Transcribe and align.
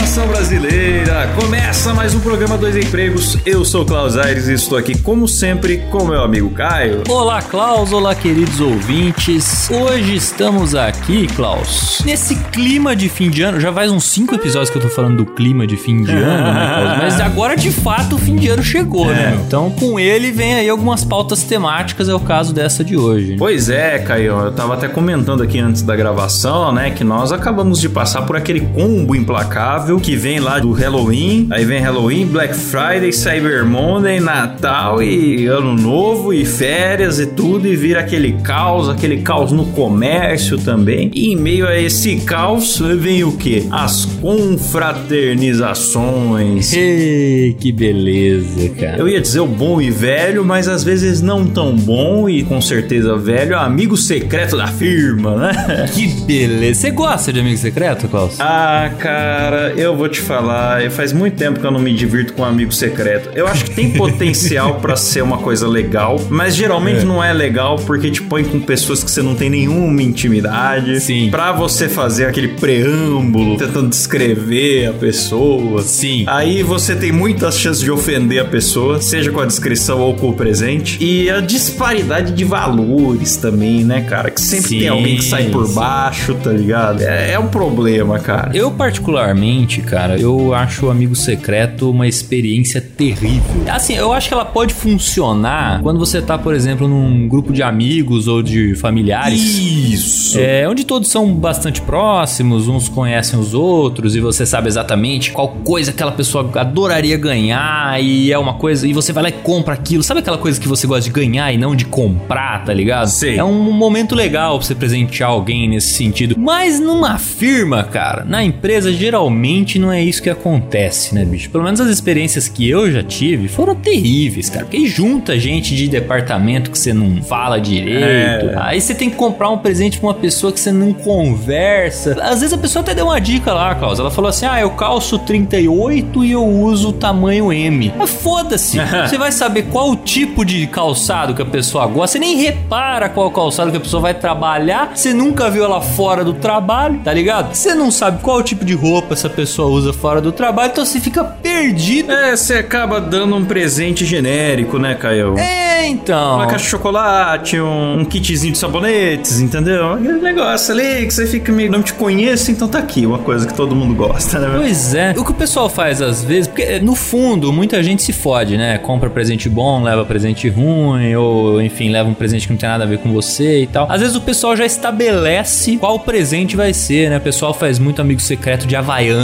Nação 0.00 0.28
brasileira. 0.28 1.28
Começa 1.34 1.92
mais 1.92 2.14
um 2.14 2.20
programa 2.20 2.56
Dois 2.56 2.76
Empregos. 2.76 3.36
Eu 3.44 3.64
sou 3.64 3.82
o 3.82 3.84
Klaus 3.86 4.16
Aires 4.16 4.46
e 4.46 4.52
estou 4.54 4.78
aqui, 4.78 4.96
como 4.96 5.26
sempre, 5.26 5.78
com 5.90 6.04
meu 6.04 6.22
amigo 6.22 6.50
Caio. 6.50 7.02
Olá, 7.08 7.42
Klaus. 7.42 7.92
Olá, 7.92 8.14
queridos 8.14 8.60
ouvintes. 8.60 9.68
Hoje 9.68 10.14
estamos 10.14 10.74
aqui, 10.76 11.26
Klaus, 11.26 12.00
nesse 12.04 12.36
clima 12.36 12.94
de 12.94 13.08
fim 13.08 13.28
de 13.28 13.42
ano. 13.42 13.58
Já 13.60 13.72
faz 13.72 13.90
uns 13.90 14.04
cinco 14.04 14.34
episódios 14.36 14.70
que 14.70 14.78
eu 14.78 14.82
tô 14.82 14.88
falando 14.88 15.16
do 15.16 15.26
clima 15.26 15.66
de 15.66 15.76
fim 15.76 16.04
de 16.04 16.12
ano, 16.12 16.54
né, 16.54 16.74
Klaus? 16.74 16.98
Mas 16.98 17.20
agora, 17.20 17.56
de 17.56 17.72
fato, 17.72 18.14
o 18.14 18.18
fim 18.18 18.36
de 18.36 18.48
ano 18.48 18.62
chegou, 18.62 19.10
É. 19.10 19.14
né? 19.14 19.40
Então, 19.46 19.68
com 19.72 19.98
ele, 19.98 20.30
vem 20.30 20.54
aí 20.54 20.68
algumas 20.68 21.04
pautas 21.04 21.42
temáticas. 21.42 22.08
É 22.08 22.14
o 22.14 22.20
caso 22.20 22.52
dessa 22.54 22.84
de 22.84 22.96
hoje. 22.96 23.32
né? 23.32 23.36
Pois 23.38 23.68
é, 23.68 23.98
Caio, 23.98 24.32
eu 24.46 24.52
tava 24.52 24.74
até 24.74 24.86
comentando 24.86 25.42
aqui 25.42 25.58
antes 25.58 25.82
da 25.82 25.96
gravação, 25.96 26.72
né, 26.72 26.90
que 26.90 27.02
nós 27.02 27.32
acabamos 27.32 27.80
de 27.80 27.88
passar 27.88 28.22
por 28.22 28.36
aquele 28.36 28.60
combo 28.60 29.16
implacável 29.16 29.87
que 29.96 30.14
vem 30.14 30.38
lá 30.38 30.58
do 30.58 30.72
Halloween, 30.72 31.46
aí 31.50 31.64
vem 31.64 31.80
Halloween, 31.80 32.26
Black 32.26 32.54
Friday, 32.54 33.12
Cyber 33.12 33.64
Monday, 33.64 34.20
Natal 34.20 35.02
e 35.02 35.46
Ano 35.46 35.74
Novo 35.74 36.34
e 36.34 36.44
férias 36.44 37.18
e 37.18 37.26
tudo 37.26 37.66
e 37.66 37.74
vira 37.74 38.00
aquele 38.00 38.32
caos, 38.42 38.88
aquele 38.88 39.22
caos 39.22 39.50
no 39.50 39.64
comércio 39.66 40.58
também. 40.58 41.10
E 41.14 41.32
em 41.32 41.36
meio 41.36 41.66
a 41.66 41.80
esse 41.80 42.16
caos 42.16 42.78
vem 42.98 43.24
o 43.24 43.32
quê? 43.32 43.64
As 43.70 44.04
confraternizações. 44.20 46.72
Ei, 46.72 47.56
que 47.58 47.72
beleza, 47.72 48.68
cara. 48.70 48.98
Eu 48.98 49.08
ia 49.08 49.20
dizer 49.20 49.40
o 49.40 49.46
bom 49.46 49.80
e 49.80 49.90
velho, 49.90 50.44
mas 50.44 50.68
às 50.68 50.84
vezes 50.84 51.22
não 51.22 51.46
tão 51.46 51.74
bom 51.74 52.28
e 52.28 52.42
com 52.42 52.60
certeza 52.60 53.16
velho, 53.16 53.58
amigo 53.58 53.96
secreto 53.96 54.56
da 54.56 54.66
firma, 54.66 55.36
né? 55.36 55.86
Que 55.94 56.06
beleza. 56.06 56.80
Você 56.80 56.90
gosta 56.90 57.32
de 57.32 57.40
amigo 57.40 57.56
secreto, 57.56 58.08
Klaus? 58.08 58.36
Ah, 58.40 58.90
cara, 58.98 59.72
eu 59.78 59.96
vou 59.96 60.08
te 60.08 60.20
falar, 60.20 60.90
faz 60.90 61.12
muito 61.12 61.36
tempo 61.36 61.60
que 61.60 61.66
eu 61.66 61.70
não 61.70 61.78
me 61.78 61.94
divirto 61.94 62.32
com 62.32 62.42
um 62.42 62.44
amigo 62.44 62.72
secreto. 62.72 63.30
Eu 63.34 63.46
acho 63.46 63.64
que 63.64 63.70
tem 63.70 63.90
potencial 63.92 64.80
pra 64.80 64.96
ser 64.96 65.22
uma 65.22 65.38
coisa 65.38 65.68
legal, 65.68 66.20
mas 66.28 66.56
geralmente 66.56 67.04
não 67.04 67.22
é 67.22 67.32
legal 67.32 67.76
porque 67.76 68.10
te 68.10 68.22
põe 68.22 68.42
com 68.44 68.58
pessoas 68.60 69.04
que 69.04 69.10
você 69.10 69.22
não 69.22 69.34
tem 69.34 69.48
nenhuma 69.48 70.02
intimidade. 70.02 71.00
Sim. 71.00 71.30
Pra 71.30 71.52
você 71.52 71.88
fazer 71.88 72.26
aquele 72.26 72.48
preâmbulo, 72.48 73.56
tentando 73.56 73.88
descrever 73.88 74.86
a 74.86 74.92
pessoa. 74.92 75.82
Sim. 75.82 76.24
Aí 76.26 76.62
você 76.62 76.96
tem 76.96 77.12
muitas 77.12 77.58
chances 77.58 77.82
de 77.82 77.90
ofender 77.90 78.40
a 78.40 78.44
pessoa, 78.44 79.00
seja 79.00 79.30
com 79.30 79.40
a 79.40 79.46
descrição 79.46 80.00
ou 80.00 80.14
com 80.14 80.30
o 80.30 80.32
presente. 80.32 81.02
E 81.02 81.30
a 81.30 81.40
disparidade 81.40 82.32
de 82.32 82.44
valores 82.44 83.36
também, 83.36 83.84
né, 83.84 84.00
cara? 84.02 84.30
Que 84.30 84.40
sempre 84.40 84.68
Sim, 84.68 84.78
tem 84.80 84.88
alguém 84.88 85.16
que 85.16 85.24
sai 85.24 85.44
por 85.50 85.66
sim. 85.66 85.74
baixo, 85.74 86.34
tá 86.34 86.50
ligado? 86.50 87.02
É, 87.02 87.32
é 87.32 87.38
um 87.38 87.48
problema, 87.48 88.18
cara. 88.18 88.50
Eu, 88.54 88.70
particularmente, 88.70 89.67
cara, 89.76 90.18
eu 90.18 90.54
acho 90.54 90.86
o 90.86 90.90
amigo 90.90 91.14
secreto 91.14 91.90
uma 91.90 92.08
experiência 92.08 92.80
terrível. 92.80 93.62
Assim, 93.68 93.94
eu 93.94 94.12
acho 94.12 94.28
que 94.28 94.34
ela 94.34 94.44
pode 94.44 94.72
funcionar 94.72 95.82
quando 95.82 95.98
você 95.98 96.22
tá, 96.22 96.38
por 96.38 96.54
exemplo, 96.54 96.88
num 96.88 97.28
grupo 97.28 97.52
de 97.52 97.62
amigos 97.62 98.26
ou 98.26 98.42
de 98.42 98.74
familiares. 98.74 99.40
Isso. 99.40 100.38
É, 100.38 100.66
onde 100.68 100.84
todos 100.84 101.08
são 101.08 101.32
bastante 101.34 101.82
próximos, 101.82 102.68
uns 102.68 102.88
conhecem 102.88 103.38
os 103.38 103.52
outros 103.52 104.16
e 104.16 104.20
você 104.20 104.46
sabe 104.46 104.68
exatamente 104.68 105.32
qual 105.32 105.48
coisa 105.48 105.90
aquela 105.90 106.12
pessoa 106.12 106.50
adoraria 106.54 107.16
ganhar 107.16 108.02
e 108.02 108.32
é 108.32 108.38
uma 108.38 108.54
coisa 108.54 108.86
e 108.86 108.92
você 108.92 109.12
vai 109.12 109.24
lá 109.24 109.28
e 109.28 109.32
compra 109.32 109.74
aquilo. 109.74 110.02
Sabe 110.02 110.20
aquela 110.20 110.38
coisa 110.38 110.58
que 110.58 110.66
você 110.66 110.86
gosta 110.86 111.04
de 111.04 111.10
ganhar 111.10 111.52
e 111.52 111.58
não 111.58 111.76
de 111.76 111.84
comprar, 111.84 112.64
tá 112.64 112.72
ligado? 112.72 113.08
Sei. 113.08 113.36
É 113.36 113.44
um 113.44 113.72
momento 113.72 114.14
legal 114.14 114.56
pra 114.58 114.66
você 114.66 114.74
presentear 114.74 115.30
alguém 115.30 115.68
nesse 115.68 115.92
sentido. 115.92 116.34
Mas 116.38 116.80
numa 116.80 117.18
firma, 117.18 117.84
cara, 117.84 118.24
na 118.24 118.42
empresa 118.42 118.92
geralmente 118.92 119.47
não 119.78 119.92
é 119.92 120.02
isso 120.02 120.22
que 120.22 120.30
acontece, 120.30 121.14
né, 121.14 121.24
bicho? 121.24 121.50
Pelo 121.50 121.64
menos 121.64 121.80
as 121.80 121.88
experiências 121.88 122.48
que 122.48 122.68
eu 122.68 122.90
já 122.90 123.02
tive 123.02 123.48
foram 123.48 123.74
terríveis, 123.74 124.50
cara. 124.50 124.64
Porque 124.64 124.86
junta 124.86 125.38
gente 125.38 125.74
de 125.74 125.88
departamento 125.88 126.70
que 126.70 126.78
você 126.78 126.92
não 126.92 127.22
fala 127.22 127.60
direito. 127.60 128.50
É. 128.50 128.54
Aí 128.56 128.80
você 128.80 128.94
tem 128.94 129.08
que 129.08 129.16
comprar 129.16 129.50
um 129.50 129.58
presente 129.58 129.98
pra 129.98 130.08
uma 130.08 130.14
pessoa 130.14 130.52
que 130.52 130.60
você 130.60 130.70
não 130.70 130.92
conversa. 130.92 132.16
Às 132.22 132.40
vezes 132.40 132.52
a 132.52 132.58
pessoa 132.58 132.82
até 132.82 132.94
deu 132.94 133.06
uma 133.06 133.20
dica 133.20 133.52
lá, 133.52 133.74
Klaus. 133.74 133.98
Ela 133.98 134.10
falou 134.10 134.28
assim: 134.28 134.46
ah, 134.46 134.60
eu 134.60 134.70
calço 134.70 135.18
38 135.18 136.24
e 136.24 136.32
eu 136.32 136.44
uso 136.44 136.90
o 136.90 136.92
tamanho 136.92 137.52
M. 137.52 137.92
Mas 137.96 138.10
foda-se. 138.10 138.78
você 139.08 139.16
vai 139.16 139.32
saber 139.32 139.64
qual 139.64 139.90
o 139.90 139.96
tipo 139.96 140.44
de 140.44 140.66
calçado 140.66 141.34
que 141.34 141.42
a 141.42 141.46
pessoa 141.46 141.86
gosta. 141.86 142.12
Você 142.12 142.18
nem 142.18 142.36
repara 142.36 143.08
qual 143.08 143.30
calçado 143.30 143.70
que 143.70 143.76
a 143.76 143.80
pessoa 143.80 144.02
vai 144.02 144.14
trabalhar. 144.14 144.92
Você 144.94 145.12
nunca 145.12 145.50
viu 145.50 145.64
ela 145.64 145.80
fora 145.80 146.24
do 146.24 146.34
trabalho, 146.34 147.00
tá 147.02 147.12
ligado? 147.12 147.54
Você 147.54 147.74
não 147.74 147.90
sabe 147.90 148.22
qual 148.22 148.42
tipo 148.42 148.64
de 148.64 148.74
roupa 148.74 149.14
essa 149.14 149.28
pessoa 149.38 149.68
usa 149.68 149.92
fora 149.92 150.20
do 150.20 150.32
trabalho. 150.32 150.72
Então 150.72 150.84
você 150.84 150.98
fica 150.98 151.22
perdido. 151.22 152.10
É, 152.10 152.34
você 152.34 152.54
acaba 152.54 153.00
dando 153.00 153.36
um 153.36 153.44
presente 153.44 154.04
genérico, 154.04 154.80
né, 154.80 154.96
Caio? 154.96 155.38
É, 155.38 155.86
então. 155.86 156.34
Uma 156.36 156.48
caixa 156.48 156.64
de 156.64 156.70
chocolate, 156.70 157.60
um, 157.60 158.00
um 158.00 158.04
kitzinho 158.04 158.52
de 158.52 158.58
sabonetes, 158.58 159.38
entendeu? 159.38 159.92
Aquele 159.92 160.20
negócio 160.20 160.74
ali 160.74 161.06
que 161.06 161.14
você 161.14 161.24
fica 161.24 161.52
meio. 161.52 161.70
Não 161.70 161.82
te 161.82 161.94
conheço, 161.94 162.50
então 162.50 162.66
tá 162.66 162.80
aqui, 162.80 163.06
uma 163.06 163.18
coisa 163.18 163.46
que 163.46 163.54
todo 163.54 163.76
mundo 163.76 163.94
gosta, 163.94 164.40
né? 164.40 164.48
Pois 164.56 164.92
é. 164.92 165.14
O 165.16 165.24
que 165.24 165.30
o 165.30 165.34
pessoal 165.34 165.68
faz 165.68 166.02
às 166.02 166.24
vezes, 166.24 166.48
porque 166.48 166.80
no 166.80 166.96
fundo 166.96 167.52
muita 167.52 167.80
gente 167.80 168.02
se 168.02 168.12
fode, 168.12 168.56
né? 168.56 168.78
Compra 168.78 169.08
presente 169.08 169.48
bom, 169.48 169.84
leva 169.84 170.04
presente 170.04 170.48
ruim, 170.48 171.14
ou 171.14 171.62
enfim, 171.62 171.90
leva 171.90 172.08
um 172.08 172.14
presente 172.14 172.48
que 172.48 172.52
não 172.52 172.58
tem 172.58 172.68
nada 172.68 172.82
a 172.82 172.86
ver 172.88 172.98
com 172.98 173.12
você 173.12 173.62
e 173.62 173.66
tal. 173.68 173.86
Às 173.88 174.00
vezes 174.00 174.16
o 174.16 174.20
pessoal 174.20 174.56
já 174.56 174.66
estabelece 174.66 175.76
qual 175.76 176.00
presente 176.00 176.56
vai 176.56 176.74
ser, 176.74 177.08
né? 177.08 177.18
O 177.18 177.20
pessoal 177.20 177.54
faz 177.54 177.78
muito 177.78 178.02
amigo 178.02 178.20
secreto 178.20 178.66
de 178.66 178.74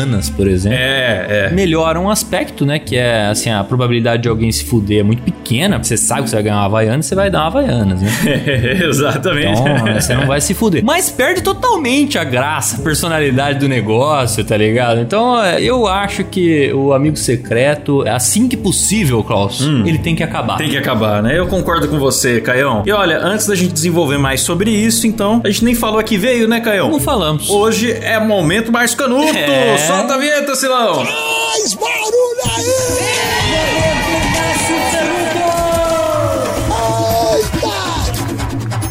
Havaianas, 0.05 0.31
por 0.31 0.47
exemplo. 0.47 0.79
É, 0.79 1.49
é. 1.51 1.55
Melhora 1.55 1.99
um 1.99 2.11
aspecto, 2.11 2.65
né? 2.65 2.79
Que 2.79 2.97
é 2.97 3.27
assim, 3.27 3.51
a 3.51 3.65
probabilidade 3.65 4.23
de 4.23 4.29
alguém 4.29 4.53
se 4.53 4.65
fuder 4.65 5.01
é 5.01 5.03
muito 5.03 5.23
pequena. 5.23 5.83
Você 5.83 5.97
sabe 5.97 6.23
que 6.23 6.31
você 6.31 6.37
vai 6.37 6.43
ganhar 6.45 6.57
uma 6.57 6.67
Havaianas, 6.67 7.07
você 7.07 7.15
vai 7.15 7.31
dar 7.31 7.41
uma 7.41 7.47
Havaianas, 7.47 8.01
né? 8.01 8.11
Exatamente. 8.85 9.61
Então, 9.61 9.85
né, 9.85 10.01
você 10.01 10.15
não 10.15 10.27
vai 10.27 10.41
se 10.41 10.55
fuder. 10.55 10.85
Mas 10.85 11.11
perde 11.11 11.43
totalmente 11.43 12.19
a 12.19 12.25
graça, 12.25 12.77
a 12.77 12.81
personalidade 12.81 13.59
do 13.59 13.69
negócio, 13.69 14.45
tá 14.45 14.57
ligado? 14.57 15.01
Então, 15.01 15.43
é, 15.43 15.61
eu 15.63 15.87
acho 15.87 16.25
que 16.25 16.73
o 16.73 16.93
amigo 16.93 17.17
secreto, 17.17 18.03
assim 18.07 18.49
que 18.49 18.57
possível, 18.57 19.23
Klaus, 19.25 19.61
ele 19.85 19.99
tem 19.99 20.15
que 20.15 20.23
acabar. 20.23 20.57
Tem 20.57 20.69
que 20.69 20.77
acabar, 20.77 21.23
né? 21.23 21.39
Eu 21.39 21.47
concordo 21.47 21.89
com 21.89 21.99
você, 21.99 22.41
Caião. 22.41 22.83
E 22.87 22.93
olha, 22.93 23.19
antes 23.19 23.47
da 23.47 23.55
gente 23.55 23.73
desenvolver 23.73 24.19
mais 24.19 24.41
sobre 24.41 24.71
isso, 24.71 25.07
então, 25.07 25.41
a 25.45 25.49
gente 25.49 25.65
nem 25.65 25.75
falou 25.75 25.99
aqui 25.99 26.17
veio, 26.17 26.47
né, 26.47 26.61
Caião? 26.61 26.91
Não 26.91 27.01
falamos. 27.01 27.49
Hoje 27.49 27.93
é 27.93 28.19
momento 28.19 28.71
mais 28.71 28.95
canuto! 28.95 29.37
É. 29.37 29.75
Solta 29.95 30.15
a 30.15 30.19
vinheta, 30.19 30.57
Silão! 30.57 31.05
Mais 31.05 31.75
barulho 31.75 32.41
aí! 32.57 33.15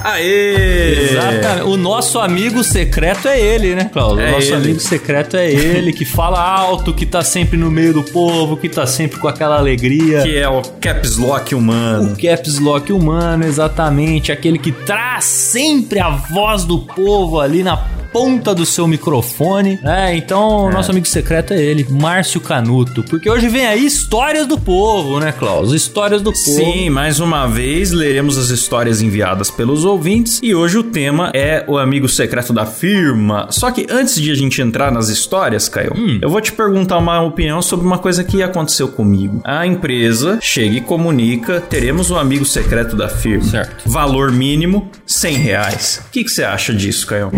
Aê! 0.03 1.09
Exatamente. 1.11 1.61
O 1.63 1.77
nosso 1.77 2.19
amigo 2.19 2.63
secreto 2.63 3.27
é 3.27 3.39
ele, 3.39 3.75
né? 3.75 3.89
É 3.93 3.99
o 3.99 4.15
nosso 4.15 4.47
ele. 4.47 4.55
amigo 4.55 4.79
secreto 4.79 5.35
é 5.35 5.51
ele, 5.51 5.91
que 5.91 6.05
fala 6.05 6.39
alto, 6.39 6.93
que 6.93 7.05
tá 7.05 7.21
sempre 7.21 7.57
no 7.57 7.71
meio 7.71 7.93
do 7.93 8.03
povo, 8.03 8.55
que 8.55 8.69
tá 8.69 8.85
sempre 8.85 9.19
com 9.19 9.27
aquela 9.27 9.57
alegria. 9.57 10.21
Que 10.21 10.37
é 10.37 10.47
o 10.47 10.61
Caps 10.61 11.17
Lock 11.17 11.55
humano. 11.55 12.13
O 12.13 12.21
caps 12.21 12.59
lock 12.59 12.93
humano, 12.93 13.45
exatamente. 13.45 14.31
Aquele 14.31 14.57
que 14.57 14.71
traz 14.71 15.25
sempre 15.25 15.99
a 15.99 16.09
voz 16.09 16.63
do 16.65 16.79
povo 16.79 17.39
ali 17.39 17.63
na 17.63 18.02
ponta 18.13 18.53
do 18.53 18.65
seu 18.65 18.87
microfone. 18.87 19.79
É, 19.83 20.15
então 20.15 20.65
o 20.67 20.71
nosso 20.71 20.91
amigo 20.91 21.07
secreto 21.07 21.53
é 21.53 21.61
ele, 21.61 21.85
Márcio 21.89 22.39
Canuto. 22.39 23.03
Porque 23.03 23.29
hoje 23.29 23.47
vem 23.49 23.65
aí 23.65 23.85
histórias 23.85 24.45
do 24.47 24.57
povo, 24.57 25.19
né, 25.19 25.31
Klaus? 25.31 25.73
Histórias 25.73 26.21
do 26.21 26.31
povo. 26.31 26.45
Sim, 26.45 26.89
mais 26.89 27.19
uma 27.19 27.47
vez 27.47 27.91
leremos 27.91 28.37
as 28.37 28.49
histórias 28.49 29.01
enviadas 29.01 29.49
pelos 29.49 29.83
ouvintes 29.83 30.39
e 30.43 30.53
hoje 30.53 30.77
o 30.77 30.83
tema 30.83 31.31
é 31.33 31.63
o 31.67 31.77
amigo 31.77 32.07
secreto 32.07 32.53
da 32.53 32.65
firma. 32.65 33.47
Só 33.49 33.71
que 33.71 33.87
antes 33.89 34.21
de 34.21 34.31
a 34.31 34.35
gente 34.35 34.61
entrar 34.61 34.91
nas 34.91 35.09
histórias, 35.09 35.67
Caio, 35.67 35.93
Hum. 35.95 36.19
eu 36.21 36.29
vou 36.29 36.39
te 36.39 36.51
perguntar 36.51 36.97
uma 36.99 37.21
opinião 37.21 37.61
sobre 37.61 37.85
uma 37.85 37.97
coisa 37.97 38.23
que 38.23 38.43
aconteceu 38.43 38.87
comigo. 38.87 39.41
A 39.43 39.65
empresa 39.65 40.37
chega 40.41 40.77
e 40.77 40.81
comunica: 40.81 41.59
teremos 41.61 42.11
o 42.11 42.17
amigo 42.17 42.45
secreto 42.45 42.95
da 42.95 43.09
firma. 43.09 43.43
Certo. 43.49 43.89
Valor 43.89 44.31
mínimo: 44.31 44.89
100 45.05 45.35
reais. 45.37 46.01
O 46.07 46.11
que, 46.11 46.23
que 46.23 46.29
você 46.29 46.43
acha 46.43 46.73
disso, 46.73 47.07
Caio? 47.07 47.31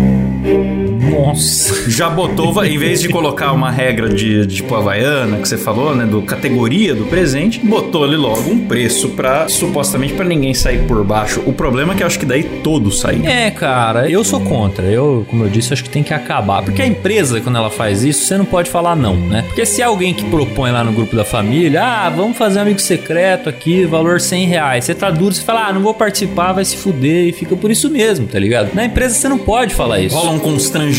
Nossa. 1.10 1.90
Já 1.90 2.08
botou, 2.08 2.64
em 2.64 2.78
vez 2.78 3.00
de 3.00 3.08
colocar 3.08 3.52
uma 3.52 3.70
regra 3.70 4.08
de, 4.08 4.46
de 4.46 4.56
tipo 4.56 4.74
Havaiana, 4.74 5.38
que 5.38 5.48
você 5.48 5.56
falou, 5.56 5.94
né? 5.94 6.04
Do 6.04 6.22
categoria 6.22 6.94
do 6.94 7.04
presente, 7.04 7.58
botou 7.60 8.04
ali 8.04 8.16
logo 8.16 8.50
um 8.50 8.66
preço 8.66 9.10
pra 9.10 9.48
supostamente 9.48 10.14
pra 10.14 10.24
ninguém 10.24 10.54
sair 10.54 10.86
por 10.86 11.02
baixo. 11.04 11.42
O 11.46 11.52
problema 11.52 11.92
é 11.92 11.96
que 11.96 12.02
eu 12.02 12.06
acho 12.06 12.18
que 12.18 12.26
daí 12.26 12.42
todos 12.42 13.00
saem. 13.00 13.26
É, 13.26 13.50
cara, 13.50 14.10
eu 14.10 14.24
sou 14.24 14.40
contra. 14.40 14.86
Eu, 14.86 15.26
como 15.28 15.44
eu 15.44 15.48
disse, 15.48 15.72
acho 15.72 15.82
que 15.82 15.90
tem 15.90 16.02
que 16.02 16.14
acabar. 16.14 16.62
Porque 16.62 16.82
a 16.82 16.86
empresa, 16.86 17.40
quando 17.40 17.56
ela 17.56 17.70
faz 17.70 18.04
isso, 18.04 18.24
você 18.24 18.36
não 18.36 18.44
pode 18.44 18.70
falar 18.70 18.96
não, 18.96 19.16
né? 19.16 19.42
Porque 19.46 19.64
se 19.66 19.82
alguém 19.82 20.14
que 20.14 20.24
propõe 20.24 20.70
lá 20.70 20.82
no 20.82 20.92
grupo 20.92 21.14
da 21.14 21.24
família, 21.24 21.82
ah, 21.82 22.10
vamos 22.10 22.36
fazer 22.36 22.58
um 22.58 22.62
amigo 22.62 22.80
secreto 22.80 23.48
aqui, 23.48 23.84
valor 23.84 24.20
100 24.20 24.46
reais. 24.46 24.84
Você 24.84 24.94
tá 24.94 25.10
duro, 25.10 25.34
você 25.34 25.42
fala, 25.42 25.68
ah, 25.68 25.72
não 25.72 25.82
vou 25.82 25.94
participar, 25.94 26.52
vai 26.52 26.64
se 26.64 26.76
fuder 26.76 27.28
e 27.28 27.32
fica 27.32 27.56
por 27.56 27.70
isso 27.70 27.90
mesmo, 27.90 28.26
tá 28.26 28.38
ligado? 28.38 28.74
Na 28.74 28.84
empresa 28.84 29.14
você 29.14 29.28
não 29.28 29.38
pode 29.38 29.74
falar 29.74 30.00
isso. 30.00 30.16
Rola 30.16 30.30
um 30.30 30.38
constrangimento, 30.38 30.95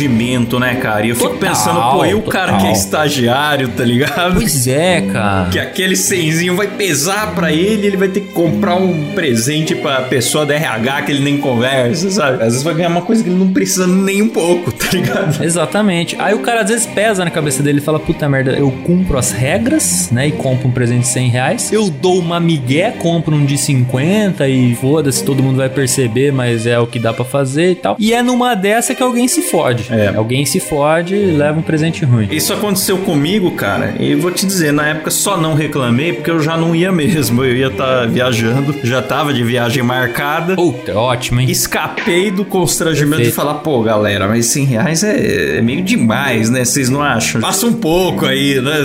né, 0.59 0.75
cara? 0.75 1.05
E 1.05 1.09
eu 1.09 1.15
fico 1.15 1.29
Total, 1.29 1.49
pensando, 1.49 1.91
pô, 1.91 2.05
e 2.05 2.13
o 2.13 2.21
cara 2.21 2.51
que 2.53 2.57
é 2.57 2.59
total. 2.59 2.71
estagiário, 2.73 3.67
tá 3.69 3.83
ligado? 3.83 4.35
Pois 4.35 4.67
é, 4.67 5.01
cara. 5.01 5.49
Que 5.49 5.59
aquele 5.59 5.95
cenzinho 5.95 6.55
vai 6.55 6.67
pesar 6.67 7.33
pra 7.33 7.51
ele, 7.51 7.87
ele 7.87 7.97
vai 7.97 8.07
ter 8.07 8.21
que 8.21 8.31
comprar 8.33 8.75
um 8.75 9.11
presente 9.13 9.75
pra 9.75 10.01
pessoa 10.01 10.45
da 10.45 10.53
RH 10.55 11.01
que 11.03 11.11
ele 11.11 11.23
nem 11.23 11.37
conversa, 11.37 12.09
sabe? 12.11 12.35
Às 12.37 12.49
vezes 12.49 12.63
vai 12.63 12.73
ganhar 12.75 12.89
uma 12.89 13.01
coisa 13.01 13.23
que 13.23 13.29
ele 13.29 13.37
não 13.37 13.51
precisa 13.51 13.87
nem 13.87 14.21
um 14.21 14.29
pouco, 14.29 14.71
tá 14.71 14.87
ligado? 14.91 15.43
Exatamente. 15.43 16.15
Aí 16.19 16.33
o 16.33 16.39
cara 16.39 16.61
às 16.61 16.69
vezes 16.69 16.85
pesa 16.85 17.23
na 17.23 17.31
cabeça 17.31 17.63
dele 17.63 17.79
e 17.79 17.81
fala: 17.81 17.99
Puta 17.99 18.27
merda, 18.29 18.51
eu 18.51 18.71
cumpro 18.85 19.17
as 19.17 19.31
regras, 19.31 20.09
né? 20.11 20.27
E 20.27 20.31
compro 20.31 20.67
um 20.67 20.71
presente 20.71 21.01
de 21.01 21.07
100 21.07 21.29
reais. 21.29 21.71
Eu 21.73 21.89
dou 21.89 22.19
uma 22.19 22.39
migué, 22.39 22.91
compro 22.91 23.35
um 23.35 23.45
de 23.45 23.57
50 23.57 24.47
e 24.47 24.75
foda-se, 24.75 25.23
todo 25.23 25.41
mundo 25.43 25.57
vai 25.57 25.69
perceber, 25.69 26.31
mas 26.31 26.65
é 26.65 26.79
o 26.79 26.87
que 26.87 26.99
dá 26.99 27.13
pra 27.13 27.25
fazer 27.25 27.71
e 27.71 27.75
tal. 27.75 27.95
E 27.99 28.13
é 28.13 28.21
numa 28.21 28.55
dessa 28.55 28.93
que 28.95 29.03
alguém 29.03 29.27
se 29.27 29.41
fode. 29.41 29.86
É. 29.89 30.13
Alguém 30.15 30.45
se 30.45 30.59
fode 30.59 31.15
e 31.15 31.31
leva 31.31 31.59
um 31.59 31.61
presente 31.61 32.05
ruim. 32.05 32.27
Isso 32.31 32.53
aconteceu 32.53 32.97
comigo, 32.99 33.51
cara, 33.51 33.95
e 33.99 34.15
vou 34.15 34.31
te 34.31 34.45
dizer, 34.45 34.71
na 34.71 34.87
época 34.87 35.11
só 35.11 35.37
não 35.37 35.53
reclamei 35.53 36.13
porque 36.13 36.31
eu 36.31 36.39
já 36.39 36.57
não 36.57 36.75
ia 36.75 36.91
mesmo. 36.91 37.43
Eu 37.43 37.55
ia 37.55 37.67
estar 37.67 38.07
viajando, 38.07 38.75
já 38.83 39.01
tava 39.01 39.33
de 39.33 39.43
viagem 39.43 39.83
marcada. 39.83 40.55
Puta, 40.55 40.93
ótimo, 40.95 41.39
hein? 41.41 41.49
Escapei 41.49 42.31
do 42.31 42.43
constrangimento 42.45 43.17
Perfeito. 43.17 43.29
de 43.29 43.35
falar, 43.35 43.55
pô, 43.55 43.81
galera, 43.81 44.27
mas 44.27 44.47
100 44.47 44.65
reais 44.65 45.03
é, 45.03 45.57
é 45.57 45.61
meio 45.61 45.83
demais, 45.83 46.49
né? 46.49 46.63
Vocês 46.63 46.89
não 46.89 47.01
acham? 47.01 47.41
Passa 47.41 47.65
um 47.65 47.73
pouco 47.73 48.25
aí, 48.25 48.59
né? 48.61 48.77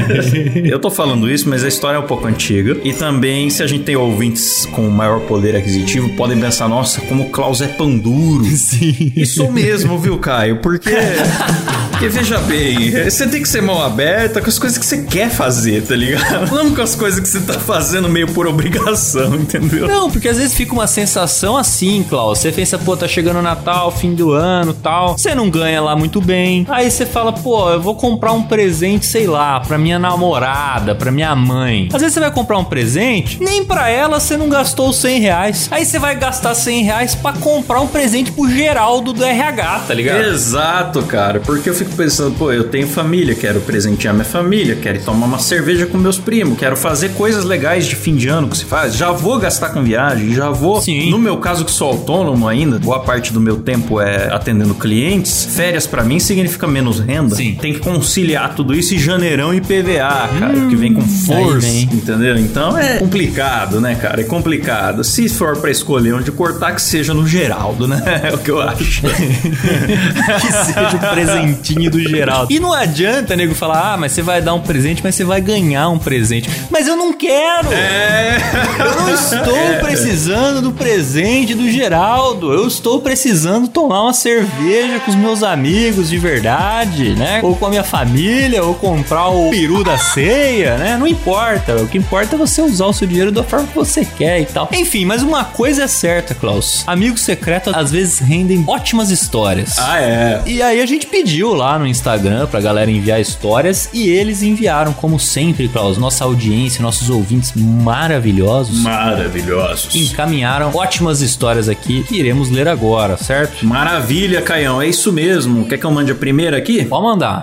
Eu 0.64 0.78
tô 0.78 0.90
falando 0.90 1.30
isso, 1.30 1.48
mas 1.48 1.64
a 1.64 1.68
história 1.68 1.96
é 1.96 2.00
um 2.00 2.06
pouco 2.06 2.26
antiga. 2.26 2.76
E 2.84 2.92
também, 2.92 3.50
se 3.50 3.62
a 3.62 3.66
gente 3.66 3.84
tem 3.84 3.96
ouvintes 3.96 4.66
com 4.66 4.88
maior 4.88 5.20
poder 5.20 5.56
aquisitivo, 5.56 6.08
podem 6.10 6.38
pensar, 6.38 6.68
nossa, 6.68 7.00
como 7.02 7.24
o 7.24 7.30
Klaus 7.30 7.60
é 7.60 7.66
pão 7.66 7.96
duro. 7.96 8.44
Sim. 8.50 9.24
Sou 9.24 9.50
mesmo, 9.50 9.98
viu, 9.98 10.18
Caio? 10.30 10.58
Porque. 10.58 10.90
Porque 12.00 12.08
veja 12.18 12.38
bem, 12.38 12.92
você 13.10 13.26
tem 13.26 13.42
que 13.42 13.48
ser 13.48 13.60
mão 13.60 13.82
aberta 13.82 14.40
com 14.40 14.48
as 14.48 14.58
coisas 14.58 14.78
que 14.78 14.86
você 14.86 15.02
quer 15.02 15.28
fazer, 15.28 15.82
tá 15.82 15.94
ligado? 15.94 16.48
Não 16.56 16.74
com 16.74 16.80
as 16.80 16.94
coisas 16.94 17.20
que 17.20 17.28
você 17.28 17.40
tá 17.40 17.52
fazendo 17.52 18.08
meio 18.08 18.26
por 18.28 18.46
obrigação, 18.46 19.34
entendeu? 19.34 19.86
Não, 19.86 20.10
porque 20.10 20.26
às 20.26 20.38
vezes 20.38 20.54
fica 20.54 20.72
uma 20.72 20.86
sensação 20.86 21.58
assim, 21.58 22.02
Klaus. 22.08 22.38
Você 22.38 22.50
pensa, 22.50 22.78
pô, 22.78 22.96
tá 22.96 23.06
chegando 23.06 23.40
o 23.40 23.42
Natal, 23.42 23.92
fim 23.92 24.14
do 24.14 24.32
ano 24.32 24.72
tal. 24.72 25.18
Você 25.18 25.34
não 25.34 25.50
ganha 25.50 25.82
lá 25.82 25.94
muito 25.94 26.22
bem. 26.22 26.66
Aí 26.70 26.90
você 26.90 27.04
fala, 27.04 27.34
pô, 27.34 27.68
eu 27.68 27.82
vou 27.82 27.94
comprar 27.94 28.32
um 28.32 28.44
presente, 28.44 29.04
sei 29.04 29.26
lá, 29.26 29.60
pra 29.60 29.76
minha 29.76 29.98
namorada, 29.98 30.94
pra 30.94 31.12
minha 31.12 31.36
mãe. 31.36 31.90
Às 31.92 32.00
vezes 32.00 32.14
você 32.14 32.20
vai 32.20 32.30
comprar 32.30 32.56
um 32.56 32.64
presente, 32.64 33.38
nem 33.42 33.62
pra 33.62 33.90
ela 33.90 34.18
você 34.18 34.38
não 34.38 34.48
gastou 34.48 34.88
os 34.88 34.96
100 34.96 35.20
reais. 35.20 35.68
Aí 35.70 35.84
você 35.84 35.98
vai 35.98 36.14
gastar 36.14 36.54
100 36.54 36.82
reais 36.82 37.14
pra 37.14 37.34
comprar 37.34 37.80
um 37.80 37.86
presente 37.86 38.32
pro 38.32 38.48
Geraldo 38.48 39.12
do 39.12 39.22
RH, 39.22 39.80
tá 39.86 39.92
ligado? 39.92 40.19
Exato, 40.28 41.02
cara. 41.02 41.40
Porque 41.40 41.68
eu 41.70 41.74
fico 41.74 41.92
pensando, 41.94 42.36
pô, 42.36 42.52
eu 42.52 42.64
tenho 42.64 42.86
família, 42.86 43.34
quero 43.34 43.60
presentear 43.60 44.12
minha 44.14 44.24
família, 44.24 44.76
quero 44.76 44.98
ir 44.98 45.02
tomar 45.04 45.26
uma 45.26 45.38
cerveja 45.38 45.86
com 45.86 45.96
meus 45.98 46.18
primos, 46.18 46.58
quero 46.58 46.76
fazer 46.76 47.10
coisas 47.10 47.44
legais 47.44 47.86
de 47.86 47.96
fim 47.96 48.14
de 48.16 48.28
ano 48.28 48.48
que 48.48 48.56
se 48.58 48.64
faz. 48.64 48.94
Já 48.96 49.10
vou 49.12 49.38
gastar 49.38 49.70
com 49.70 49.82
viagem, 49.82 50.32
já 50.34 50.50
vou. 50.50 50.80
Sim. 50.80 51.10
No 51.10 51.18
meu 51.18 51.36
caso, 51.38 51.64
que 51.64 51.70
sou 51.70 51.88
autônomo 51.88 52.46
ainda, 52.48 52.78
boa 52.78 53.00
parte 53.00 53.32
do 53.32 53.40
meu 53.40 53.58
tempo 53.58 54.00
é 54.00 54.32
atendendo 54.32 54.74
clientes. 54.74 55.46
Férias 55.54 55.86
pra 55.86 56.02
mim 56.04 56.18
significa 56.18 56.66
menos 56.66 57.00
renda. 57.00 57.34
Sim. 57.36 57.56
Tem 57.60 57.72
que 57.72 57.80
conciliar 57.80 58.54
tudo 58.54 58.74
isso 58.74 58.94
e 58.94 58.98
janeirão 58.98 59.52
e 59.54 59.60
PVA, 59.60 60.28
cara, 60.38 60.66
que 60.68 60.76
vem 60.76 60.92
com 60.94 61.02
força, 61.02 61.66
vem. 61.66 61.82
entendeu? 61.84 62.36
Então 62.38 62.76
é 62.76 62.98
complicado, 62.98 63.80
né, 63.80 63.94
cara? 63.94 64.20
É 64.20 64.24
complicado. 64.24 65.02
Se 65.04 65.28
for 65.28 65.56
pra 65.58 65.70
escolher 65.70 66.14
onde 66.14 66.30
cortar, 66.30 66.74
que 66.74 66.82
seja 66.82 67.12
no 67.14 67.26
Geraldo, 67.26 67.86
né? 67.88 68.00
É 68.22 68.34
o 68.34 68.38
que 68.38 68.50
eu 68.50 68.60
acho. 68.60 69.02
que 70.12 70.52
seja 70.52 70.96
o 70.96 71.14
presentinho 71.14 71.90
do 71.90 72.00
Geraldo. 72.00 72.52
E 72.52 72.58
não 72.58 72.72
adianta, 72.72 73.36
nego, 73.36 73.54
falar, 73.54 73.94
ah, 73.94 73.96
mas 73.96 74.12
você 74.12 74.22
vai 74.22 74.40
dar 74.40 74.54
um 74.54 74.60
presente, 74.60 75.02
mas 75.02 75.14
você 75.14 75.24
vai 75.24 75.40
ganhar 75.40 75.88
um 75.88 75.98
presente. 75.98 76.50
Mas 76.70 76.86
eu 76.86 76.96
não 76.96 77.12
quero! 77.12 77.72
É. 77.72 78.38
Eu 78.78 79.02
não 79.02 79.14
estou 79.14 79.80
precisando 79.80 80.62
do 80.62 80.72
presente 80.72 81.54
do 81.54 81.70
Geraldo. 81.70 82.52
Eu 82.52 82.66
estou 82.66 83.00
precisando 83.00 83.68
tomar 83.68 84.02
uma 84.02 84.12
cerveja 84.12 85.00
com 85.00 85.10
os 85.10 85.16
meus 85.16 85.42
amigos 85.42 86.08
de 86.08 86.18
verdade, 86.18 87.14
né? 87.14 87.40
Ou 87.42 87.54
com 87.56 87.66
a 87.66 87.70
minha 87.70 87.84
família, 87.84 88.62
ou 88.62 88.74
comprar 88.74 89.28
o 89.28 89.50
peru 89.50 89.84
da 89.84 89.98
ceia, 89.98 90.76
né? 90.76 90.96
Não 90.96 91.06
importa. 91.06 91.76
O 91.76 91.88
que 91.88 91.98
importa 91.98 92.36
é 92.36 92.38
você 92.38 92.62
usar 92.62 92.86
o 92.86 92.92
seu 92.92 93.06
dinheiro 93.06 93.32
da 93.32 93.42
forma 93.42 93.66
que 93.66 93.74
você 93.74 94.04
quer 94.04 94.40
e 94.40 94.46
tal. 94.46 94.68
Enfim, 94.72 95.04
mas 95.04 95.22
uma 95.22 95.44
coisa 95.44 95.84
é 95.84 95.88
certa, 95.88 96.34
Klaus. 96.34 96.84
Amigos 96.86 97.22
secretos 97.22 97.72
às 97.74 97.90
vezes 97.90 98.18
rendem 98.18 98.64
ótimas 98.66 99.10
histórias. 99.10 99.78
Ah, 99.78 99.89
é. 99.98 100.42
E 100.46 100.62
aí 100.62 100.80
a 100.80 100.86
gente 100.86 101.06
pediu 101.06 101.54
lá 101.54 101.78
no 101.78 101.86
Instagram 101.86 102.46
pra 102.46 102.60
galera 102.60 102.90
enviar 102.90 103.20
histórias 103.20 103.88
e 103.92 104.08
eles 104.08 104.42
enviaram, 104.42 104.92
como 104.92 105.18
sempre, 105.18 105.68
Klaus, 105.68 105.96
nossa 105.96 106.24
audiência, 106.24 106.82
nossos 106.82 107.08
ouvintes 107.08 107.52
maravilhosos. 107.54 108.80
Maravilhosos. 108.80 109.94
Encaminharam 109.94 110.74
ótimas 110.74 111.20
histórias 111.20 111.68
aqui 111.68 112.02
que 112.04 112.16
iremos 112.16 112.50
ler 112.50 112.68
agora, 112.68 113.16
certo? 113.16 113.64
Maravilha, 113.64 114.42
Caião. 114.42 114.82
É 114.82 114.86
isso 114.86 115.12
mesmo. 115.12 115.66
Quer 115.66 115.78
que 115.78 115.84
eu 115.86 115.90
mande 115.90 116.12
a 116.12 116.14
primeira 116.14 116.56
aqui? 116.56 116.84
Pode 116.84 117.02
mandar. 117.02 117.42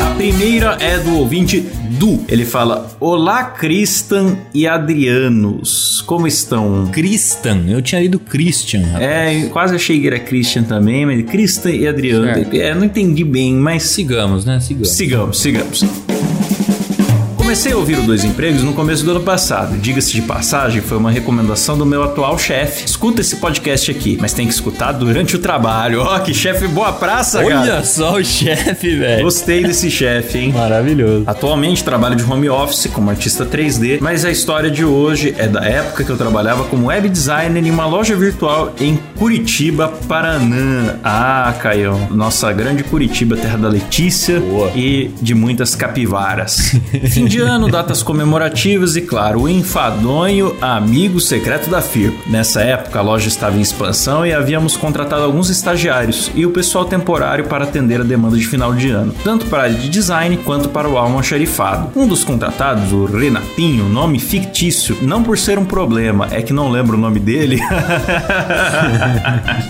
A 0.00 0.10
primeira 0.14 0.76
é 0.80 0.98
do 0.98 1.16
ouvinte 1.16 1.66
Du. 1.98 2.24
Ele 2.28 2.44
fala: 2.44 2.90
Olá, 3.00 3.44
Cristan 3.44 4.36
e 4.54 4.66
Adrianos. 4.66 6.02
Como 6.06 6.26
estão? 6.26 6.88
Christian, 6.92 7.64
eu 7.68 7.82
tinha 7.82 8.00
lido 8.00 8.18
Christian. 8.18 8.82
rapaz. 8.86 9.02
É, 9.02 9.46
quase 9.50 9.74
achei 9.74 10.00
que 10.00 10.06
era 10.06 10.18
Christian 10.18 10.62
também, 10.62 11.04
mas 11.04 11.22
Cristan 11.24 11.70
e 11.70 11.86
Adriano. 11.86 12.24
Certo. 12.26 12.54
É, 12.54 12.74
não 12.74 12.84
entendi 12.84 13.24
bem, 13.24 13.54
mas 13.54 13.82
Sigamos, 13.82 14.44
né? 14.44 14.60
Sigamos. 14.60 14.90
Sigamos, 14.90 15.40
sigamos. 15.40 16.07
Comecei 17.48 17.72
a 17.72 17.78
ouvir 17.78 17.98
o 17.98 18.02
Dois 18.02 18.24
Empregos 18.24 18.62
no 18.62 18.74
começo 18.74 19.02
do 19.02 19.10
ano 19.10 19.22
passado. 19.22 19.78
Diga-se 19.78 20.12
de 20.12 20.20
passagem, 20.20 20.82
foi 20.82 20.98
uma 20.98 21.10
recomendação 21.10 21.78
do 21.78 21.86
meu 21.86 22.02
atual 22.02 22.38
chefe. 22.38 22.84
Escuta 22.84 23.22
esse 23.22 23.36
podcast 23.36 23.90
aqui, 23.90 24.18
mas 24.20 24.34
tem 24.34 24.46
que 24.46 24.52
escutar 24.52 24.92
durante 24.92 25.34
o 25.34 25.38
trabalho. 25.38 26.02
Ó, 26.04 26.18
que 26.18 26.34
chefe 26.34 26.68
boa 26.68 26.92
praça, 26.92 27.38
Olha 27.38 27.54
cara. 27.54 27.84
só 27.84 28.16
o 28.16 28.22
chefe, 28.22 28.96
velho. 28.96 29.22
Gostei 29.24 29.62
desse 29.62 29.90
chefe, 29.90 30.36
hein? 30.36 30.52
Maravilhoso. 30.52 31.24
Atualmente 31.26 31.82
trabalho 31.82 32.16
de 32.16 32.22
home 32.22 32.50
office 32.50 32.86
como 32.92 33.08
artista 33.08 33.46
3D, 33.46 33.96
mas 33.98 34.26
a 34.26 34.30
história 34.30 34.70
de 34.70 34.84
hoje 34.84 35.34
é 35.38 35.48
da 35.48 35.64
época 35.64 36.04
que 36.04 36.10
eu 36.10 36.18
trabalhava 36.18 36.64
como 36.64 36.88
web 36.88 37.08
designer 37.08 37.64
em 37.66 37.70
uma 37.70 37.86
loja 37.86 38.14
virtual 38.14 38.74
em 38.78 39.00
Curitiba, 39.16 39.88
Paraná. 40.06 40.96
Ah, 41.02 41.54
Caião, 41.58 42.08
nossa 42.10 42.52
grande 42.52 42.84
Curitiba, 42.84 43.38
terra 43.38 43.56
da 43.56 43.68
Letícia 43.70 44.38
Boa. 44.38 44.70
e 44.76 45.10
de 45.22 45.34
muitas 45.34 45.74
capivaras. 45.74 46.76
Fim 47.08 47.24
de 47.24 47.37
ano, 47.40 47.68
datas 47.68 48.02
comemorativas 48.02 48.96
e, 48.96 49.02
claro, 49.02 49.42
o 49.42 49.48
enfadonho 49.48 50.56
amigo 50.60 51.20
secreto 51.20 51.70
da 51.70 51.80
firma. 51.80 52.18
Nessa 52.26 52.60
época, 52.60 52.98
a 52.98 53.02
loja 53.02 53.28
estava 53.28 53.56
em 53.56 53.60
expansão 53.60 54.26
e 54.26 54.32
havíamos 54.32 54.76
contratado 54.76 55.22
alguns 55.22 55.50
estagiários 55.50 56.30
e 56.34 56.46
o 56.46 56.50
pessoal 56.50 56.84
temporário 56.84 57.44
para 57.44 57.64
atender 57.64 58.00
a 58.00 58.04
demanda 58.04 58.36
de 58.36 58.46
final 58.46 58.74
de 58.74 58.90
ano, 58.90 59.14
tanto 59.24 59.46
para 59.46 59.60
a 59.60 59.62
área 59.64 59.76
de 59.76 59.88
design 59.88 60.36
quanto 60.38 60.68
para 60.68 60.88
o 60.88 60.98
almoxarifado. 60.98 61.98
Um 61.98 62.06
dos 62.06 62.24
contratados, 62.24 62.92
o 62.92 63.04
Renatinho, 63.04 63.88
nome 63.88 64.18
fictício, 64.18 64.96
não 65.02 65.22
por 65.22 65.38
ser 65.38 65.58
um 65.58 65.64
problema, 65.64 66.28
é 66.30 66.42
que 66.42 66.52
não 66.52 66.70
lembro 66.70 66.96
o 66.96 67.00
nome 67.00 67.20
dele. 67.20 67.60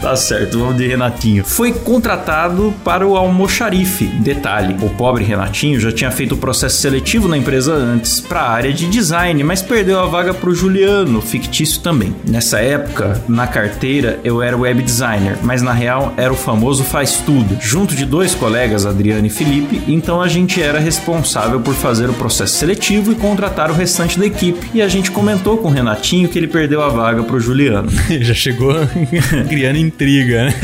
tá 0.01 0.17
certo, 0.17 0.59
vamos 0.59 0.77
de 0.77 0.87
Renatinho. 0.87 1.45
Foi 1.45 1.73
contratado 1.73 2.73
para 2.85 3.07
o 3.07 3.17
almoxarife. 3.17 4.07
Detalhe, 4.07 4.77
o 4.83 4.91
pobre 4.91 5.25
Renatinho 5.25 5.81
já 5.81 5.93
tinha 5.93 6.11
feito 6.11 6.35
o 6.35 6.39
processo 6.39 6.79
seletivo 6.79 7.29
na 7.29 7.37
empresa 7.37 7.58
empresa 7.59 7.75
antes 7.75 8.21
para 8.21 8.41
a 8.41 8.51
área 8.51 8.73
de 8.73 8.87
design, 8.87 9.43
mas 9.43 9.61
perdeu 9.61 9.99
a 9.99 10.07
vaga 10.07 10.33
pro 10.33 10.55
Juliano, 10.55 11.21
fictício 11.21 11.81
também. 11.81 12.15
Nessa 12.25 12.61
época, 12.61 13.21
na 13.27 13.49
carteira, 13.49 14.21
eu 14.23 14.41
era 14.41 14.57
web 14.57 14.81
designer, 14.81 15.37
mas 15.43 15.61
na 15.61 15.73
real 15.73 16.15
era 16.17 16.33
o 16.33 16.37
famoso 16.37 16.85
faz 16.85 17.17
tudo, 17.27 17.59
junto 17.61 17.97
de 17.97 18.07
dois 18.07 18.35
colegas, 18.35 18.87
Adriano 18.87 19.27
e 19.27 19.31
Felipe, 19.31 19.83
então 19.89 20.23
a 20.23 20.29
gente 20.29 20.63
era 20.63 20.79
responsável 20.79 21.61
por 21.61 21.75
fazer 21.75 22.09
o 22.09 22.15
processo 22.15 22.55
seletivo 22.55 23.11
e 23.11 23.17
contratar 23.17 23.71
o 23.71 23.75
restante 23.75 24.19
da 24.19 24.27
equipe. 24.27 24.71
E 24.73 24.81
a 24.81 24.89
gente 24.89 25.11
comentou 25.11 25.59
com 25.59 25.69
o 25.69 25.73
Renatinho 25.73 26.29
que 26.29 26.39
ele 26.39 26.47
perdeu 26.47 26.81
a 26.81 26.89
vaga 26.89 27.25
pro 27.25 27.41
Juliano. 27.41 27.89
Já 28.21 28.35
chegou 28.35 28.73
criando 29.49 29.79
intriga, 29.79 30.45
né? 30.45 30.55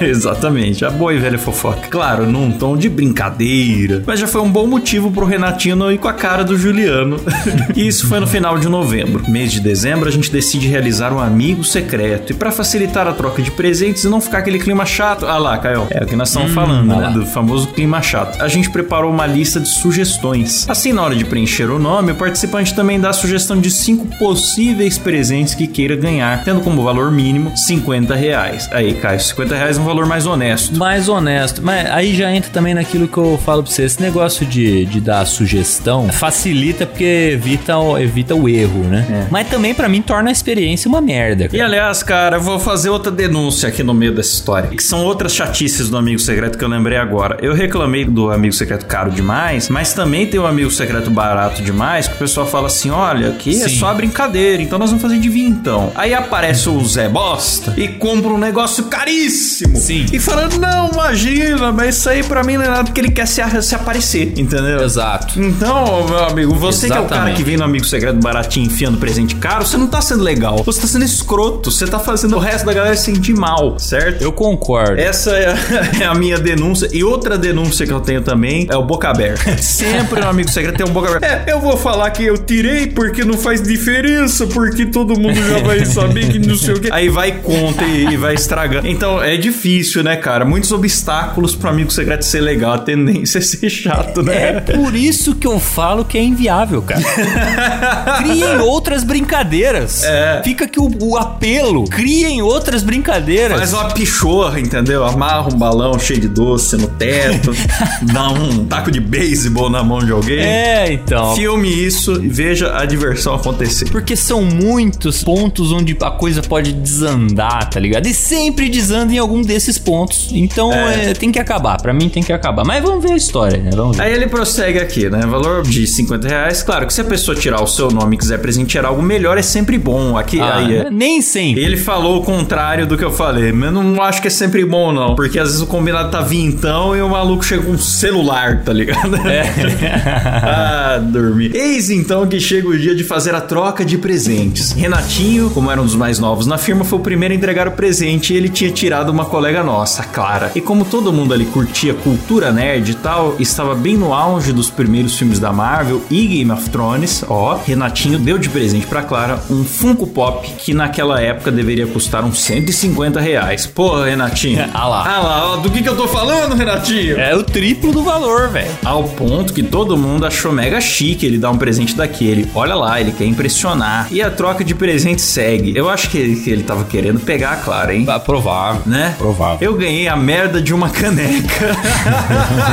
É, 0.00 0.04
exatamente. 0.06 0.84
A 0.84 0.90
boa 0.90 1.12
e 1.12 1.18
velha 1.18 1.38
fofoca. 1.38 1.88
Claro, 1.88 2.26
num 2.26 2.50
tom 2.52 2.76
de 2.76 2.88
brincadeira. 2.88 4.02
Mas 4.06 4.20
já 4.20 4.26
foi 4.26 4.40
um 4.40 4.50
bom 4.50 4.66
motivo 4.66 5.10
pro 5.10 5.26
Renatinho 5.26 5.76
não 5.76 5.92
ir 5.92 5.98
com 5.98 6.08
a 6.08 6.12
cara 6.12 6.37
do 6.42 6.56
Juliano. 6.56 7.20
e 7.74 7.86
isso 7.86 8.06
foi 8.06 8.20
no 8.20 8.26
final 8.26 8.58
de 8.58 8.68
novembro. 8.68 9.22
Mês 9.28 9.52
de 9.52 9.60
dezembro, 9.60 10.08
a 10.08 10.12
gente 10.12 10.30
decide 10.30 10.68
realizar 10.68 11.12
um 11.12 11.18
amigo 11.18 11.64
secreto. 11.64 12.32
E 12.32 12.34
para 12.34 12.50
facilitar 12.50 13.06
a 13.06 13.12
troca 13.12 13.42
de 13.42 13.50
presentes 13.50 14.04
e 14.04 14.08
não 14.08 14.20
ficar 14.20 14.38
aquele 14.38 14.58
clima 14.58 14.84
chato. 14.84 15.26
Ah 15.26 15.38
lá, 15.38 15.58
Caio. 15.58 15.86
É 15.90 16.02
o 16.02 16.06
que 16.06 16.16
nós 16.16 16.28
estamos 16.28 16.50
hum, 16.50 16.54
falando, 16.54 16.96
né? 16.96 17.10
Do 17.10 17.26
famoso 17.26 17.68
clima 17.68 18.00
chato. 18.02 18.40
A 18.42 18.48
gente 18.48 18.70
preparou 18.70 19.10
uma 19.10 19.26
lista 19.26 19.60
de 19.60 19.68
sugestões. 19.68 20.68
Assim, 20.68 20.92
na 20.92 21.02
hora 21.02 21.14
de 21.14 21.24
preencher 21.24 21.70
o 21.70 21.78
nome, 21.78 22.12
o 22.12 22.14
participante 22.14 22.74
também 22.74 23.00
dá 23.00 23.10
a 23.10 23.12
sugestão 23.12 23.60
de 23.60 23.70
cinco 23.70 24.06
possíveis 24.18 24.98
presentes 24.98 25.54
que 25.54 25.66
queira 25.66 25.96
ganhar, 25.96 26.44
tendo 26.44 26.60
como 26.60 26.82
valor 26.82 27.10
mínimo 27.10 27.56
50 27.56 28.14
reais. 28.14 28.68
Aí, 28.72 28.94
Caio, 28.94 29.20
50 29.20 29.54
reais 29.54 29.78
é 29.78 29.80
um 29.80 29.84
valor 29.84 30.06
mais 30.06 30.26
honesto. 30.26 30.76
Mais 30.76 31.08
honesto. 31.08 31.62
Mas 31.62 31.90
aí 31.90 32.14
já 32.14 32.32
entra 32.32 32.50
também 32.50 32.74
naquilo 32.74 33.08
que 33.08 33.18
eu 33.18 33.38
falo 33.44 33.62
pra 33.62 33.72
você. 33.72 33.84
Esse 33.84 34.00
negócio 34.00 34.46
de, 34.46 34.84
de 34.86 35.00
dar 35.00 35.24
sugestão 35.26 36.08
facilita 36.28 36.86
porque 36.86 37.30
evita, 37.32 37.74
evita 38.00 38.34
o 38.34 38.48
erro, 38.48 38.84
né? 38.84 39.06
É. 39.10 39.26
Mas 39.30 39.48
também 39.48 39.74
para 39.74 39.88
mim 39.88 40.02
torna 40.02 40.28
a 40.28 40.32
experiência 40.32 40.88
uma 40.88 41.00
merda. 41.00 41.46
Cara. 41.48 41.56
E 41.56 41.60
aliás, 41.60 42.02
cara, 42.02 42.36
eu 42.36 42.40
vou 42.40 42.58
fazer 42.58 42.90
outra 42.90 43.10
denúncia 43.10 43.68
aqui 43.68 43.82
no 43.82 43.94
meio 43.94 44.14
dessa 44.14 44.34
história. 44.34 44.68
Que 44.68 44.82
são 44.82 45.02
outras 45.04 45.34
chatices 45.34 45.88
do 45.88 45.96
amigo 45.96 46.18
secreto 46.18 46.58
que 46.58 46.64
eu 46.64 46.68
lembrei 46.68 46.98
agora. 46.98 47.38
Eu 47.40 47.54
reclamei 47.54 48.04
do 48.04 48.30
amigo 48.30 48.52
secreto 48.52 48.84
caro 48.84 49.10
demais, 49.10 49.70
mas 49.70 49.94
também 49.94 50.26
tem 50.26 50.38
um 50.38 50.46
amigo 50.46 50.70
secreto 50.70 51.10
barato 51.10 51.62
demais 51.62 52.06
que 52.06 52.14
o 52.14 52.18
pessoal 52.18 52.46
fala 52.46 52.66
assim: 52.66 52.90
olha, 52.90 53.30
aqui 53.30 53.50
é 53.50 53.54
Sim. 53.54 53.64
é 53.64 53.68
só 53.68 53.94
brincadeira, 53.94 54.62
então 54.62 54.78
nós 54.78 54.90
vamos 54.90 55.02
fazer 55.02 55.18
de 55.18 55.28
então. 55.38 55.92
Aí 55.94 56.12
aparece 56.12 56.68
o 56.68 56.84
Zé 56.84 57.08
Bosta 57.08 57.74
e 57.76 57.88
compra 57.88 58.30
um 58.30 58.38
negócio 58.38 58.84
caríssimo. 58.84 59.76
Sim. 59.76 60.06
E 60.12 60.18
falando, 60.18 60.58
não, 60.58 60.90
imagina, 60.90 61.70
mas 61.72 61.96
isso 61.96 62.08
aí 62.08 62.22
pra 62.22 62.42
mim 62.42 62.56
não 62.56 62.64
é 62.64 62.68
nada 62.68 62.84
porque 62.84 63.00
ele 63.00 63.10
quer 63.10 63.26
se, 63.26 63.40
se 63.62 63.74
aparecer, 63.74 64.32
entendeu? 64.36 64.82
Exato. 64.82 65.40
Então, 65.40 66.07
meu 66.08 66.24
amigo, 66.24 66.54
você 66.54 66.86
Exatamente. 66.86 67.08
que 67.08 67.14
é 67.14 67.16
o 67.16 67.20
cara 67.20 67.32
que 67.34 67.42
vem 67.42 67.56
no 67.56 67.64
amigo 67.64 67.84
secreto 67.84 68.18
baratinho 68.18 68.66
enfiando 68.66 68.98
presente 68.98 69.34
caro, 69.36 69.66
você 69.66 69.76
não 69.76 69.86
tá 69.86 70.00
sendo 70.00 70.22
legal. 70.22 70.62
Você 70.64 70.80
tá 70.80 70.86
sendo 70.86 71.04
escroto. 71.04 71.70
Você 71.70 71.86
tá 71.86 71.98
fazendo 71.98 72.36
o 72.36 72.38
resto 72.38 72.66
da 72.66 72.72
galera 72.72 72.96
se 72.96 73.04
sentir 73.04 73.34
mal, 73.34 73.78
certo? 73.78 74.22
Eu 74.22 74.32
concordo. 74.32 75.00
Essa 75.00 75.30
é 75.30 75.52
a, 75.52 75.56
é 76.04 76.06
a 76.06 76.14
minha 76.14 76.38
denúncia. 76.38 76.88
E 76.92 77.02
outra 77.04 77.38
denúncia 77.38 77.86
que 77.86 77.92
eu 77.92 78.00
tenho 78.00 78.22
também 78.22 78.66
é 78.70 78.76
o 78.76 78.82
boca 78.82 79.08
aberta. 79.08 79.56
Sempre 79.58 80.20
no 80.20 80.28
amigo 80.28 80.50
secreto 80.50 80.76
tem 80.76 80.86
um 80.86 80.92
boca 80.92 81.16
aberta. 81.16 81.26
É, 81.26 81.52
eu 81.52 81.60
vou 81.60 81.76
falar 81.76 82.10
que 82.10 82.24
eu 82.24 82.36
tirei 82.38 82.86
porque 82.86 83.24
não 83.24 83.36
faz 83.36 83.62
diferença, 83.62 84.46
porque 84.46 84.86
todo 84.86 85.18
mundo 85.18 85.36
já 85.36 85.58
vai 85.60 85.84
saber 85.84 86.28
que 86.28 86.38
não 86.38 86.56
sei 86.56 86.74
o 86.74 86.80
que. 86.80 86.92
Aí 86.92 87.08
vai 87.08 87.32
conta 87.32 87.84
e, 87.84 88.06
e 88.06 88.16
vai 88.16 88.34
estragando. 88.34 88.86
Então 88.86 89.22
é 89.22 89.36
difícil, 89.36 90.02
né, 90.02 90.16
cara? 90.16 90.44
Muitos 90.44 90.72
obstáculos 90.72 91.54
pro 91.54 91.70
amigo 91.70 91.90
secreto 91.90 92.22
ser 92.24 92.40
legal. 92.40 92.72
A 92.72 92.78
tendência 92.78 93.38
é 93.38 93.40
ser 93.40 93.70
chato, 93.70 94.22
né? 94.22 94.48
É 94.48 94.60
por 94.60 94.94
isso 94.94 95.34
que 95.34 95.46
eu 95.46 95.58
falo 95.58 95.97
que 96.04 96.18
é 96.18 96.22
inviável, 96.22 96.82
cara. 96.82 97.02
Criem 98.18 98.58
outras 98.60 99.04
brincadeiras. 99.04 100.02
É. 100.04 100.40
Fica 100.44 100.64
aqui 100.64 100.80
o, 100.80 100.90
o 101.00 101.16
apelo. 101.16 101.84
Criem 101.84 102.42
outras 102.42 102.82
brincadeiras. 102.82 103.58
Faz 103.58 103.72
uma 103.72 103.88
pichorra, 103.90 104.60
entendeu? 104.60 105.04
Amarra 105.04 105.48
um 105.52 105.58
balão 105.58 105.98
cheio 105.98 106.20
de 106.20 106.28
doce 106.28 106.76
no 106.76 106.88
teto. 106.88 107.52
dá 108.12 108.28
um 108.30 108.64
taco 108.66 108.90
de 108.90 109.00
beisebol 109.00 109.70
na 109.70 109.82
mão 109.82 109.98
de 109.98 110.12
alguém. 110.12 110.40
É, 110.40 110.92
então. 110.92 111.34
Filme 111.34 111.68
isso 111.68 112.22
e 112.22 112.28
veja 112.28 112.76
a 112.76 112.84
diversão 112.84 113.34
acontecer. 113.34 113.90
Porque 113.90 114.16
são 114.16 114.42
muitos 114.42 115.22
pontos 115.22 115.72
onde 115.72 115.96
a 116.00 116.10
coisa 116.10 116.42
pode 116.42 116.72
desandar, 116.72 117.68
tá 117.70 117.80
ligado? 117.80 118.06
E 118.06 118.14
sempre 118.14 118.68
desanda 118.68 119.12
em 119.12 119.18
algum 119.18 119.42
desses 119.42 119.78
pontos. 119.78 120.28
Então 120.32 120.72
é. 120.72 121.10
É, 121.10 121.14
tem 121.14 121.32
que 121.32 121.38
acabar. 121.38 121.80
Para 121.80 121.92
mim 121.92 122.08
tem 122.08 122.22
que 122.22 122.32
acabar. 122.32 122.64
Mas 122.64 122.82
vamos 122.82 123.02
ver 123.02 123.12
a 123.12 123.16
história, 123.16 123.58
né? 123.58 123.70
Vamos 123.74 123.96
ver. 123.96 124.02
Aí 124.02 124.12
ele 124.12 124.26
prossegue 124.26 124.78
aqui, 124.78 125.08
né? 125.08 125.20
Valor 125.26 125.62
de 125.62 125.86
50 125.88 126.28
reais. 126.28 126.62
Claro 126.62 126.86
que 126.86 126.92
se 126.92 127.00
a 127.00 127.04
pessoa 127.04 127.36
tirar 127.36 127.62
o 127.62 127.66
seu 127.66 127.90
nome 127.90 128.16
e 128.16 128.18
quiser 128.18 128.38
presentear 128.38 128.84
algo 128.84 129.02
melhor, 129.02 129.38
é 129.38 129.42
sempre 129.42 129.78
bom. 129.78 130.16
Aqui, 130.16 130.40
ah, 130.40 130.56
aí 130.56 130.76
é. 130.76 130.90
Nem 130.90 131.20
sempre. 131.20 131.62
Ele 131.62 131.76
falou 131.76 132.20
o 132.20 132.22
contrário 132.22 132.86
do 132.86 132.96
que 132.96 133.04
eu 133.04 133.10
falei. 133.10 133.52
Mas 133.52 133.72
eu 133.74 133.82
não 133.82 134.02
acho 134.02 134.20
que 134.20 134.28
é 134.28 134.30
sempre 134.30 134.64
bom, 134.64 134.92
não. 134.92 135.14
Porque 135.14 135.38
às 135.38 135.48
vezes 135.48 135.62
o 135.62 135.66
combinado 135.66 136.10
tá 136.10 136.20
vintão 136.20 136.96
e 136.96 137.02
o 137.02 137.08
maluco 137.08 137.44
chega 137.44 137.62
com 137.62 137.72
um 137.72 137.78
celular, 137.78 138.62
tá 138.62 138.72
ligado? 138.72 139.16
É. 139.26 139.42
ah, 140.42 140.98
dormir. 141.02 141.54
Eis 141.54 141.90
então 141.90 142.26
que 142.26 142.40
chega 142.40 142.68
o 142.68 142.78
dia 142.78 142.94
de 142.94 143.04
fazer 143.04 143.34
a 143.34 143.40
troca 143.40 143.84
de 143.84 143.98
presentes. 143.98 144.72
Renatinho, 144.72 145.50
como 145.50 145.70
era 145.70 145.80
um 145.80 145.84
dos 145.84 145.94
mais 145.94 146.18
novos 146.18 146.46
na 146.46 146.58
firma, 146.58 146.84
foi 146.84 146.98
o 146.98 147.02
primeiro 147.02 147.34
a 147.34 147.36
entregar 147.36 147.68
o 147.68 147.72
presente 147.72 148.32
e 148.32 148.36
ele 148.36 148.48
tinha 148.48 148.70
tirado 148.70 149.10
uma 149.10 149.24
colega 149.24 149.62
nossa, 149.62 150.02
Clara. 150.02 150.52
E 150.54 150.60
como 150.60 150.84
todo 150.84 151.12
mundo 151.12 151.34
ali 151.34 151.46
curtia 151.46 151.94
cultura 151.94 152.52
nerd 152.52 152.90
e 152.90 152.94
tal, 152.94 153.36
estava 153.38 153.74
bem 153.74 153.96
no 153.96 154.12
auge 154.12 154.52
dos 154.52 154.70
primeiros 154.70 155.16
filmes 155.16 155.38
da 155.38 155.52
Marvel 155.52 155.77
e 156.10 156.26
Game 156.26 156.50
of 156.50 156.68
Thrones, 156.70 157.24
ó, 157.28 157.56
Renatinho 157.64 158.18
deu 158.18 158.36
de 158.36 158.48
presente 158.48 158.84
para 158.86 159.02
Clara 159.02 159.38
um 159.48 159.64
Funko 159.64 160.08
Pop 160.08 160.48
que 160.58 160.74
naquela 160.74 161.20
época 161.20 161.52
deveria 161.52 161.86
custar 161.86 162.24
uns 162.24 162.40
150 162.40 163.20
reais. 163.20 163.64
Porra, 163.64 164.06
Renatinho. 164.06 164.64
ah 164.74 164.88
lá. 164.88 165.04
Ah 165.06 165.20
lá, 165.20 165.52
ó, 165.52 165.56
do 165.58 165.70
que 165.70 165.80
que 165.80 165.88
eu 165.88 165.96
tô 165.96 166.08
falando, 166.08 166.56
Renatinho? 166.56 167.18
É 167.18 167.34
o 167.34 167.44
triplo 167.44 167.92
do 167.92 168.02
valor, 168.02 168.48
velho. 168.48 168.70
Ao 168.84 169.04
ponto 169.04 169.52
que 169.52 169.62
todo 169.62 169.96
mundo 169.96 170.26
achou 170.26 170.50
mega 170.50 170.80
chique 170.80 171.24
ele 171.24 171.38
dar 171.38 171.52
um 171.52 171.58
presente 171.58 171.94
daquele. 171.94 172.50
Olha 172.54 172.74
lá, 172.74 173.00
ele 173.00 173.12
quer 173.12 173.26
impressionar. 173.26 174.08
E 174.10 174.20
a 174.20 174.30
troca 174.30 174.64
de 174.64 174.74
presente 174.74 175.22
segue. 175.22 175.76
Eu 175.76 175.88
acho 175.88 176.10
que 176.10 176.18
ele, 176.18 176.36
que 176.36 176.50
ele 176.50 176.64
tava 176.64 176.84
querendo 176.84 177.20
pegar 177.20 177.52
a 177.52 177.56
Clara, 177.56 177.94
hein? 177.94 178.04
Ah, 178.08 178.18
provável. 178.18 178.82
Né? 178.84 179.14
Provável. 179.16 179.58
Eu 179.60 179.76
ganhei 179.76 180.08
a 180.08 180.16
merda 180.16 180.60
de 180.60 180.74
uma 180.74 180.90
caneca. 180.90 181.68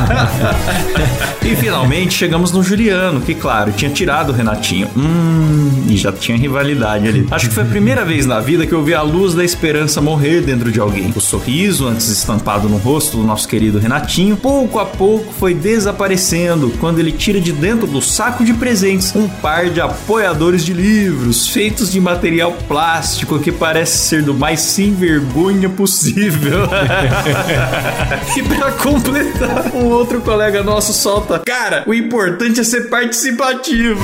e 1.43 1.55
finalmente 1.55 2.13
chegamos 2.13 2.51
no 2.51 2.63
Juliano, 2.63 2.94
que 3.25 3.35
claro, 3.35 3.71
tinha 3.71 3.91
tirado 3.91 4.29
o 4.29 4.33
Renatinho. 4.33 4.89
Hum, 4.95 5.85
e 5.89 5.97
já 5.97 6.11
tinha 6.11 6.37
rivalidade 6.37 7.07
ali. 7.07 7.27
Acho 7.31 7.49
que 7.49 7.53
foi 7.53 7.63
a 7.63 7.67
primeira 7.67 8.03
vez 8.05 8.25
na 8.25 8.39
vida 8.39 8.65
que 8.65 8.73
eu 8.73 8.83
vi 8.83 8.93
a 8.93 9.01
luz 9.01 9.33
da 9.33 9.43
esperança 9.43 10.01
morrer 10.01 10.41
dentro 10.41 10.71
de 10.71 10.79
alguém. 10.79 11.11
O 11.15 11.21
sorriso, 11.21 11.87
antes 11.87 12.07
estampado 12.09 12.67
no 12.69 12.77
rosto 12.77 13.17
do 13.17 13.23
nosso 13.23 13.47
querido 13.47 13.79
Renatinho, 13.79 14.37
pouco 14.37 14.79
a 14.79 14.85
pouco 14.85 15.33
foi 15.33 15.53
desaparecendo 15.53 16.71
quando 16.79 16.99
ele 16.99 17.11
tira 17.11 17.39
de 17.39 17.51
dentro 17.51 17.87
do 17.87 18.01
saco 18.01 18.43
de 18.43 18.53
presentes 18.53 19.15
um 19.15 19.27
par 19.27 19.69
de 19.69 19.81
apoiadores 19.81 20.63
de 20.63 20.73
livros 20.73 21.49
feitos 21.49 21.91
de 21.91 21.99
material 21.99 22.53
plástico 22.67 23.39
que 23.39 23.51
parece 23.51 23.97
ser 23.97 24.21
do 24.23 24.33
mais 24.33 24.59
sem 24.61 24.93
vergonha 24.93 25.69
possível. 25.69 26.65
e 28.35 28.43
para 28.43 28.71
completar, 28.73 29.71
um 29.73 29.85
outro 29.85 30.21
colega 30.21 30.63
nosso 30.63 30.93
solta: 30.93 31.39
Cara, 31.39 31.83
o 31.85 31.93
importante 31.93 32.59
é 32.59 32.63
ser 32.63 32.84
participativo. 32.85 34.01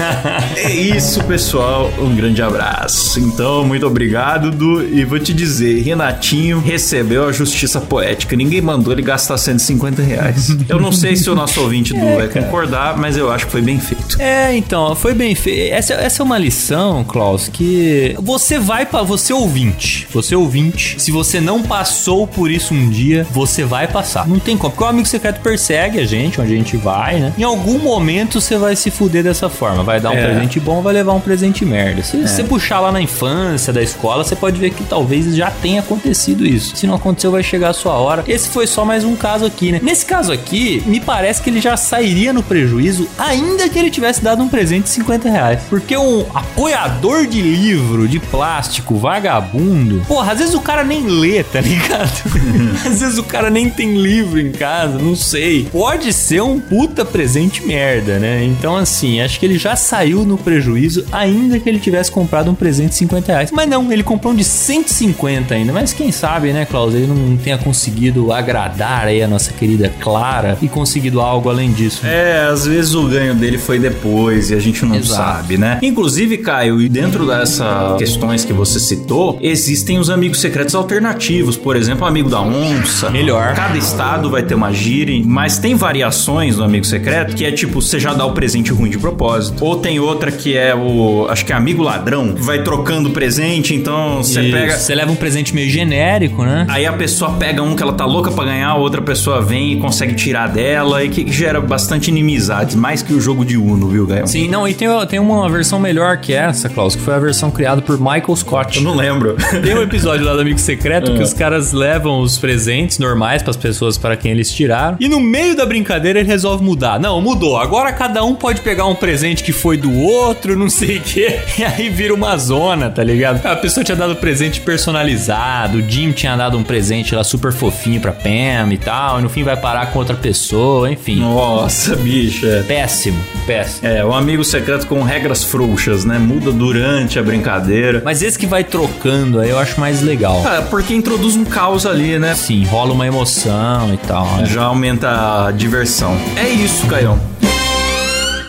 é 0.56 0.72
isso, 0.72 1.22
pessoal. 1.24 1.92
Um 1.98 2.14
grande 2.14 2.42
abraço. 2.42 3.20
Então, 3.20 3.64
muito 3.64 3.86
obrigado, 3.86 4.50
Du. 4.50 4.82
E 4.82 5.04
vou 5.04 5.18
te 5.18 5.32
dizer: 5.32 5.82
Renatinho 5.82 6.60
recebeu 6.60 7.28
a 7.28 7.32
justiça 7.32 7.80
poética. 7.80 8.36
Ninguém 8.36 8.60
mandou 8.60 8.92
ele 8.92 9.02
gastar 9.02 9.38
150 9.38 10.02
reais. 10.02 10.56
Eu 10.68 10.80
não 10.80 10.92
sei 10.92 11.16
se 11.16 11.28
o 11.30 11.34
nosso 11.34 11.60
ouvinte 11.60 11.92
Du 11.92 12.04
é, 12.04 12.16
vai 12.16 12.28
concordar, 12.28 12.96
mas 12.96 13.16
eu 13.16 13.30
acho 13.30 13.46
que 13.46 13.52
foi 13.52 13.62
bem 13.62 13.78
feito. 13.78 14.20
É, 14.20 14.56
então, 14.56 14.94
foi 14.94 15.14
bem 15.14 15.34
feito. 15.34 15.72
Essa, 15.72 15.94
essa 15.94 16.22
é 16.22 16.24
uma 16.24 16.38
lição, 16.38 17.04
Klaus, 17.04 17.48
que 17.48 18.16
você 18.20 18.58
vai 18.58 18.86
para 18.86 19.02
você 19.02 19.32
ouvinte. 19.32 20.06
Você 20.12 20.34
ouvinte, 20.34 20.96
se 20.98 21.10
você 21.10 21.40
não 21.40 21.62
passou 21.62 22.26
por 22.26 22.50
isso 22.50 22.74
um 22.74 22.88
dia, 22.88 23.26
você 23.30 23.64
vai 23.64 23.86
passar. 23.86 24.26
Não 24.26 24.38
tem 24.38 24.56
como. 24.56 24.72
Porque 24.72 24.84
o 24.84 24.86
amigo 24.88 25.06
secreto 25.06 25.40
persegue 25.40 26.00
a 26.00 26.06
gente, 26.06 26.40
onde 26.40 26.52
a 26.52 26.56
gente 26.56 26.76
vai, 26.76 27.20
né? 27.20 27.32
Em 27.38 27.42
algum 27.42 27.78
momento 27.78 28.13
você 28.34 28.56
vai 28.56 28.76
se 28.76 28.90
fuder 28.90 29.22
dessa 29.22 29.48
forma. 29.48 29.82
Vai 29.82 30.00
dar 30.00 30.10
um 30.10 30.14
é. 30.14 30.24
presente 30.24 30.60
bom, 30.60 30.82
vai 30.82 30.94
levar 30.94 31.12
um 31.12 31.20
presente 31.20 31.64
merda. 31.64 32.02
Se 32.02 32.16
é. 32.16 32.26
você 32.26 32.44
puxar 32.44 32.80
lá 32.80 32.92
na 32.92 33.00
infância 33.00 33.72
da 33.72 33.82
escola, 33.82 34.24
você 34.24 34.36
pode 34.36 34.58
ver 34.58 34.70
que 34.70 34.84
talvez 34.84 35.34
já 35.34 35.50
tenha 35.50 35.80
acontecido 35.80 36.46
isso. 36.46 36.76
Se 36.76 36.86
não 36.86 36.94
aconteceu, 36.94 37.30
vai 37.30 37.42
chegar 37.42 37.70
a 37.70 37.72
sua 37.72 37.94
hora. 37.94 38.24
Esse 38.26 38.48
foi 38.48 38.66
só 38.66 38.84
mais 38.84 39.04
um 39.04 39.16
caso 39.16 39.44
aqui, 39.44 39.72
né? 39.72 39.80
Nesse 39.82 40.06
caso 40.06 40.32
aqui, 40.32 40.82
me 40.86 41.00
parece 41.00 41.42
que 41.42 41.50
ele 41.50 41.60
já 41.60 41.76
sairia 41.76 42.32
no 42.32 42.42
prejuízo, 42.42 43.08
ainda 43.18 43.68
que 43.68 43.78
ele 43.78 43.90
tivesse 43.90 44.22
dado 44.22 44.42
um 44.42 44.48
presente 44.48 44.84
de 44.84 44.90
50 44.90 45.28
reais. 45.28 45.62
Porque 45.68 45.96
um 45.96 46.26
apoiador 46.34 47.26
de 47.26 47.40
livro 47.40 48.06
de 48.06 48.18
plástico 48.18 48.96
vagabundo, 48.96 50.02
porra, 50.06 50.32
às 50.32 50.38
vezes 50.38 50.54
o 50.54 50.60
cara 50.60 50.84
nem 50.84 51.06
lê, 51.06 51.42
tá 51.42 51.60
ligado? 51.60 52.22
às 52.86 53.00
vezes 53.00 53.18
o 53.18 53.24
cara 53.24 53.50
nem 53.50 53.70
tem 53.70 53.96
livro 53.96 54.40
em 54.40 54.52
casa, 54.52 54.98
não 54.98 55.16
sei. 55.16 55.68
Pode 55.70 56.12
ser 56.12 56.42
um 56.42 56.60
puta 56.60 57.04
presente 57.04 57.64
merda. 57.64 58.03
Merda, 58.04 58.18
né? 58.18 58.44
Então, 58.44 58.76
assim, 58.76 59.20
acho 59.20 59.40
que 59.40 59.46
ele 59.46 59.58
já 59.58 59.74
saiu 59.74 60.24
no 60.24 60.36
prejuízo, 60.36 61.04
ainda 61.10 61.58
que 61.58 61.68
ele 61.68 61.78
tivesse 61.78 62.10
comprado 62.10 62.50
um 62.50 62.54
presente 62.54 62.90
de 62.90 62.96
50 62.96 63.32
reais. 63.32 63.50
Mas 63.50 63.68
não, 63.68 63.90
ele 63.90 64.02
comprou 64.02 64.32
um 64.32 64.36
de 64.36 64.44
150 64.44 65.54
ainda. 65.54 65.72
Mas 65.72 65.92
quem 65.92 66.12
sabe, 66.12 66.52
né, 66.52 66.64
Klaus? 66.64 66.94
Ele 66.94 67.06
não 67.06 67.36
tenha 67.36 67.56
conseguido 67.56 68.32
agradar 68.32 69.06
aí 69.06 69.22
a 69.22 69.28
nossa 69.28 69.52
querida 69.52 69.92
Clara 70.00 70.58
e 70.60 70.68
conseguido 70.68 71.20
algo 71.20 71.48
além 71.48 71.72
disso. 71.72 72.06
É, 72.06 72.46
às 72.46 72.66
vezes 72.66 72.94
o 72.94 73.08
ganho 73.08 73.34
dele 73.34 73.58
foi 73.58 73.78
depois 73.78 74.50
e 74.50 74.54
a 74.54 74.60
gente 74.60 74.84
não 74.84 74.96
Exato. 74.96 75.14
sabe, 75.14 75.56
né? 75.56 75.78
Inclusive, 75.82 76.38
Caio, 76.38 76.80
e 76.80 76.88
dentro 76.88 77.26
dessas 77.26 77.96
questões 77.98 78.44
que 78.44 78.52
você 78.52 78.78
citou, 78.78 79.38
existem 79.40 79.98
os 79.98 80.10
amigos 80.10 80.40
secretos 80.40 80.74
alternativos. 80.74 81.56
Por 81.56 81.76
exemplo, 81.76 82.04
o 82.04 82.06
amigo 82.06 82.28
da 82.28 82.40
onça. 82.40 83.10
Melhor. 83.10 83.54
Cada 83.54 83.78
estado 83.78 84.30
vai 84.30 84.42
ter 84.42 84.54
uma 84.54 84.72
gíria, 84.72 85.22
mas 85.24 85.58
tem 85.58 85.74
variações 85.74 86.56
no 86.56 86.64
amigo 86.64 86.84
secreto 86.84 87.34
que 87.34 87.44
é 87.44 87.52
tipo, 87.52 87.80
você 87.84 87.98
já 88.00 88.12
dá 88.14 88.24
o 88.24 88.32
presente 88.32 88.72
ruim 88.72 88.90
de 88.90 88.98
propósito. 88.98 89.64
Ou 89.64 89.76
tem 89.76 89.98
outra 90.00 90.30
que 90.32 90.56
é 90.56 90.74
o, 90.74 91.26
acho 91.28 91.44
que 91.44 91.52
é 91.52 91.56
amigo 91.56 91.82
ladrão, 91.82 92.32
que 92.34 92.42
vai 92.42 92.62
trocando 92.62 93.10
presente, 93.10 93.74
então 93.74 94.18
você 94.22 94.40
Isso. 94.40 94.52
pega 94.52 94.76
Você 94.76 94.94
leva 94.94 95.12
um 95.12 95.16
presente 95.16 95.54
meio 95.54 95.70
genérico, 95.70 96.44
né? 96.44 96.66
Aí 96.68 96.86
a 96.86 96.92
pessoa 96.92 97.32
pega 97.32 97.62
um 97.62 97.74
que 97.76 97.82
ela 97.82 97.92
tá 97.92 98.04
louca 98.04 98.30
pra 98.30 98.44
ganhar, 98.44 98.68
a 98.68 98.74
outra 98.76 99.00
pessoa 99.02 99.40
vem 99.42 99.72
e 99.72 99.76
consegue 99.76 100.14
tirar 100.14 100.48
dela, 100.48 101.04
e 101.04 101.08
que 101.08 101.30
gera 101.32 101.60
bastante 101.60 102.08
inimizades, 102.08 102.74
mais 102.74 103.02
que 103.02 103.12
o 103.12 103.20
jogo 103.20 103.44
de 103.44 103.56
Uno, 103.56 103.88
viu, 103.88 104.06
Gael? 104.06 104.26
Sim, 104.26 104.48
não, 104.48 104.66
e 104.66 104.74
tem, 104.74 104.88
tem 105.08 105.18
uma 105.18 105.48
versão 105.48 105.78
melhor 105.78 106.18
que 106.18 106.32
essa, 106.32 106.68
Klaus, 106.68 106.94
que 106.96 107.02
foi 107.02 107.14
a 107.14 107.18
versão 107.18 107.50
criada 107.50 107.80
por 107.82 107.98
Michael 107.98 108.36
Scott. 108.36 108.78
Eu 108.78 108.84
não 108.84 108.94
lembro. 108.96 109.36
Tem 109.64 109.74
um 109.74 109.82
episódio 109.82 110.24
lá 110.26 110.34
do 110.34 110.40
Amigo 110.40 110.58
Secreto 110.58 111.12
que 111.12 111.20
É. 111.20 111.22
os 111.22 111.32
caras 111.32 111.72
levam 111.72 112.20
os 112.20 112.38
presentes 112.38 112.98
normais 112.98 113.42
pras 113.42 113.56
pessoas 113.56 113.96
para 113.98 114.16
quem 114.16 114.30
eles 114.32 114.50
tiraram. 114.52 114.96
E 115.00 115.08
no 115.08 115.20
meio 115.20 115.56
da 115.56 115.64
brincadeira 115.66 116.20
ele 116.20 116.28
resolve 116.28 116.64
mudar. 116.64 116.98
Não, 117.00 117.20
mudou. 117.20 117.56
Agora 117.56 117.73
cada 117.92 118.24
um 118.24 118.34
pode 118.34 118.60
pegar 118.60 118.86
um 118.86 118.94
presente 118.94 119.42
que 119.42 119.52
foi 119.52 119.76
do 119.76 119.92
outro, 120.00 120.56
não 120.56 120.68
sei 120.70 120.98
o 120.98 121.00
quê. 121.00 121.40
E 121.58 121.62
aí 121.64 121.88
vira 121.88 122.12
uma 122.12 122.36
zona, 122.36 122.90
tá 122.90 123.02
ligado? 123.04 123.44
A 123.46 123.54
pessoa 123.56 123.84
tinha 123.84 123.96
dado 123.96 124.16
presente 124.16 124.60
personalizado, 124.60 125.78
o 125.78 125.82
Jim 125.82 126.10
tinha 126.12 126.36
dado 126.36 126.58
um 126.58 126.62
presente 126.64 127.14
lá 127.14 127.22
super 127.22 127.52
fofinho 127.52 128.00
pra 128.00 128.12
Pam 128.12 128.72
e 128.72 128.76
tal. 128.78 129.20
E 129.20 129.22
no 129.22 129.28
fim 129.28 129.42
vai 129.44 129.56
parar 129.56 129.86
com 129.92 129.98
outra 129.98 130.16
pessoa, 130.16 130.90
enfim. 130.90 131.20
Nossa, 131.20 131.94
bicha. 131.96 132.64
Péssimo, 132.66 133.18
péssimo. 133.46 133.86
É, 133.86 134.04
o 134.04 134.12
amigo 134.12 134.44
secreto 134.44 134.86
com 134.86 135.02
regras 135.02 135.44
frouxas, 135.44 136.04
né? 136.04 136.18
Muda 136.18 136.50
durante 136.52 137.18
a 137.18 137.22
brincadeira. 137.22 138.02
Mas 138.04 138.20
esse 138.22 138.38
que 138.38 138.46
vai 138.46 138.64
trocando 138.64 139.40
aí 139.40 139.50
eu 139.50 139.58
acho 139.58 139.78
mais 139.80 140.02
legal. 140.02 140.42
Cara, 140.42 140.62
porque 140.62 140.94
introduz 140.94 141.36
um 141.36 141.44
caos 141.44 141.86
ali, 141.86 142.18
né? 142.18 142.34
Sim, 142.34 142.64
rola 142.64 142.92
uma 142.92 143.06
emoção 143.06 143.92
e 143.94 143.96
tal. 143.98 144.26
né? 144.38 144.46
Já 144.46 144.64
aumenta 144.64 145.46
a 145.46 145.52
diversão. 145.52 146.16
É 146.36 146.48
isso, 146.48 146.86
Caião. 146.86 147.18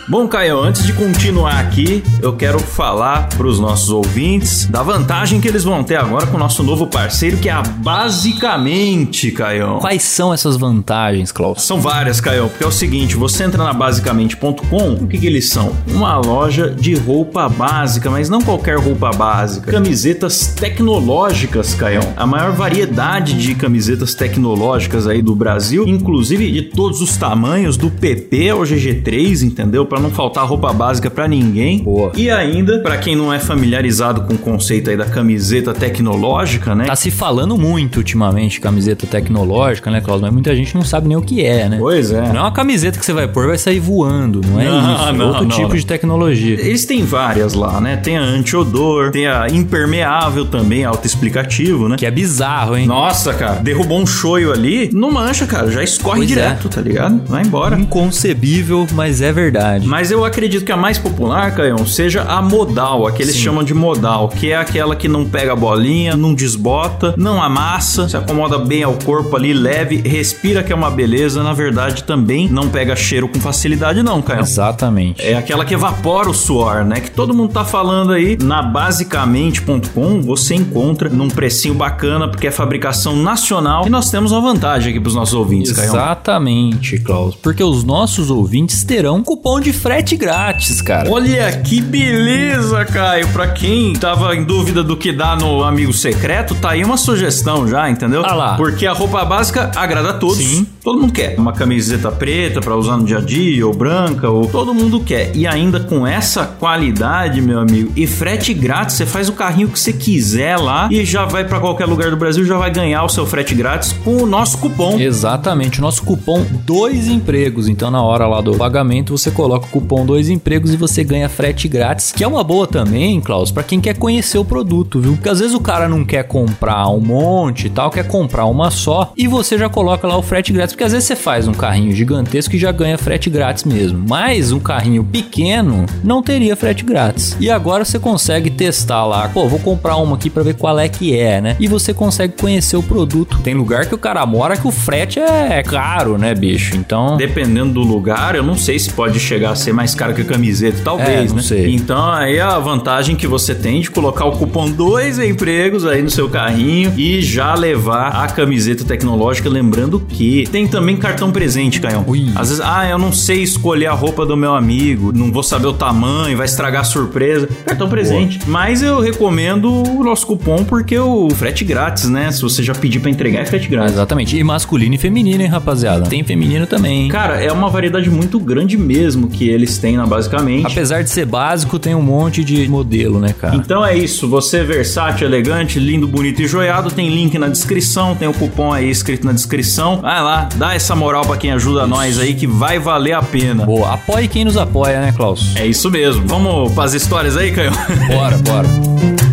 Bom, 0.08 0.28
Caio, 0.28 0.60
antes 0.60 0.86
de 0.86 0.92
continuar 0.92 1.58
aqui, 1.58 2.00
eu 2.22 2.32
quero 2.32 2.60
falar 2.60 3.28
para 3.30 3.44
os 3.44 3.58
nossos 3.58 3.90
ouvintes 3.90 4.64
da 4.66 4.80
vantagem 4.80 5.40
que 5.40 5.48
eles 5.48 5.64
vão 5.64 5.82
ter 5.82 5.96
agora 5.96 6.28
com 6.28 6.36
o 6.36 6.38
nosso 6.38 6.62
novo 6.62 6.86
parceiro, 6.86 7.38
que 7.38 7.48
é 7.48 7.52
a 7.52 7.62
Basicamente, 7.62 9.32
Caio. 9.32 9.78
Quais 9.80 10.04
são 10.04 10.32
essas 10.32 10.56
vantagens, 10.56 11.32
Klaus? 11.32 11.62
São 11.62 11.80
várias, 11.80 12.20
Caio, 12.20 12.48
porque 12.48 12.62
é 12.62 12.66
o 12.68 12.70
seguinte, 12.70 13.16
você 13.16 13.42
entra 13.42 13.64
na 13.64 13.72
basicamente.com, 13.72 14.92
o 14.92 15.08
que, 15.08 15.18
que 15.18 15.26
eles 15.26 15.48
são? 15.48 15.72
Uma 15.88 16.16
loja 16.18 16.70
de 16.70 16.94
roupa 16.94 17.48
básica, 17.48 18.08
mas 18.08 18.30
não 18.30 18.40
qualquer 18.40 18.78
roupa 18.78 19.10
básica. 19.10 19.72
Camisetas 19.72 20.46
tecnológicas, 20.46 21.74
Caio. 21.74 22.00
A 22.16 22.24
maior 22.24 22.52
variedade 22.52 23.34
de 23.34 23.56
camisetas 23.56 24.14
tecnológicas 24.14 25.08
aí 25.08 25.20
do 25.20 25.34
Brasil, 25.34 25.84
inclusive 25.84 26.52
de 26.52 26.62
todos 26.62 27.00
os 27.00 27.16
tamanhos, 27.16 27.76
do 27.76 27.90
PP 27.90 28.50
ao 28.50 28.60
GG3, 28.60 29.42
entendeu? 29.42 29.84
Pra 29.96 30.02
não 30.02 30.10
faltar 30.10 30.44
roupa 30.46 30.74
básica 30.74 31.10
pra 31.10 31.26
ninguém. 31.26 31.78
Boa. 31.82 32.12
E 32.14 32.30
ainda, 32.30 32.80
pra 32.80 32.98
quem 32.98 33.16
não 33.16 33.32
é 33.32 33.38
familiarizado 33.38 34.20
com 34.24 34.34
o 34.34 34.38
conceito 34.38 34.90
aí 34.90 34.96
da 34.96 35.06
camiseta 35.06 35.72
tecnológica, 35.72 36.74
né? 36.74 36.84
Tá 36.84 36.94
se 36.94 37.10
falando 37.10 37.56
muito 37.56 37.96
ultimamente 37.96 38.60
camiseta 38.60 39.06
tecnológica, 39.06 39.90
né, 39.90 40.02
Klaus? 40.02 40.20
Mas 40.20 40.30
muita 40.30 40.54
gente 40.54 40.74
não 40.74 40.82
sabe 40.82 41.08
nem 41.08 41.16
o 41.16 41.22
que 41.22 41.42
é, 41.42 41.66
né? 41.66 41.78
Pois 41.78 42.10
é. 42.12 42.28
Não 42.28 42.36
é 42.36 42.40
uma 42.42 42.52
camiseta 42.52 42.98
que 42.98 43.06
você 43.06 43.14
vai 43.14 43.26
pôr 43.26 43.44
e 43.44 43.46
vai 43.48 43.56
sair 43.56 43.80
voando, 43.80 44.42
não 44.46 44.60
é 44.60 44.64
Não, 44.68 44.94
isso. 44.94 45.08
É 45.08 45.12
não, 45.12 45.28
outro 45.28 45.44
não, 45.44 45.56
tipo 45.56 45.74
de 45.74 45.86
tecnologia. 45.86 46.60
Eles 46.60 46.84
têm 46.84 47.02
várias 47.02 47.54
lá, 47.54 47.80
né? 47.80 47.96
Tem 47.96 48.18
a 48.18 48.22
anti-odor, 48.22 49.12
tem 49.12 49.26
a 49.26 49.46
impermeável 49.48 50.44
também, 50.44 50.84
autoexplicativo, 50.84 51.88
né? 51.88 51.96
Que 51.96 52.04
é 52.04 52.10
bizarro, 52.10 52.76
hein? 52.76 52.86
Nossa, 52.86 53.32
cara, 53.32 53.60
derrubou 53.60 53.98
um 53.98 54.06
choio 54.06 54.52
ali, 54.52 54.90
não 54.92 55.10
mancha, 55.10 55.46
cara, 55.46 55.70
já 55.70 55.82
escorre 55.82 56.18
Pois 56.18 56.30
é. 56.32 56.34
direto, 56.34 56.68
tá 56.68 56.82
ligado? 56.82 57.22
Vai 57.26 57.42
embora. 57.42 57.78
Inconcebível, 57.78 58.86
mas 58.92 59.22
é 59.22 59.32
verdade. 59.32 59.85
Mas 59.86 60.10
eu 60.10 60.24
acredito 60.24 60.64
que 60.64 60.72
a 60.72 60.76
mais 60.76 60.98
popular, 60.98 61.54
Caião, 61.54 61.86
seja 61.86 62.22
a 62.22 62.42
modal, 62.42 63.06
a 63.06 63.12
que 63.12 63.22
eles 63.22 63.36
Sim. 63.36 63.42
chamam 63.42 63.64
de 63.64 63.72
modal, 63.72 64.28
que 64.28 64.50
é 64.50 64.56
aquela 64.56 64.96
que 64.96 65.08
não 65.08 65.24
pega 65.24 65.52
a 65.52 65.56
bolinha, 65.56 66.16
não 66.16 66.34
desbota, 66.34 67.14
não 67.16 67.42
amassa, 67.42 68.08
se 68.08 68.16
acomoda 68.16 68.58
bem 68.58 68.82
ao 68.82 68.94
corpo 68.94 69.36
ali, 69.36 69.52
leve, 69.52 69.96
respira 69.96 70.62
que 70.62 70.72
é 70.72 70.76
uma 70.76 70.90
beleza, 70.90 71.42
na 71.42 71.52
verdade 71.52 72.02
também 72.02 72.48
não 72.48 72.68
pega 72.68 72.96
cheiro 72.96 73.28
com 73.28 73.40
facilidade 73.40 74.02
não, 74.02 74.20
Caião. 74.20 74.42
Exatamente. 74.42 75.22
É 75.22 75.36
aquela 75.36 75.64
que 75.64 75.74
evapora 75.74 76.28
o 76.28 76.34
suor, 76.34 76.84
né? 76.84 77.00
Que 77.00 77.10
todo 77.10 77.32
mundo 77.32 77.52
tá 77.52 77.64
falando 77.64 78.12
aí. 78.12 78.36
Na 78.42 78.62
basicamente.com 78.62 80.20
você 80.22 80.54
encontra 80.54 81.08
num 81.08 81.28
precinho 81.28 81.74
bacana, 81.74 82.28
porque 82.28 82.46
é 82.46 82.50
fabricação 82.50 83.16
nacional. 83.16 83.86
E 83.86 83.90
nós 83.90 84.10
temos 84.10 84.32
uma 84.32 84.40
vantagem 84.40 84.90
aqui 84.90 85.00
pros 85.00 85.14
nossos 85.14 85.34
ouvintes, 85.34 85.72
Caio. 85.72 85.88
Exatamente, 85.88 86.98
Klaus. 86.98 87.34
Porque 87.36 87.62
os 87.62 87.84
nossos 87.84 88.30
ouvintes 88.30 88.84
terão 88.84 89.22
cupom 89.22 89.60
de 89.60 89.72
frete 89.76 90.16
grátis, 90.16 90.82
cara. 90.82 91.10
Olha 91.10 91.52
que 91.52 91.80
beleza, 91.80 92.84
Caio. 92.84 93.28
Pra 93.28 93.48
quem 93.48 93.92
tava 93.92 94.34
em 94.34 94.42
dúvida 94.42 94.82
do 94.82 94.96
que 94.96 95.12
dá 95.12 95.36
no 95.36 95.62
amigo 95.62 95.92
secreto, 95.92 96.54
tá 96.54 96.70
aí 96.70 96.82
uma 96.82 96.96
sugestão 96.96 97.68
já, 97.68 97.88
entendeu? 97.88 98.22
Ah 98.24 98.34
lá. 98.34 98.54
Porque 98.56 98.86
a 98.86 98.92
roupa 98.92 99.24
básica 99.24 99.70
agrada 99.76 100.10
a 100.10 100.14
todos. 100.14 100.38
Sim. 100.38 100.66
Todo 100.82 101.00
mundo 101.00 101.12
quer. 101.12 101.38
Uma 101.38 101.52
camiseta 101.52 102.10
preta 102.10 102.60
pra 102.60 102.76
usar 102.76 102.96
no 102.96 103.04
dia 103.04 103.18
a 103.18 103.20
dia, 103.20 103.66
ou 103.66 103.74
branca, 103.74 104.28
ou 104.28 104.46
todo 104.46 104.72
mundo 104.74 105.00
quer. 105.00 105.34
E 105.34 105.46
ainda 105.46 105.80
com 105.80 106.06
essa 106.06 106.44
qualidade, 106.44 107.40
meu 107.40 107.58
amigo, 107.58 107.92
e 107.96 108.06
frete 108.06 108.54
grátis, 108.54 108.96
você 108.96 109.04
faz 109.04 109.28
o 109.28 109.32
carrinho 109.32 109.68
que 109.68 109.78
você 109.78 109.92
quiser 109.92 110.56
lá 110.56 110.88
e 110.90 111.04
já 111.04 111.24
vai 111.24 111.44
pra 111.44 111.60
qualquer 111.60 111.86
lugar 111.86 112.10
do 112.10 112.16
Brasil, 112.16 112.44
já 112.44 112.56
vai 112.56 112.70
ganhar 112.70 113.02
o 113.02 113.08
seu 113.08 113.26
frete 113.26 113.54
grátis 113.54 113.92
com 114.04 114.22
o 114.22 114.26
nosso 114.26 114.58
cupom. 114.58 114.98
Exatamente, 114.98 115.80
o 115.80 115.82
nosso 115.82 116.02
cupom 116.02 116.46
dois 116.64 117.08
empregos. 117.08 117.68
Então, 117.68 117.90
na 117.90 118.02
hora 118.02 118.26
lá 118.26 118.40
do 118.40 118.56
pagamento, 118.56 119.16
você 119.16 119.30
coloca 119.30 119.65
o 119.66 119.70
cupom 119.70 120.06
dois 120.06 120.28
empregos 120.28 120.72
e 120.72 120.76
você 120.76 121.04
ganha 121.04 121.28
frete 121.28 121.68
grátis, 121.68 122.12
que 122.12 122.24
é 122.24 122.28
uma 122.28 122.42
boa 122.42 122.66
também, 122.66 123.20
Klaus, 123.20 123.50
pra 123.50 123.62
quem 123.62 123.80
quer 123.80 123.96
conhecer 123.96 124.38
o 124.38 124.44
produto, 124.44 125.00
viu? 125.00 125.12
Porque 125.12 125.28
às 125.28 125.40
vezes 125.40 125.54
o 125.54 125.60
cara 125.60 125.88
não 125.88 126.04
quer 126.04 126.24
comprar 126.24 126.88
um 126.88 127.00
monte 127.00 127.66
e 127.66 127.70
tal, 127.70 127.90
quer 127.90 128.06
comprar 128.06 128.46
uma 128.46 128.70
só 128.70 129.12
e 129.16 129.26
você 129.26 129.58
já 129.58 129.68
coloca 129.68 130.06
lá 130.06 130.16
o 130.16 130.22
frete 130.22 130.52
grátis, 130.52 130.74
porque 130.74 130.84
às 130.84 130.92
vezes 130.92 131.06
você 131.06 131.16
faz 131.16 131.48
um 131.48 131.52
carrinho 131.52 131.92
gigantesco 131.92 132.54
e 132.54 132.58
já 132.58 132.72
ganha 132.72 132.98
frete 132.98 133.28
grátis 133.28 133.64
mesmo. 133.64 134.04
Mas 134.08 134.52
um 134.52 134.60
carrinho 134.60 135.04
pequeno 135.04 135.86
não 136.02 136.22
teria 136.22 136.56
frete 136.56 136.84
grátis. 136.84 137.36
E 137.40 137.50
agora 137.50 137.84
você 137.84 137.98
consegue 137.98 138.50
testar 138.50 139.04
lá, 139.04 139.28
pô, 139.28 139.48
vou 139.48 139.58
comprar 139.58 139.96
uma 139.96 140.16
aqui 140.16 140.30
pra 140.30 140.42
ver 140.42 140.54
qual 140.54 140.78
é 140.78 140.88
que 140.88 141.16
é, 141.16 141.40
né? 141.40 141.56
E 141.58 141.68
você 141.68 141.92
consegue 141.92 142.34
conhecer 142.34 142.76
o 142.76 142.82
produto. 142.82 143.40
Tem 143.42 143.54
lugar 143.54 143.86
que 143.86 143.94
o 143.94 143.98
cara 143.98 144.24
mora 144.24 144.56
que 144.56 144.66
o 144.66 144.70
frete 144.70 145.18
é 145.18 145.62
caro, 145.62 146.18
né, 146.18 146.34
bicho? 146.34 146.76
Então, 146.76 147.16
Dependendo 147.16 147.74
do 147.74 147.80
lugar, 147.80 148.34
eu 148.34 148.42
não 148.42 148.56
sei 148.56 148.78
se 148.78 148.90
pode 148.90 149.18
chegar 149.18 149.50
a 149.50 149.55
ser 149.56 149.72
mais 149.72 149.94
caro 149.94 150.14
que 150.14 150.20
a 150.22 150.24
camiseta, 150.24 150.80
talvez, 150.84 151.08
É, 151.08 151.28
não 151.28 151.36
né? 151.36 151.42
sei. 151.42 151.74
Então 151.74 152.10
aí 152.12 152.38
a 152.40 152.58
vantagem 152.58 153.16
que 153.16 153.26
você 153.26 153.54
tem 153.54 153.80
de 153.80 153.90
colocar 153.90 154.24
o 154.24 154.32
cupom 154.32 154.70
dois 154.70 155.18
empregos 155.18 155.84
aí 155.86 156.02
no 156.02 156.10
seu 156.10 156.28
carrinho 156.28 156.92
e 156.96 157.20
já 157.22 157.54
levar 157.54 158.08
a 158.24 158.26
camiseta 158.28 158.84
tecnológica, 158.84 159.48
lembrando 159.48 159.98
que 160.00 160.46
tem 160.50 160.66
também 160.66 160.96
cartão 160.96 161.30
presente, 161.30 161.80
Caião. 161.80 162.04
Ui. 162.06 162.30
Às 162.34 162.48
vezes, 162.50 162.62
ah, 162.64 162.86
eu 162.88 162.98
não 162.98 163.12
sei 163.12 163.42
escolher 163.42 163.86
a 163.86 163.92
roupa 163.92 164.24
do 164.26 164.36
meu 164.36 164.54
amigo, 164.54 165.12
não 165.14 165.32
vou 165.32 165.42
saber 165.42 165.66
o 165.66 165.72
tamanho, 165.72 166.36
vai 166.36 166.46
estragar 166.46 166.82
a 166.82 166.84
surpresa. 166.84 167.48
Cartão 167.64 167.88
presente. 167.88 168.38
Mas 168.46 168.82
eu 168.82 169.00
recomendo 169.00 169.70
o 169.72 170.04
nosso 170.04 170.26
cupom 170.26 170.64
porque 170.64 170.98
o 170.98 171.28
frete 171.30 171.64
grátis, 171.64 172.08
né? 172.08 172.30
Se 172.30 172.42
você 172.42 172.62
já 172.62 172.74
pedir 172.74 173.00
pra 173.00 173.10
entregar, 173.10 173.40
é 173.40 173.46
frete 173.46 173.68
grátis. 173.68 173.92
Exatamente. 173.94 174.36
E 174.36 174.44
masculino 174.44 174.94
e 174.94 174.98
feminino, 174.98 175.42
hein, 175.42 175.48
rapaziada? 175.48 176.06
Tem 176.08 176.22
feminino 176.24 176.66
também. 176.66 177.04
hein? 177.04 177.08
Cara, 177.08 177.42
é 177.42 177.50
uma 177.52 177.68
variedade 177.68 178.10
muito 178.10 178.38
grande 178.38 178.76
mesmo 178.76 179.28
que 179.36 179.48
eles 179.48 179.78
têm 179.78 179.96
na 179.96 180.06
basicamente. 180.06 180.66
Apesar 180.66 181.02
de 181.02 181.10
ser 181.10 181.26
básico, 181.26 181.78
tem 181.78 181.94
um 181.94 182.02
monte 182.02 182.42
de 182.42 182.66
modelo, 182.68 183.20
né, 183.20 183.34
cara? 183.38 183.54
Então 183.54 183.84
é 183.84 183.96
isso, 183.96 184.28
você 184.28 184.58
é 184.58 184.64
versátil, 184.64 185.26
elegante, 185.26 185.78
lindo, 185.78 186.08
bonito 186.08 186.42
e 186.42 186.46
joiado, 186.46 186.90
tem 186.90 187.08
link 187.08 187.38
na 187.38 187.48
descrição, 187.48 188.14
tem 188.14 188.26
o 188.26 188.32
cupom 188.32 188.72
aí 188.72 188.90
escrito 188.90 189.26
na 189.26 189.32
descrição. 189.32 190.00
Vai 190.00 190.22
lá, 190.22 190.48
dá 190.54 190.74
essa 190.74 190.94
moral 190.94 191.24
pra 191.24 191.36
quem 191.36 191.52
ajuda 191.52 191.86
nós 191.86 192.18
aí 192.18 192.34
que 192.34 192.46
vai 192.46 192.78
valer 192.78 193.12
a 193.12 193.22
pena. 193.22 193.64
Boa. 193.64 193.94
Apoie 193.94 194.28
quem 194.28 194.44
nos 194.44 194.56
apoia, 194.56 195.00
né, 195.00 195.12
Klaus? 195.12 195.54
É 195.56 195.66
isso 195.66 195.90
mesmo. 195.90 196.26
Vamos 196.26 196.72
pras 196.72 196.94
histórias 196.94 197.36
aí, 197.36 197.52
Caio? 197.52 197.72
Bora, 198.08 198.38
bora. 198.38 199.25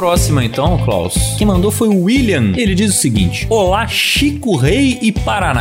Próxima 0.00 0.42
então, 0.42 0.78
Klaus. 0.78 1.34
Quem 1.36 1.46
mandou 1.46 1.70
foi 1.70 1.88
o 1.88 2.04
William. 2.04 2.54
Ele 2.56 2.74
diz 2.74 2.90
o 2.90 2.98
seguinte: 2.98 3.46
Olá, 3.50 3.86
Chico 3.86 4.56
Rei 4.56 4.98
e 5.02 5.12
Paraná. 5.12 5.60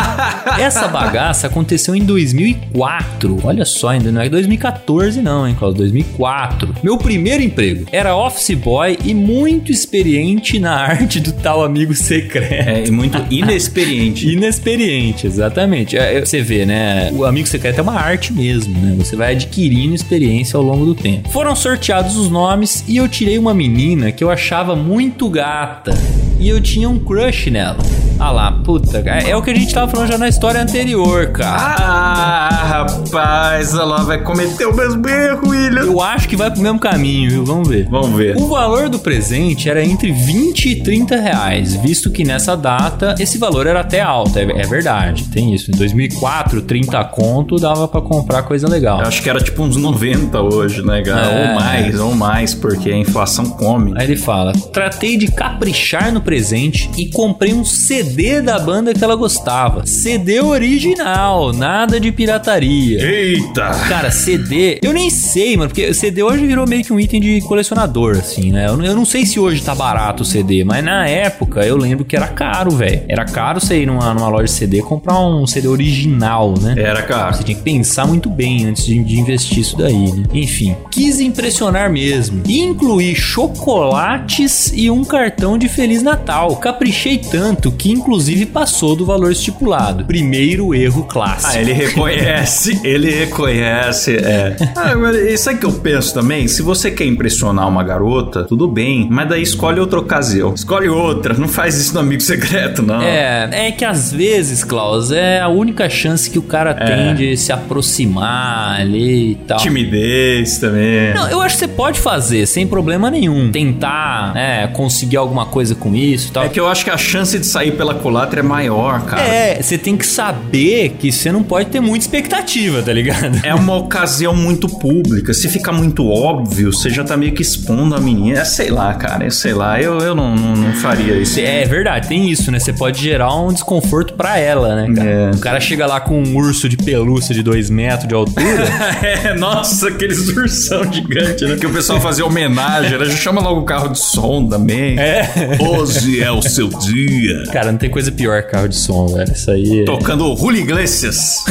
Essa 0.58 0.88
bagaça 0.88 1.48
aconteceu 1.48 1.94
em 1.94 2.02
2004. 2.02 3.40
Olha 3.44 3.66
só, 3.66 3.88
ainda 3.88 4.10
não 4.10 4.22
é 4.22 4.28
2014 4.30 5.20
não, 5.20 5.46
hein, 5.46 5.54
Klaus? 5.58 5.74
2004. 5.74 6.76
Meu 6.82 6.96
primeiro 6.96 7.42
emprego 7.42 7.84
era 7.92 8.16
office 8.16 8.56
boy 8.56 8.98
e 9.04 9.12
muito 9.12 9.70
experiente 9.70 10.58
na 10.58 10.74
arte 10.74 11.20
do 11.20 11.32
tal 11.32 11.62
amigo 11.62 11.94
secreto. 11.94 12.54
É, 12.54 12.86
e 12.86 12.90
muito 12.90 13.22
inexperiente. 13.30 14.26
Inexperiente, 14.32 15.26
exatamente. 15.26 15.94
É, 15.94 16.14
é, 16.16 16.20
você 16.24 16.40
vê, 16.40 16.64
né? 16.64 17.10
O 17.12 17.26
amigo 17.26 17.46
secreto 17.46 17.80
é 17.80 17.82
uma 17.82 18.00
arte 18.00 18.32
mesmo, 18.32 18.78
né? 18.80 18.94
Você 18.96 19.14
vai 19.14 19.32
adquirindo 19.32 19.94
experiência 19.94 20.56
ao 20.56 20.62
longo 20.62 20.86
do 20.86 20.94
tempo. 20.94 21.28
Foram 21.28 21.54
sorteados 21.54 22.16
os 22.16 22.30
nomes 22.30 22.82
e 22.88 22.96
eu 22.96 23.06
tirei 23.06 23.36
uma 23.36 23.52
menina 23.52 23.73
que 24.12 24.22
eu 24.22 24.30
achava 24.30 24.76
muito 24.76 25.28
gata. 25.28 25.92
E 26.38 26.48
eu 26.48 26.60
tinha 26.60 26.88
um 26.88 26.98
crush 26.98 27.50
nela. 27.50 28.03
Ah 28.24 28.30
lá, 28.30 28.52
puta, 28.52 29.02
é, 29.04 29.28
é 29.28 29.36
o 29.36 29.42
que 29.42 29.50
a 29.50 29.54
gente 29.54 29.74
tava 29.74 29.92
falando 29.92 30.08
já 30.08 30.16
na 30.16 30.26
história 30.26 30.58
anterior, 30.58 31.26
cara. 31.26 31.76
Ah, 31.78 32.48
rapaz, 32.48 33.74
olha 33.74 33.84
lá, 33.84 34.02
vai 34.02 34.22
cometer 34.22 34.64
o 34.64 34.74
mesmo 34.74 35.06
erro, 35.06 35.50
William. 35.50 35.82
Eu 35.82 36.00
acho 36.00 36.26
que 36.26 36.34
vai 36.34 36.50
pro 36.50 36.58
mesmo 36.62 36.78
caminho, 36.78 37.28
viu? 37.30 37.44
Vamos 37.44 37.68
ver. 37.68 37.86
Vamos 37.86 38.16
ver. 38.16 38.34
O 38.38 38.46
valor 38.46 38.88
do 38.88 38.98
presente 38.98 39.68
era 39.68 39.84
entre 39.84 40.10
20 40.10 40.70
e 40.70 40.82
30 40.82 41.16
reais, 41.16 41.76
visto 41.76 42.10
que 42.10 42.24
nessa 42.24 42.56
data 42.56 43.14
esse 43.18 43.36
valor 43.36 43.66
era 43.66 43.80
até 43.80 44.00
alto, 44.00 44.38
é, 44.38 44.44
é 44.44 44.66
verdade, 44.66 45.24
tem 45.24 45.54
isso. 45.54 45.70
Em 45.70 45.76
2004, 45.76 46.62
30 46.62 47.04
conto 47.04 47.56
dava 47.56 47.86
pra 47.86 48.00
comprar 48.00 48.42
coisa 48.44 48.66
legal. 48.66 49.00
Eu 49.00 49.06
acho 49.06 49.22
que 49.22 49.28
era 49.28 49.38
tipo 49.38 49.62
uns 49.62 49.76
90 49.76 50.40
hoje, 50.40 50.80
né, 50.80 51.02
cara? 51.02 51.26
É. 51.26 51.48
Ou 51.50 51.54
mais, 51.60 52.00
ou 52.00 52.14
mais, 52.14 52.54
porque 52.54 52.90
a 52.90 52.96
inflação 52.96 53.50
come. 53.50 53.92
Aí 53.98 54.06
ele 54.06 54.16
fala: 54.16 54.54
Tratei 54.72 55.18
de 55.18 55.30
caprichar 55.30 56.10
no 56.10 56.22
presente 56.22 56.90
e 56.96 57.10
comprei 57.10 57.52
um 57.52 57.66
CD 57.66 58.13
da 58.14 58.58
banda 58.58 58.94
que 58.94 59.02
ela 59.02 59.16
gostava. 59.16 59.84
CD 59.84 60.40
original, 60.40 61.52
nada 61.52 61.98
de 61.98 62.12
pirataria. 62.12 63.04
Eita! 63.04 63.70
Cara, 63.88 64.10
CD, 64.10 64.78
eu 64.82 64.92
nem 64.92 65.10
sei, 65.10 65.56
mano, 65.56 65.68
porque 65.68 65.92
CD 65.92 66.22
hoje 66.22 66.46
virou 66.46 66.66
meio 66.66 66.84
que 66.84 66.92
um 66.92 67.00
item 67.00 67.20
de 67.20 67.40
colecionador, 67.40 68.16
assim, 68.16 68.52
né? 68.52 68.68
Eu, 68.68 68.80
eu 68.82 68.94
não 68.94 69.04
sei 69.04 69.26
se 69.26 69.40
hoje 69.40 69.62
tá 69.62 69.74
barato 69.74 70.22
o 70.22 70.26
CD, 70.26 70.64
mas 70.64 70.84
na 70.84 71.08
época 71.08 71.66
eu 71.66 71.76
lembro 71.76 72.04
que 72.04 72.16
era 72.16 72.28
caro, 72.28 72.70
velho. 72.70 73.02
Era 73.08 73.24
caro 73.24 73.60
você 73.60 73.82
ir 73.82 73.86
numa, 73.86 74.14
numa 74.14 74.28
loja 74.28 74.44
de 74.44 74.52
CD 74.52 74.80
comprar 74.80 75.18
um 75.18 75.46
CD 75.46 75.66
original, 75.66 76.54
né? 76.60 76.74
Era, 76.76 77.02
cara. 77.02 77.32
Você 77.32 77.42
tinha 77.42 77.56
que 77.56 77.64
pensar 77.64 78.06
muito 78.06 78.30
bem 78.30 78.66
antes 78.66 78.86
de, 78.86 79.02
de 79.02 79.18
investir 79.18 79.58
isso 79.58 79.76
daí, 79.76 80.12
né? 80.12 80.24
Enfim, 80.32 80.76
quis 80.90 81.20
impressionar 81.20 81.90
mesmo. 81.90 82.42
Incluí 82.48 83.14
chocolates 83.14 84.72
e 84.74 84.90
um 84.90 85.04
cartão 85.04 85.58
de 85.58 85.68
Feliz 85.68 86.02
Natal. 86.02 86.56
Caprichei 86.56 87.18
tanto 87.18 87.72
que 87.72 87.90
inclusive 87.94 88.46
passou 88.46 88.96
do 88.96 89.04
valor 89.06 89.32
estipulado. 89.32 90.04
Primeiro 90.04 90.74
erro 90.74 91.04
clássico. 91.04 91.52
Ah, 91.54 91.60
ele 91.60 91.72
reconhece, 91.72 92.80
ele 92.84 93.10
reconhece, 93.10 94.16
é. 94.16 94.56
Ah, 94.76 94.94
mas 94.96 95.16
isso 95.16 95.50
é 95.50 95.54
que 95.54 95.64
eu 95.64 95.72
penso 95.72 96.14
também, 96.14 96.48
se 96.48 96.62
você 96.62 96.90
quer 96.90 97.06
impressionar 97.06 97.68
uma 97.68 97.82
garota, 97.82 98.44
tudo 98.44 98.68
bem, 98.68 99.08
mas 99.10 99.28
daí 99.28 99.42
escolhe 99.42 99.80
outra 99.80 99.98
ocasião. 99.98 100.54
Escolhe 100.54 100.88
outra, 100.88 101.34
não 101.34 101.48
faz 101.48 101.76
isso 101.76 101.94
no 101.94 102.00
amigo 102.00 102.22
secreto, 102.22 102.82
não. 102.82 103.02
É, 103.02 103.68
é 103.68 103.72
que 103.72 103.84
às 103.84 104.12
vezes, 104.12 104.64
Klaus, 104.64 105.10
é 105.10 105.40
a 105.40 105.48
única 105.48 105.88
chance 105.88 106.30
que 106.30 106.38
o 106.38 106.42
cara 106.42 106.74
tem 106.74 107.14
de 107.14 107.36
se 107.36 107.52
aproximar 107.52 108.80
ali 108.80 109.32
e 109.32 109.34
tal. 109.46 109.58
Timidez 109.58 110.58
também. 110.58 111.14
Não, 111.14 111.28
eu 111.28 111.40
acho 111.40 111.56
que 111.56 111.60
você 111.60 111.68
pode 111.68 112.00
fazer 112.00 112.46
sem 112.46 112.66
problema 112.66 113.10
nenhum. 113.10 113.50
Tentar, 113.50 114.34
né, 114.34 114.66
conseguir 114.68 115.16
alguma 115.16 115.46
coisa 115.46 115.74
com 115.74 115.94
isso 115.94 116.28
e 116.28 116.32
tal. 116.32 116.44
É 116.44 116.48
que 116.48 116.58
eu 116.58 116.66
acho 116.66 116.84
que 116.84 116.90
a 116.90 116.96
chance 116.96 117.38
de 117.38 117.46
sair 117.46 117.72
pela 117.72 117.83
culatra 117.92 118.40
é 118.40 118.42
maior, 118.42 119.02
cara. 119.04 119.20
É, 119.22 119.60
você 119.60 119.76
tem 119.76 119.96
que 119.96 120.06
saber 120.06 120.96
que 120.98 121.10
você 121.12 121.32
não 121.32 121.42
pode 121.42 121.68
ter 121.70 121.80
muita 121.80 122.04
expectativa, 122.04 122.80
tá 122.82 122.92
ligado? 122.92 123.40
É 123.42 123.52
uma 123.54 123.74
ocasião 123.74 124.34
muito 124.34 124.68
pública. 124.68 125.34
Se 125.34 125.48
ficar 125.48 125.72
muito 125.72 126.08
óbvio, 126.08 126.72
você 126.72 126.88
já 126.88 127.02
tá 127.02 127.16
meio 127.16 127.32
que 127.32 127.42
expondo 127.42 127.94
a 127.94 128.00
menina. 128.00 128.40
É, 128.40 128.44
sei 128.44 128.70
lá, 128.70 128.94
cara. 128.94 129.26
É, 129.26 129.30
sei 129.30 129.52
lá. 129.52 129.80
Eu, 129.80 129.98
eu 129.98 130.14
não, 130.14 130.34
não, 130.36 130.56
não 130.56 130.72
faria 130.74 131.16
isso. 131.16 131.40
É 131.40 131.64
verdade, 131.64 132.08
tem 132.08 132.30
isso, 132.30 132.50
né? 132.50 132.58
Você 132.58 132.72
pode 132.72 133.02
gerar 133.02 133.34
um 133.34 133.52
desconforto 133.52 134.14
pra 134.14 134.38
ela, 134.38 134.74
né? 134.76 134.94
Cara? 134.94 135.10
É. 135.10 135.30
O 135.32 135.38
cara 135.38 135.60
chega 135.60 135.86
lá 135.86 136.00
com 136.00 136.22
um 136.22 136.36
urso 136.36 136.68
de 136.68 136.76
pelúcia 136.76 137.34
de 137.34 137.42
2 137.42 137.70
metros 137.70 138.08
de 138.08 138.14
altura. 138.14 138.44
É, 139.02 139.34
nossa, 139.34 139.88
aqueles 139.88 140.28
ursão 140.28 140.90
gigante, 140.92 141.44
né? 141.44 141.56
Que 141.56 141.66
o 141.66 141.72
pessoal 141.72 142.00
fazia 142.00 142.24
homenagem, 142.24 142.96
né? 142.98 143.04
Já 143.06 143.16
chama 143.16 143.40
logo 143.40 143.60
o 143.60 143.64
carro 143.64 143.88
de 143.88 143.98
som 143.98 144.46
também. 144.46 144.98
É. 144.98 145.28
Hoje 145.60 146.22
é 146.22 146.30
o 146.30 146.40
seu 146.40 146.68
dia. 146.68 147.44
cara, 147.52 147.70
não 147.74 147.78
tem 147.78 147.90
coisa 147.90 148.10
pior 148.10 148.42
que 148.42 148.50
carro 148.50 148.68
de 148.68 148.76
som, 148.76 149.06
velho. 149.08 149.32
Isso 149.32 149.50
aí. 149.50 149.80
É... 149.80 149.84
Tocando 149.84 150.34
Julio 150.36 150.60
Iglesias. 150.60 151.44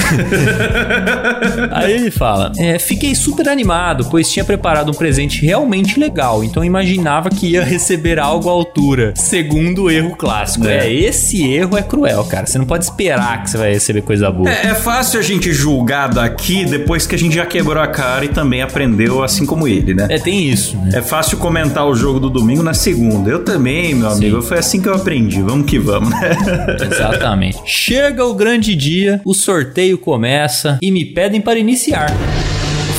Aí 1.72 1.92
ele 1.94 2.12
fala: 2.12 2.52
é, 2.58 2.80
Fiquei 2.80 3.14
super 3.14 3.48
animado, 3.50 4.08
pois 4.10 4.32
tinha 4.32 4.46
preparado 4.46 4.90
um 4.90 4.94
presente 4.94 5.46
realmente 5.46 6.00
legal, 6.00 6.44
então 6.44 6.64
imaginava 6.64 7.30
que 7.30 7.52
ia 7.52 7.64
receber 7.64 8.20
algo 8.20 8.50
à 8.50 8.52
altura. 8.52 9.14
Segundo 9.16 9.92
erro 9.92 10.16
clássico. 10.16 10.68
É. 10.68 10.88
É. 10.88 10.94
esse 10.94 11.46
erro 11.46 11.78
é 11.78 11.82
cruel, 11.82 12.24
cara. 12.24 12.46
Você 12.46 12.58
não 12.58 12.66
pode 12.66 12.86
esperar 12.86 13.44
que 13.44 13.50
você 13.50 13.58
vai 13.58 13.74
receber 13.74 14.02
coisa 14.02 14.32
boa. 14.32 14.50
É, 14.50 14.68
é 14.68 14.76
fácil 14.76 15.20
a 15.20 15.24
gente 15.24 15.52
julgar 15.52 16.10
daqui 16.10 16.66
depois 16.66 17.06
que 17.06 17.16
a 17.16 17.18
gente 17.18 17.36
já 17.36 17.46
quebrou 17.46 17.82
a 17.82 17.88
cara 17.88 18.26
e 18.26 18.30
também 18.30 18.62
aprendeu 18.62 19.24
assim 19.24 19.46
como 19.46 19.68
ele, 19.68 19.94
né? 19.94 20.08
É, 20.10 20.18
tem 20.18 20.50
isso, 20.50 20.78
né? 20.78 20.92
É 20.94 21.02
fácil 21.02 21.38
comentar 21.38 21.86
o 21.86 21.96
jogo 21.96 22.20
do 22.20 22.30
domingo 22.30 22.64
na 22.64 22.74
segunda. 22.74 23.30
Eu 23.30 23.44
também, 23.44 23.94
meu 23.94 24.10
amigo. 24.10 24.42
Foi 24.42 24.58
assim 24.58 24.82
que 24.82 24.88
eu 24.88 24.96
aprendi. 24.96 25.42
Vamos 25.42 25.66
que 25.66 25.78
vamos? 25.80 26.13
Exatamente. 26.82 27.60
Chega 27.66 28.26
o 28.26 28.34
grande 28.34 28.76
dia, 28.76 29.22
o 29.26 29.34
sorteio 29.34 29.98
começa 29.98 30.78
e 30.82 30.92
me 30.92 31.06
pedem 31.06 31.42
para 31.42 31.60
iniciar. 31.60 32.10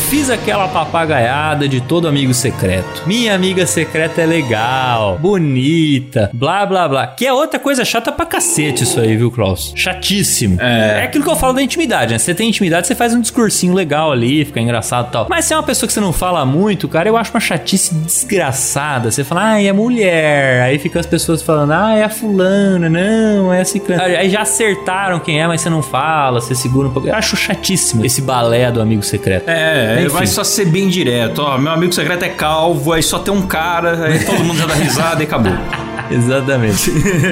Fiz 0.08 0.30
aquela 0.30 0.68
papagaiada 0.68 1.68
de 1.68 1.80
todo 1.80 2.06
amigo 2.06 2.32
secreto. 2.32 3.02
Minha 3.06 3.34
amiga 3.34 3.66
secreta 3.66 4.20
é 4.20 4.26
legal, 4.26 5.18
bonita, 5.18 6.30
blá 6.32 6.64
blá 6.64 6.86
blá. 6.88 7.06
Que 7.08 7.26
é 7.26 7.32
outra 7.32 7.58
coisa 7.58 7.84
chata 7.84 8.12
pra 8.12 8.24
cacete 8.24 8.84
isso 8.84 9.00
aí, 9.00 9.16
viu, 9.16 9.30
Klaus? 9.30 9.72
Chatíssimo. 9.74 10.60
É. 10.60 11.00
É 11.00 11.04
aquilo 11.04 11.24
que 11.24 11.30
eu 11.30 11.36
falo 11.36 11.54
da 11.54 11.62
intimidade, 11.62 12.12
né? 12.12 12.18
Você 12.18 12.34
tem 12.34 12.48
intimidade, 12.48 12.86
você 12.86 12.94
faz 12.94 13.14
um 13.14 13.20
discursinho 13.20 13.74
legal 13.74 14.12
ali, 14.12 14.44
fica 14.44 14.60
engraçado 14.60 15.08
e 15.08 15.10
tal. 15.10 15.26
Mas 15.28 15.46
se 15.46 15.52
é 15.52 15.56
uma 15.56 15.62
pessoa 15.62 15.86
que 15.86 15.92
você 15.92 16.00
não 16.00 16.12
fala 16.12 16.44
muito, 16.44 16.86
cara, 16.86 17.08
eu 17.08 17.16
acho 17.16 17.32
uma 17.32 17.40
chatice 17.40 17.94
desgraçada. 17.94 19.10
Você 19.10 19.24
fala, 19.24 19.52
ah, 19.52 19.62
é 19.62 19.72
mulher. 19.72 20.62
Aí 20.62 20.78
fica 20.78 21.00
as 21.00 21.06
pessoas 21.06 21.42
falando, 21.42 21.72
ah, 21.72 21.96
é 21.96 22.04
a 22.04 22.10
fulana, 22.10 22.88
não, 22.88 23.52
é 23.52 23.62
a 23.62 23.64
ciclana. 23.64 24.04
Aí 24.04 24.28
já 24.28 24.42
acertaram 24.42 25.18
quem 25.18 25.40
é, 25.40 25.46
mas 25.46 25.60
você 25.62 25.70
não 25.70 25.82
fala, 25.82 26.40
você 26.40 26.54
segura 26.54 26.88
um 26.88 26.92
pouco. 26.92 27.08
Eu 27.08 27.14
acho 27.14 27.36
chatíssimo 27.36 28.04
esse 28.04 28.22
balé 28.22 28.70
do 28.70 28.80
amigo 28.80 29.02
secreto. 29.02 29.48
É, 29.48 29.93
Enfim. 30.02 30.08
vai 30.08 30.26
só 30.26 30.44
ser 30.44 30.66
bem 30.66 30.88
direto. 30.88 31.40
Ó, 31.40 31.58
meu 31.58 31.72
amigo 31.72 31.92
secreto 31.92 32.22
é 32.24 32.28
calvo, 32.28 32.92
aí 32.92 33.02
só 33.02 33.18
tem 33.18 33.32
um 33.32 33.42
cara, 33.42 34.06
aí 34.06 34.24
todo 34.24 34.44
mundo 34.44 34.58
já 34.58 34.66
dá 34.66 34.74
risada 34.74 35.22
e 35.22 35.26
acabou. 35.26 35.52
Exatamente. 36.14 36.90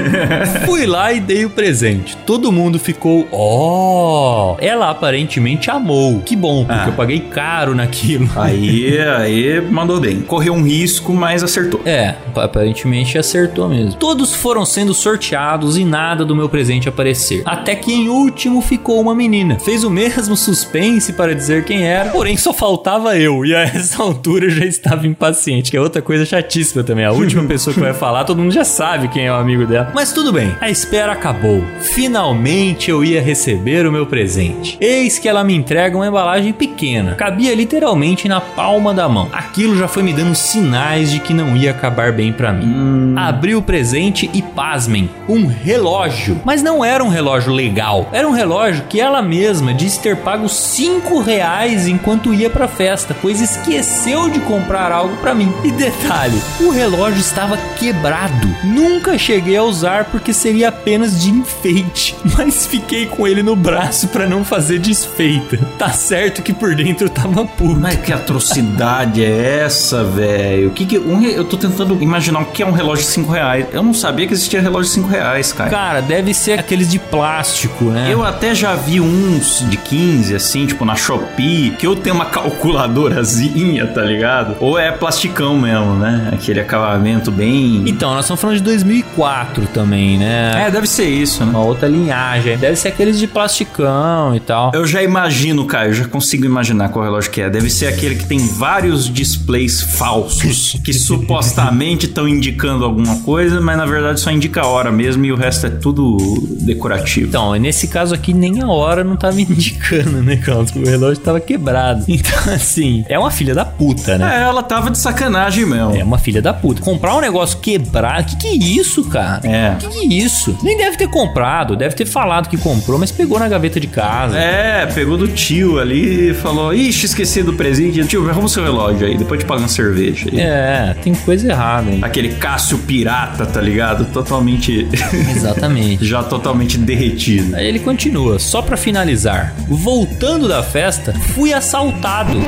Fui 0.67 0.87
lá 0.87 1.13
e 1.13 1.21
dei 1.21 1.45
o 1.45 1.51
presente. 1.51 2.17
Todo 2.27 2.51
mundo 2.53 2.79
ficou, 2.79 3.27
ó. 3.31 4.57
Ela 4.61 4.91
aparentemente 4.91 5.71
amou. 5.71 6.21
Que 6.21 6.35
bom, 6.37 6.65
porque 6.65 6.81
Ah. 6.81 6.89
eu 6.89 6.93
paguei 6.93 7.21
caro 7.21 7.75
naquilo. 7.75 8.29
Aí, 8.37 8.99
aí 9.01 9.61
mandou 9.61 10.01
bem. 10.01 10.21
Correu 10.21 10.55
um 10.55 10.63
risco, 10.63 11.13
mas 11.13 11.43
acertou. 11.43 11.81
É, 11.85 12.15
aparentemente 12.35 13.17
acertou 13.19 13.69
mesmo. 13.69 13.95
Todos 13.95 14.35
foram 14.35 14.65
sendo 14.65 14.93
sorteados 14.95 15.77
e 15.77 15.85
nada 15.85 16.25
do 16.25 16.35
meu 16.35 16.49
presente 16.49 16.89
aparecer. 16.89 17.43
Até 17.45 17.75
que 17.75 17.93
em 17.93 18.09
último 18.09 18.61
ficou 18.61 19.01
uma 19.01 19.15
menina. 19.15 19.59
Fez 19.59 19.85
o 19.85 19.91
mesmo 19.91 20.37
suspense 20.37 21.13
para 21.13 21.35
dizer 21.35 21.65
quem 21.65 21.85
era, 21.85 22.11
porém 22.11 22.37
só 22.37 22.53
faltava 22.53 23.17
eu. 23.17 23.45
E 23.45 23.55
a 23.55 23.61
essa 23.63 24.03
altura 24.03 24.47
eu 24.47 24.51
já 24.51 24.65
estava 24.65 25.07
impaciente, 25.07 25.71
que 25.71 25.77
é 25.77 25.81
outra 25.81 26.03
coisa 26.03 26.25
chatíssima 26.25 26.83
também. 26.83 27.05
A 27.05 27.13
última 27.13 27.45
pessoa 27.45 27.73
que 27.75 27.81
vai 27.81 27.93
falar, 27.95 28.25
todo 28.25 28.39
mundo 28.39 28.53
já 28.53 28.62
sabe 28.65 29.09
quem 29.09 29.27
é 29.27 29.33
o 29.33 29.37
amigo 29.37 29.67
dela. 29.67 29.91
Mas 29.95 30.13
tudo 30.13 30.33
bem, 30.33 30.57
a 30.61 30.71
espera 30.71 31.13
acabou. 31.13 31.65
Finalmente 31.81 32.91
eu 32.91 33.05
ia 33.05 33.21
receber 33.21 33.87
o 33.87 33.93
meu 33.93 34.07
presente. 34.07 34.77
Eis 34.81 35.19
que 35.19 35.29
ela 35.29 35.45
me 35.45 35.55
entrega 35.55 35.97
uma 35.97 36.07
embalagem 36.07 36.53
pequena. 36.53 37.15
Cabia 37.15 37.55
literalmente 37.55 38.29
na 38.29 38.41
palma 38.41 38.95
da 38.95 39.09
mão. 39.09 39.29
Aquilo 39.33 39.77
já 39.77 39.89
foi 39.89 40.03
me 40.03 40.13
dando 40.13 40.35
sinais 40.35 41.11
de 41.11 41.21
que 41.21 41.35
não 41.35 41.57
ia 41.57 41.71
acabar 41.71 42.13
bem 42.13 42.33
pra 42.33 42.53
mim. 42.53 43.15
Abri 43.17 43.55
o 43.55 43.63
presente 43.63 44.31
e 44.33 44.43
pasmem, 44.43 45.11
um 45.29 45.47
relógio. 45.47 46.41
Mas 46.45 46.63
não 46.63 46.85
era 46.85 47.03
um 47.05 47.09
relógio 47.09 47.53
legal. 47.53 48.09
Era 48.13 48.29
um 48.29 48.33
relógio 48.33 48.85
que 48.89 49.01
ela 49.01 49.23
mesma 49.23 49.73
disse 49.75 50.01
ter 50.01 50.17
pago 50.17 50.49
5 50.49 51.21
reais 51.21 51.87
enquanto 51.87 52.33
ia 52.35 52.51
pra 52.51 52.69
festa, 52.69 53.17
pois 53.21 53.41
esqueceu 53.41 54.31
de 54.31 54.41
comprar 54.41 54.93
algo 54.93 55.17
pra 55.17 55.35
mim. 55.35 55.53
E 55.65 55.71
detalhe, 55.71 56.41
o 56.61 56.71
relógio 56.71 57.21
estava 57.21 57.57
quebrado. 57.79 58.52
Nunca 58.65 59.17
cheguei 59.19 59.57
a 59.57 59.63
usar 59.63 60.07
porque 60.07 60.33
seria 60.33 60.69
apenas 60.69 61.21
de 61.21 61.31
enfeite, 61.31 62.15
mas 62.37 62.67
fiquei 62.67 63.07
com 63.07 63.27
ele 63.27 63.43
no 63.43 63.55
braço 63.57 64.09
pra 64.09 64.27
não 64.27 64.45
fazer 64.45 64.79
desfeita. 64.79 65.59
Tá 65.79 65.91
certo 65.91 66.43
que 66.43 66.53
por 66.53 66.75
dentro 66.75 67.09
tava 67.09 67.45
puro. 67.45 67.79
Mas 67.81 67.97
que 67.97 68.13
atrocidade 68.13 69.25
é 69.25 69.61
essa, 69.65 70.05
velho? 70.05 70.69
O 70.69 70.73
que 70.73 70.85
que. 70.87 70.99
um 70.99 71.21
re- 71.21 71.35
eu 71.37 71.45
tô 71.45 71.57
tentando 71.57 72.01
imaginar 72.03 72.41
o 72.41 72.47
que 72.47 72.63
é 72.63 72.67
um 72.67 72.73
relógio 72.73 73.05
de 73.05 73.11
5 73.11 73.33
reais. 73.33 73.67
Eu 73.73 73.83
não 73.83 73.95
sabia 73.95 74.27
que 74.27 74.33
existia 74.33 74.61
relógio 74.61 74.89
de 74.89 74.95
5 74.95 75.09
reais, 75.09 75.53
cara. 75.53 75.71
Cara, 75.71 76.01
deve 76.03 76.33
ser 76.35 76.59
aqueles 76.59 76.89
de 76.89 76.99
plástico, 76.99 77.85
né? 77.87 78.09
Eu 78.13 78.25
até 78.25 78.55
já 78.55 78.75
vi 78.75 79.01
uns 79.01 79.65
de 79.69 79.77
15, 79.77 80.35
assim, 80.35 80.67
tipo 80.67 80.85
na 80.85 80.95
Shopee, 80.95 81.71
que 81.79 81.87
ou 81.87 81.97
tem 81.97 82.13
uma 82.13 82.27
calculadorazinha, 82.27 83.87
tá 83.87 84.03
ligado? 84.03 84.57
Ou 84.61 84.79
é 84.79 84.91
plasticão 84.93 85.59
mesmo, 85.59 85.95
né? 85.97 86.31
Aquele 86.33 86.61
acabamento 86.61 87.31
bem. 87.31 87.83
Então, 87.87 88.15
nós 88.15 88.25
estamos 88.25 88.41
falando 88.43 88.57
de 88.57 88.65
2004 88.65 89.67
também, 89.69 90.19
né? 90.19 90.67
É, 90.67 90.71
deve 90.71 90.89
ser 90.89 91.09
isso, 91.09 91.45
né? 91.45 91.53
Uma 91.53 91.65
outra 91.65 91.87
linhagem. 91.87 92.59
Deve 92.59 92.75
ser 92.75 92.89
aqueles 92.89 93.17
de 93.17 93.29
plasticão 93.29 94.35
e 94.35 94.41
tal. 94.41 94.73
Eu 94.75 94.85
já 94.85 95.01
imagino, 95.01 95.65
Caio, 95.65 95.91
eu 95.91 95.95
já 95.95 96.09
consigo 96.09 96.45
imaginar 96.45 96.89
qual 96.89 97.05
relógio 97.05 97.31
que 97.31 97.41
é. 97.41 97.49
Deve 97.49 97.71
ser 97.71 97.87
aquele 97.87 98.17
que 98.17 98.27
tem 98.27 98.39
vários 98.39 99.09
displays 99.09 99.81
falsos, 99.81 100.77
que 100.85 100.93
supostamente 100.93 102.07
estão 102.07 102.29
indicando 102.29 102.85
alguma 102.85 103.21
coisa, 103.21 103.61
mas 103.61 103.77
na 103.77 103.87
verdade 103.87 104.19
só 104.19 104.31
indica 104.31 104.63
a 104.63 104.67
hora 104.67 104.91
mesmo 104.91 105.25
e 105.25 105.31
o 105.31 105.37
resto 105.37 105.69
é 105.69 105.71
tudo 105.71 106.17
decorativo. 106.63 107.29
Então, 107.29 107.55
nesse 107.55 107.87
caso 107.87 108.13
aqui, 108.13 108.35
nem 108.35 108.61
a 108.61 108.67
hora 108.67 109.05
não 109.05 109.17
tava 109.17 109.39
indicando, 109.41 110.21
né, 110.21 110.37
Carlos? 110.37 110.73
O 110.75 110.85
relógio 110.85 111.23
tava 111.23 111.39
quebrado. 111.41 112.05
Então, 112.09 112.53
assim, 112.53 113.05
é 113.09 113.19
uma 113.19 113.31
filha 113.31 113.55
da 113.55 113.65
puta, 113.65 114.19
né? 114.19 114.39
É, 114.39 114.43
ela 114.43 114.63
tava 114.63 114.91
de 114.91 114.99
sacanagem 114.99 115.65
mesmo. 115.65 115.95
É 115.97 116.03
uma 116.03 116.19
filha 116.19 116.43
da 116.43 116.53
puta. 116.53 116.83
Comprar 116.83 117.17
um 117.17 117.21
negócio 117.21 117.59
quebrado, 117.59 118.32
que 118.37 118.37
que 118.37 118.49
é 118.49 118.55
isso, 118.55 119.05
cara? 119.05 119.41
É. 119.47 119.77
Que 119.79 119.89
que 119.89 119.99
é 119.99 120.05
isso? 120.19 120.57
Nem 120.63 120.77
deve 120.77 120.97
ter 120.97 121.09
comprado, 121.09 121.77
deve 121.77 121.95
ter 121.95 122.07
falado 122.07 122.49
que 122.49 122.57
comprou, 122.57 122.99
mas 122.99 123.11
pegou 123.11 123.39
na 123.39 123.49
gaveta 123.49 123.79
de 123.79 123.87
casa. 123.87 124.39
É, 124.39 124.87
pegou 124.87 125.17
do 125.17 125.29
tio 125.29 125.79
ali 125.79 126.31
e 126.31 126.35
falou: 126.35 126.75
Ixi, 126.75 127.07
esqueci 127.07 127.43
do 127.43 127.53
presente. 127.53 128.05
Tio, 128.05 128.29
arruma 128.29 128.47
o 128.47 128.49
seu 128.49 128.65
relógio 128.65 129.07
aí, 129.07 129.17
depois 129.17 129.41
te 129.41 129.47
paga 129.47 129.61
uma 129.61 129.69
cerveja. 129.69 130.29
aí. 130.31 130.41
É, 130.41 130.97
tem 131.03 131.15
coisa 131.15 131.51
errada 131.51 131.91
aí. 131.91 132.01
Aquele 132.03 132.35
Cássio 132.35 132.79
pirata, 132.79 133.47
tá 133.47 133.61
ligado? 133.61 134.05
Totalmente. 134.07 134.89
Exatamente. 135.35 136.05
já 136.05 136.23
totalmente 136.23 136.79
derretido. 136.79 137.55
Aí 137.57 137.67
ele 137.67 137.79
continua, 137.79 138.39
só 138.39 138.63
pra 138.63 138.77
finalizar. 138.77 139.55
Voltando 139.69 140.49
da 140.49 140.63
festa, 140.63 141.13
fui 141.35 141.53
assaltado 141.53 142.39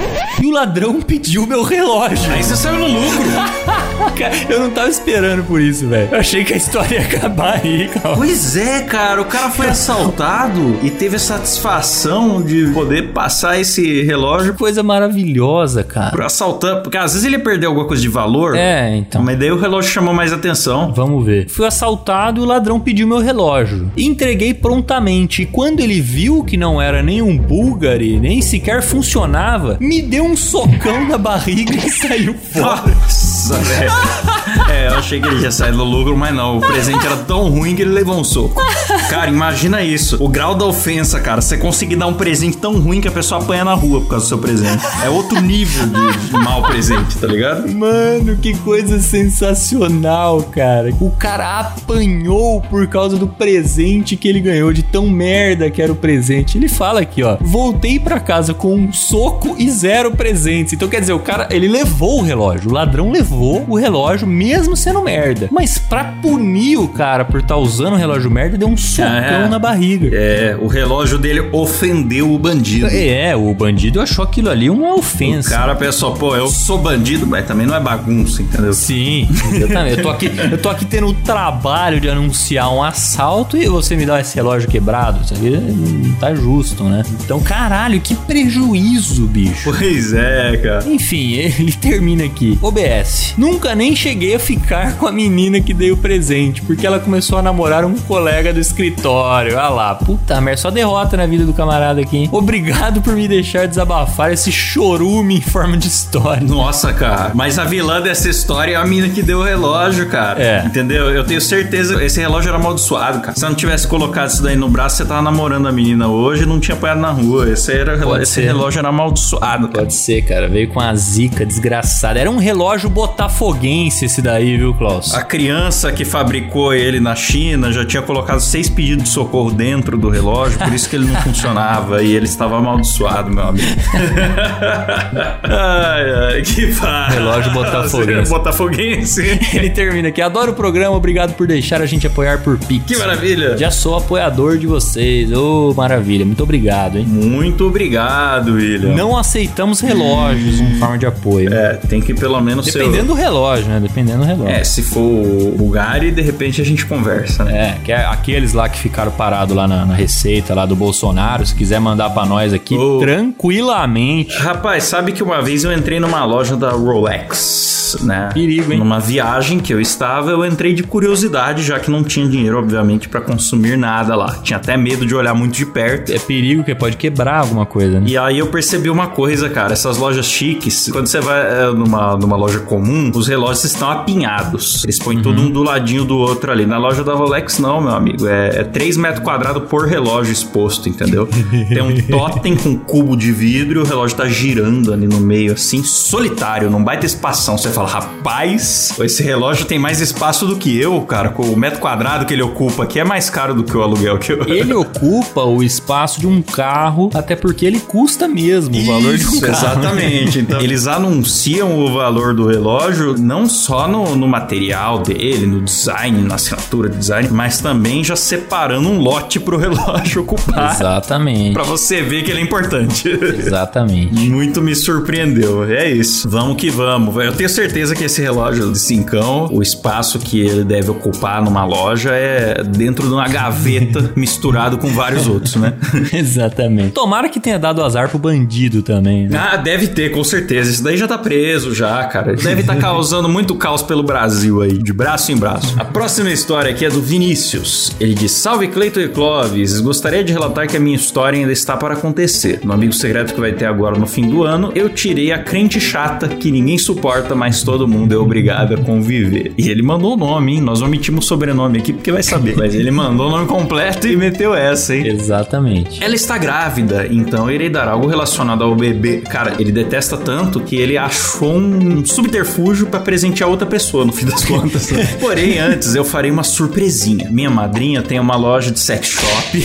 e 0.40 0.46
o 0.46 0.50
ladrão 0.50 1.00
pediu 1.00 1.46
meu 1.46 1.62
relógio. 1.62 2.32
Aí 2.32 2.42
você 2.42 2.56
saiu 2.56 2.78
no 2.78 2.86
lucro. 2.86 3.24
Eu 4.48 4.60
não 4.60 4.70
tava 4.70 4.88
esperando 4.88 5.44
por 5.44 5.60
isso, 5.60 5.73
velho. 5.82 6.08
Eu 6.12 6.18
achei 6.20 6.44
que 6.44 6.52
a 6.52 6.56
história 6.56 6.96
ia 6.96 7.02
acabar 7.02 7.60
aí, 7.62 7.88
cara. 7.88 8.14
Pois 8.16 8.56
é, 8.56 8.82
cara, 8.82 9.20
o 9.20 9.24
cara 9.24 9.50
foi 9.50 9.68
assaltado 9.68 10.78
e 10.82 10.90
teve 10.90 11.16
a 11.16 11.18
satisfação 11.18 12.42
de 12.42 12.70
poder 12.72 13.12
passar 13.12 13.58
esse 13.58 14.02
relógio 14.02 14.54
Coisa 14.54 14.82
maravilhosa, 14.82 15.82
cara. 15.82 16.10
pro 16.10 16.24
assaltante. 16.24 16.82
Porque 16.82 16.96
às 16.96 17.12
vezes 17.12 17.24
ele 17.26 17.36
ia 17.36 17.42
perder 17.42 17.66
alguma 17.66 17.86
coisa 17.86 18.02
de 18.02 18.08
valor. 18.08 18.56
É, 18.56 18.96
então. 18.96 19.22
Mas 19.22 19.38
daí 19.38 19.50
o 19.50 19.58
relógio 19.58 19.90
chamou 19.90 20.12
mais 20.14 20.32
atenção. 20.32 20.92
Vamos 20.92 21.24
ver. 21.24 21.48
Fui 21.48 21.66
assaltado 21.66 22.40
e 22.40 22.44
o 22.44 22.46
ladrão 22.46 22.78
pediu 22.80 23.06
meu 23.06 23.18
relógio. 23.18 23.90
Entreguei 23.96 24.52
prontamente. 24.54 25.42
E 25.42 25.46
quando 25.46 25.80
ele 25.80 26.00
viu 26.00 26.44
que 26.44 26.56
não 26.56 26.80
era 26.80 27.02
nem 27.02 27.22
um 27.22 27.36
búlgari, 27.36 28.18
nem 28.20 28.40
sequer 28.42 28.82
funcionava, 28.82 29.76
me 29.80 30.02
deu 30.02 30.24
um 30.24 30.36
socão 30.36 31.06
na 31.08 31.18
barriga 31.18 31.74
e 31.74 31.88
saiu 31.90 32.34
fora. 32.34 32.82
Nossa, 32.86 33.54
velho. 33.56 33.90
É, 34.70 34.88
eu 34.88 34.94
achei 34.94 35.20
que 35.20 35.26
ele 35.26 35.42
ia 35.42 35.50
sair 35.64 35.72
do 35.72 35.84
lucro, 35.84 36.16
mas 36.16 36.34
não. 36.34 36.58
O 36.58 36.60
presente 36.60 37.06
era 37.06 37.16
tão 37.16 37.48
ruim 37.48 37.74
que 37.74 37.82
ele 37.82 37.92
levou 37.92 38.18
um 38.18 38.24
soco. 38.24 38.62
Cara, 39.08 39.30
imagina 39.30 39.82
isso. 39.82 40.22
O 40.22 40.28
grau 40.28 40.54
da 40.54 40.66
ofensa, 40.66 41.20
cara. 41.20 41.40
Você 41.40 41.56
conseguir 41.56 41.96
dar 41.96 42.06
um 42.06 42.14
presente 42.14 42.56
tão 42.56 42.78
ruim 42.78 43.00
que 43.00 43.08
a 43.08 43.12
pessoa 43.12 43.40
apanha 43.40 43.64
na 43.64 43.74
rua 43.74 44.00
por 44.00 44.08
causa 44.08 44.26
do 44.26 44.28
seu 44.28 44.38
presente. 44.38 44.84
É 45.02 45.08
outro 45.08 45.40
nível 45.40 45.86
de, 45.86 46.28
de 46.28 46.32
mau 46.32 46.62
presente, 46.62 47.16
tá 47.16 47.26
ligado? 47.26 47.72
Mano, 47.72 48.36
que 48.36 48.54
coisa 48.58 49.00
sensacional, 49.00 50.42
cara. 50.42 50.90
O 51.00 51.10
cara 51.10 51.60
apanhou 51.60 52.60
por 52.60 52.86
causa 52.86 53.16
do 53.16 53.26
presente 53.26 54.16
que 54.16 54.28
ele 54.28 54.40
ganhou, 54.40 54.72
de 54.72 54.82
tão 54.82 55.08
merda 55.08 55.70
que 55.70 55.80
era 55.80 55.92
o 55.92 55.96
presente. 55.96 56.58
Ele 56.58 56.68
fala 56.68 57.00
aqui, 57.00 57.22
ó. 57.22 57.38
Voltei 57.40 57.98
pra 57.98 58.20
casa 58.20 58.52
com 58.52 58.74
um 58.74 58.92
soco 58.92 59.54
e 59.58 59.70
zero 59.70 60.12
presentes. 60.12 60.74
Então 60.74 60.88
quer 60.88 61.00
dizer, 61.00 61.12
o 61.14 61.20
cara, 61.20 61.48
ele 61.50 61.68
levou 61.68 62.18
o 62.18 62.22
relógio. 62.22 62.70
O 62.70 62.74
ladrão 62.74 63.10
levou 63.10 63.64
o 63.66 63.76
relógio, 63.76 64.26
mesmo 64.26 64.76
sendo 64.76 65.00
merda. 65.00 65.48
Mas 65.54 65.78
pra 65.78 66.04
punir 66.20 66.76
o 66.78 66.88
cara 66.88 67.24
por 67.24 67.38
estar 67.40 67.56
usando 67.56 67.92
o 67.92 67.96
relógio 67.96 68.28
merda, 68.30 68.58
deu 68.58 68.66
um 68.68 68.76
socão 68.76 69.06
É. 69.44 69.48
na 69.48 69.58
barriga. 69.58 70.10
É, 70.12 70.56
o 70.60 70.66
relógio 70.66 71.16
dele 71.16 71.48
ofendeu 71.52 72.32
o 72.32 72.38
bandido. 72.38 72.88
É, 72.88 73.36
o 73.36 73.54
bandido 73.54 74.00
achou 74.00 74.24
aquilo 74.24 74.50
ali 74.50 74.68
uma 74.68 74.94
O 74.94 74.98
ofensa. 74.98 75.50
cara 75.50 75.74
pensou, 75.76 76.12
pô, 76.14 76.34
eu 76.34 76.48
sou 76.48 76.78
bandido, 76.78 77.26
mas 77.26 77.46
também 77.46 77.66
não 77.66 77.74
é 77.76 77.80
bagunça, 77.80 78.42
entendeu? 78.42 78.72
Sim, 78.74 79.28
exatamente. 79.52 79.98
Eu 79.98 80.02
tô 80.02 80.10
aqui, 80.10 80.30
eu 80.50 80.58
tô 80.58 80.68
aqui 80.68 80.84
tendo 80.84 81.06
o 81.06 81.14
trabalho 81.14 82.00
de 82.00 82.08
anunciar 82.08 82.72
um 82.74 82.82
assalto 82.82 83.56
e 83.56 83.66
você 83.68 83.94
me 83.96 84.04
dá 84.04 84.20
esse 84.20 84.34
relógio 84.34 84.68
quebrado. 84.68 85.20
Isso 85.24 85.34
aqui 85.34 85.50
não 85.50 86.14
tá 86.16 86.34
justo, 86.34 86.82
né? 86.84 87.02
Então, 87.24 87.40
caralho, 87.40 88.00
que 88.00 88.14
prejuízo, 88.14 89.26
bicho. 89.26 89.62
Pois 89.72 90.12
é, 90.12 90.56
cara. 90.56 90.88
Enfim, 90.88 91.34
ele 91.34 91.72
termina 91.72 92.24
aqui. 92.24 92.58
OBS. 92.60 93.34
Nunca 93.38 93.74
nem 93.74 93.94
cheguei 93.94 94.34
a 94.34 94.38
ficar 94.38 94.96
com 94.96 95.06
a 95.06 95.12
menina 95.12 95.43
que 95.60 95.72
dei 95.74 95.90
o 95.90 95.96
presente, 95.96 96.62
porque 96.62 96.86
ela 96.86 96.98
começou 96.98 97.38
a 97.38 97.42
namorar 97.42 97.84
um 97.84 97.94
colega 97.94 98.52
do 98.52 98.60
escritório. 98.60 99.58
Ah 99.58 99.68
lá, 99.68 99.94
puta 99.94 100.40
merda, 100.40 100.60
só 100.60 100.70
derrota 100.70 101.16
na 101.16 101.26
vida 101.26 101.44
do 101.44 101.52
camarada 101.52 102.00
aqui, 102.00 102.16
hein? 102.18 102.28
Obrigado 102.32 103.00
por 103.02 103.14
me 103.14 103.26
deixar 103.28 103.66
desabafar 103.66 104.32
esse 104.32 104.50
chorume 104.52 105.36
em 105.36 105.40
forma 105.40 105.76
de 105.76 105.88
história. 105.88 106.46
Nossa, 106.46 106.92
cara. 106.92 107.32
Mas 107.34 107.58
a 107.58 107.64
vilã 107.64 108.00
dessa 108.00 108.28
história 108.28 108.72
é 108.72 108.76
a 108.76 108.84
mina 108.84 109.08
que 109.08 109.22
deu 109.22 109.38
o 109.40 109.42
relógio, 109.42 110.08
cara. 110.08 110.42
É. 110.42 110.64
Entendeu? 110.64 111.10
Eu 111.10 111.24
tenho 111.24 111.40
certeza 111.40 112.02
esse 112.04 112.20
relógio 112.20 112.48
era 112.48 112.58
amaldiçoado, 112.58 113.20
cara. 113.20 113.36
Se 113.36 113.42
não 113.44 113.54
tivesse 113.54 113.86
colocado 113.86 114.28
isso 114.30 114.42
daí 114.42 114.56
no 114.56 114.68
braço, 114.68 114.96
você 114.96 115.04
tava 115.04 115.22
namorando 115.22 115.66
a 115.68 115.72
menina 115.72 116.08
hoje 116.08 116.42
e 116.42 116.46
não 116.46 116.60
tinha 116.60 116.76
apanhado 116.76 117.00
na 117.00 117.10
rua. 117.10 117.50
Esse, 117.50 117.72
era, 117.72 117.98
Pode 117.98 118.22
esse 118.22 118.32
ser. 118.32 118.42
relógio 118.44 118.78
era 118.78 118.88
amaldiçoado, 118.88 119.68
cara. 119.68 119.84
Pode 119.84 119.94
ser, 119.94 120.22
cara. 120.22 120.48
Veio 120.48 120.68
com 120.68 120.80
a 120.80 120.94
zica 120.94 121.44
desgraçada. 121.44 122.18
Era 122.18 122.30
um 122.30 122.38
relógio 122.38 122.88
botafoguense 122.88 124.04
esse 124.04 124.22
daí, 124.22 124.56
viu, 124.56 124.74
Klaus? 124.74 125.14
A 125.14 125.22
criança 125.24 125.90
que 125.92 126.04
fabricou 126.04 126.72
ele 126.74 127.00
na 127.00 127.14
China 127.16 127.72
já 127.72 127.84
tinha 127.84 128.02
colocado 128.02 128.40
seis 128.40 128.68
pedidos 128.68 129.04
de 129.04 129.10
socorro 129.10 129.50
dentro 129.50 129.96
do 129.96 130.08
relógio, 130.08 130.58
por 130.58 130.72
isso 130.72 130.88
que 130.88 130.96
ele 130.96 131.06
não 131.06 131.20
funcionava 131.22 132.02
e 132.02 132.14
ele 132.14 132.26
estava 132.26 132.58
amaldiçoado, 132.58 133.30
meu 133.30 133.44
amigo. 133.44 133.66
ai, 135.42 136.34
ai, 136.34 136.42
que 136.42 136.72
fácil. 136.72 137.18
Relógio 137.18 137.52
botafoguense. 137.52 138.30
botafoguense. 138.30 139.40
Ele 139.52 139.70
termina 139.70 140.08
aqui. 140.08 140.20
Adoro 140.20 140.52
o 140.52 140.54
programa, 140.54 140.96
obrigado 140.96 141.34
por 141.34 141.46
deixar 141.46 141.80
a 141.80 141.86
gente 141.86 142.06
apoiar 142.06 142.42
por 142.42 142.58
Pix. 142.58 142.84
Que 142.86 142.96
maravilha. 142.96 143.56
Já 143.56 143.70
sou 143.70 143.96
apoiador 143.96 144.58
de 144.58 144.66
vocês. 144.66 145.32
Ô, 145.32 145.72
maravilha. 145.74 146.24
Muito 146.24 146.42
obrigado, 146.42 146.98
hein? 146.98 147.06
Muito 147.06 147.66
obrigado, 147.66 148.54
William. 148.54 148.94
Não 148.94 149.16
aceitamos 149.16 149.80
relógios 149.80 150.60
em 150.60 150.78
forma 150.78 150.98
de 150.98 151.06
apoio. 151.06 151.52
É, 151.52 151.74
tem 151.74 152.00
que 152.00 152.14
pelo 152.14 152.40
menos 152.40 152.66
ser. 152.66 152.78
Dependendo 152.78 153.08
do 153.08 153.14
relógio, 153.14 153.66
né? 153.68 153.80
Dependendo 153.80 154.18
do 154.18 154.24
relógio. 154.24 154.54
É, 154.54 154.64
se 154.64 154.82
for 154.82 155.13
o 155.14 155.54
Bulgari, 155.56 156.10
de 156.10 156.22
repente 156.22 156.60
a 156.60 156.64
gente 156.64 156.84
conversa, 156.86 157.44
né? 157.44 157.54
É, 157.54 157.84
que 157.84 157.92
é 157.92 158.04
aqueles 158.04 158.52
lá 158.52 158.68
que 158.68 158.78
ficaram 158.78 159.12
parados 159.12 159.54
lá 159.54 159.66
na, 159.66 159.84
na 159.84 159.94
receita 159.94 160.54
lá 160.54 160.66
do 160.66 160.76
Bolsonaro, 160.76 161.46
se 161.46 161.54
quiser 161.54 161.80
mandar 161.80 162.10
pra 162.10 162.24
nós 162.24 162.52
aqui 162.52 162.76
Ô. 162.76 162.98
tranquilamente. 162.98 164.36
Rapaz, 164.36 164.84
sabe 164.84 165.12
que 165.12 165.22
uma 165.22 165.40
vez 165.42 165.64
eu 165.64 165.72
entrei 165.72 166.00
numa 166.00 166.24
loja 166.24 166.56
da 166.56 166.70
Rolex, 166.70 167.98
né? 168.02 168.30
Perigo, 168.32 168.72
hein? 168.72 168.78
Numa 168.78 169.00
viagem 169.00 169.58
que 169.58 169.72
eu 169.72 169.80
estava, 169.80 170.30
eu 170.30 170.44
entrei 170.44 170.74
de 170.74 170.82
curiosidade, 170.82 171.62
já 171.62 171.78
que 171.78 171.90
não 171.90 172.02
tinha 172.02 172.26
dinheiro, 172.28 172.58
obviamente, 172.58 173.08
pra 173.08 173.20
consumir 173.20 173.76
nada 173.76 174.16
lá. 174.16 174.38
Tinha 174.42 174.56
até 174.56 174.76
medo 174.76 175.06
de 175.06 175.14
olhar 175.14 175.34
muito 175.34 175.54
de 175.54 175.66
perto. 175.66 176.12
É 176.12 176.18
perigo 176.18 176.64
que 176.64 176.74
pode 176.74 176.96
quebrar 176.96 177.40
alguma 177.40 177.66
coisa, 177.66 178.00
né? 178.00 178.06
E 178.08 178.16
aí 178.16 178.38
eu 178.38 178.46
percebi 178.48 178.90
uma 178.90 179.08
coisa, 179.08 179.48
cara, 179.48 179.72
essas 179.72 179.96
lojas 179.96 180.26
chiques, 180.26 180.88
quando 180.90 181.06
você 181.06 181.20
vai 181.20 181.40
é, 181.40 181.66
numa, 181.72 182.16
numa 182.16 182.36
loja 182.36 182.60
comum, 182.60 183.10
os 183.14 183.28
relógios 183.28 183.64
estão 183.64 183.90
apinhados. 183.90 184.84
Eles 184.84 184.98
põem 185.04 185.20
tudo 185.20 185.42
um 185.42 185.50
do 185.50 185.62
ladinho 185.62 186.04
do 186.04 186.16
outro 186.16 186.50
ali. 186.50 186.64
Na 186.66 186.78
loja 186.78 187.04
da 187.04 187.14
Rolex, 187.14 187.58
não, 187.58 187.80
meu 187.80 187.92
amigo. 187.92 188.26
É, 188.26 188.60
é 188.60 188.64
3 188.64 188.96
metros 188.96 189.22
quadrados 189.22 189.68
por 189.68 189.86
relógio 189.86 190.32
exposto, 190.32 190.88
entendeu? 190.88 191.28
Tem 191.68 191.82
um 191.82 192.00
totem 192.08 192.56
com 192.56 192.76
cubo 192.76 193.16
de 193.16 193.30
vidro 193.30 193.80
e 193.80 193.82
o 193.82 193.86
relógio 193.86 194.16
tá 194.16 194.26
girando 194.26 194.92
ali 194.92 195.06
no 195.06 195.20
meio, 195.20 195.52
assim, 195.52 195.82
solitário, 195.82 196.70
não 196.70 196.84
vai 196.84 196.98
ter 196.98 197.06
espação. 197.06 197.58
Você 197.58 197.70
fala, 197.70 197.88
rapaz, 197.88 198.94
esse 199.00 199.22
relógio 199.22 199.66
tem 199.66 199.78
mais 199.78 200.00
espaço 200.00 200.46
do 200.46 200.56
que 200.56 200.78
eu, 200.78 201.00
cara. 201.02 201.28
Com 201.28 201.42
o 201.44 201.56
metro 201.56 201.80
quadrado 201.80 202.24
que 202.24 202.32
ele 202.32 202.42
ocupa 202.42 202.84
aqui 202.84 202.98
é 202.98 203.04
mais 203.04 203.28
caro 203.28 203.54
do 203.54 203.64
que 203.64 203.76
o 203.76 203.82
aluguel 203.82 204.18
que 204.18 204.32
eu. 204.32 204.44
Ele 204.54 204.72
ocupa 204.72 205.42
o 205.42 205.62
espaço 205.62 206.20
de 206.20 206.26
um 206.26 206.40
carro, 206.40 207.10
até 207.12 207.34
porque 207.34 207.66
ele 207.66 207.80
custa 207.80 208.28
mesmo 208.28 208.76
o 208.76 208.86
valor 208.86 209.16
de 209.16 209.26
um 209.26 209.30
Isso, 209.30 209.40
carro. 209.40 209.80
Exatamente. 209.80 210.44
Então, 210.44 210.60
eles 210.60 210.86
anunciam 210.86 211.78
o 211.78 211.94
valor 211.94 212.34
do 212.34 212.46
relógio 212.46 213.16
não 213.18 213.48
só 213.48 213.88
no, 213.88 214.14
no 214.14 214.28
material 214.28 214.93
dele, 214.98 215.46
no 215.46 215.60
design, 215.60 216.22
na 216.22 216.36
assinatura 216.36 216.88
de 216.88 216.98
design, 216.98 217.28
mas 217.30 217.60
também 217.60 218.02
já 218.02 218.16
separando 218.16 218.88
um 218.88 218.98
lote 218.98 219.38
pro 219.40 219.56
relógio 219.56 220.22
ocupar. 220.24 220.74
Exatamente. 220.74 221.52
Pra 221.52 221.62
você 221.62 222.02
ver 222.02 222.22
que 222.22 222.30
ele 222.30 222.40
é 222.40 222.42
importante. 222.42 223.08
Exatamente. 223.08 224.14
Muito 224.30 224.60
me 224.60 224.74
surpreendeu. 224.74 225.64
É 225.64 225.90
isso. 225.90 226.28
Vamos 226.28 226.56
que 226.56 226.70
vamos. 226.70 227.14
Eu 227.16 227.32
tenho 227.32 227.48
certeza 227.48 227.94
que 227.94 228.04
esse 228.04 228.20
relógio 228.20 228.72
de 228.72 228.78
cincão, 228.78 229.48
o 229.52 229.62
espaço 229.62 230.18
que 230.18 230.40
ele 230.40 230.64
deve 230.64 230.90
ocupar 230.90 231.42
numa 231.42 231.64
loja 231.64 232.10
é 232.10 232.62
dentro 232.62 233.06
de 233.06 233.14
uma 233.14 233.28
gaveta 233.28 234.12
misturado 234.16 234.78
com 234.78 234.88
vários 234.88 235.26
outros, 235.26 235.56
né? 235.56 235.74
Exatamente. 236.12 236.92
Tomara 236.92 237.28
que 237.28 237.40
tenha 237.40 237.58
dado 237.58 237.82
azar 237.82 238.08
pro 238.08 238.18
bandido 238.18 238.82
também. 238.82 239.28
Né? 239.28 239.38
Ah, 239.38 239.56
deve 239.56 239.88
ter, 239.88 240.10
com 240.10 240.24
certeza. 240.24 240.70
Isso 240.70 240.82
daí 240.82 240.96
já 240.96 241.06
tá 241.06 241.18
preso 241.18 241.74
já, 241.74 242.04
cara. 242.04 242.34
Deve 242.34 242.60
estar 242.62 242.76
causando 242.76 243.28
muito 243.28 243.54
caos 243.54 243.82
pelo 243.82 244.02
Brasil 244.02 244.62
aí, 244.62 244.78
de 244.84 244.92
braço 244.92 245.32
em 245.32 245.36
braço. 245.36 245.74
A 245.78 245.84
próxima 245.84 246.30
história 246.30 246.70
aqui 246.70 246.84
é 246.84 246.90
do 246.90 247.00
Vinícius. 247.00 247.90
Ele 247.98 248.14
diz: 248.14 248.32
Salve 248.32 248.68
Cleiton 248.68 249.00
e 249.00 249.08
Clóvis. 249.08 249.80
Gostaria 249.80 250.22
de 250.22 250.30
relatar 250.30 250.68
que 250.68 250.76
a 250.76 250.80
minha 250.80 250.94
história 250.94 251.38
ainda 251.38 251.52
está 251.52 251.74
para 251.74 251.94
acontecer. 251.94 252.60
No 252.62 252.74
amigo 252.74 252.92
secreto 252.92 253.32
que 253.32 253.40
vai 253.40 253.52
ter 253.52 253.64
agora 253.64 253.98
no 253.98 254.06
fim 254.06 254.28
do 254.28 254.44
ano, 254.44 254.70
eu 254.74 254.90
tirei 254.90 255.32
a 255.32 255.38
crente 255.38 255.80
chata 255.80 256.28
que 256.28 256.50
ninguém 256.50 256.76
suporta, 256.76 257.34
mas 257.34 257.62
todo 257.62 257.88
mundo 257.88 258.14
é 258.14 258.18
obrigado 258.18 258.74
a 258.74 258.76
conviver. 258.76 259.52
E 259.56 259.70
ele 259.70 259.82
mandou 259.82 260.12
o 260.12 260.16
nome, 260.18 260.56
hein? 260.56 260.60
Nós 260.60 260.82
omitimos 260.82 261.24
o 261.24 261.28
sobrenome 261.28 261.78
aqui 261.78 261.92
porque 261.94 262.12
vai 262.12 262.22
saber. 262.22 262.54
Mas 262.54 262.74
ele 262.74 262.90
mandou 262.90 263.28
o 263.28 263.30
nome 263.30 263.46
completo 263.46 264.06
e 264.06 264.14
meteu 264.16 264.54
essa, 264.54 264.94
hein? 264.94 265.06
Exatamente. 265.06 266.04
Ela 266.04 266.14
está 266.14 266.36
grávida, 266.36 267.06
então 267.10 267.50
irei 267.50 267.70
dar 267.70 267.88
algo 267.88 268.06
relacionado 268.06 268.62
ao 268.62 268.76
bebê. 268.76 269.22
Cara, 269.22 269.54
ele 269.58 269.72
detesta 269.72 270.18
tanto 270.18 270.60
que 270.60 270.76
ele 270.76 270.98
achou 270.98 271.56
um 271.56 272.04
subterfúgio 272.04 272.86
pra 272.88 273.00
presentear 273.00 273.48
outra 273.48 273.66
pessoa, 273.66 274.04
no 274.04 274.12
fim 274.12 274.26
das 274.26 274.44
contas. 274.44 274.73
Porém, 275.20 275.58
antes 275.58 275.94
eu 275.94 276.04
farei 276.04 276.30
uma 276.30 276.44
surpresinha. 276.44 277.28
Minha 277.30 277.50
madrinha 277.50 278.02
tem 278.02 278.18
uma 278.18 278.36
loja 278.36 278.70
de 278.70 278.78
sex 278.80 279.08
shop. 279.08 279.64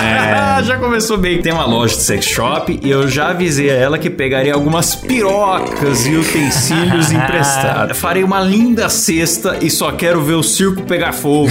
merda. 0.00 0.62
já 0.62 0.78
começou 0.78 1.18
bem. 1.18 1.40
Tem 1.40 1.52
uma 1.52 1.66
loja 1.66 1.96
de 1.96 2.02
sex 2.02 2.26
shop 2.26 2.78
e 2.82 2.90
eu 2.90 3.08
já 3.08 3.28
avisei 3.28 3.70
a 3.70 3.74
ela 3.74 3.98
que 3.98 4.10
pegaria 4.10 4.54
algumas 4.54 4.94
pirocas 4.94 6.06
e 6.06 6.16
utensílios 6.16 7.12
emprestados. 7.12 7.98
Farei 7.98 8.22
uma 8.22 8.40
linda 8.40 8.88
cesta 8.88 9.58
e 9.60 9.70
só 9.70 9.92
quero 9.92 10.22
ver 10.22 10.34
o 10.34 10.42
circo 10.42 10.82
pegar 10.82 11.12
fogo. 11.12 11.50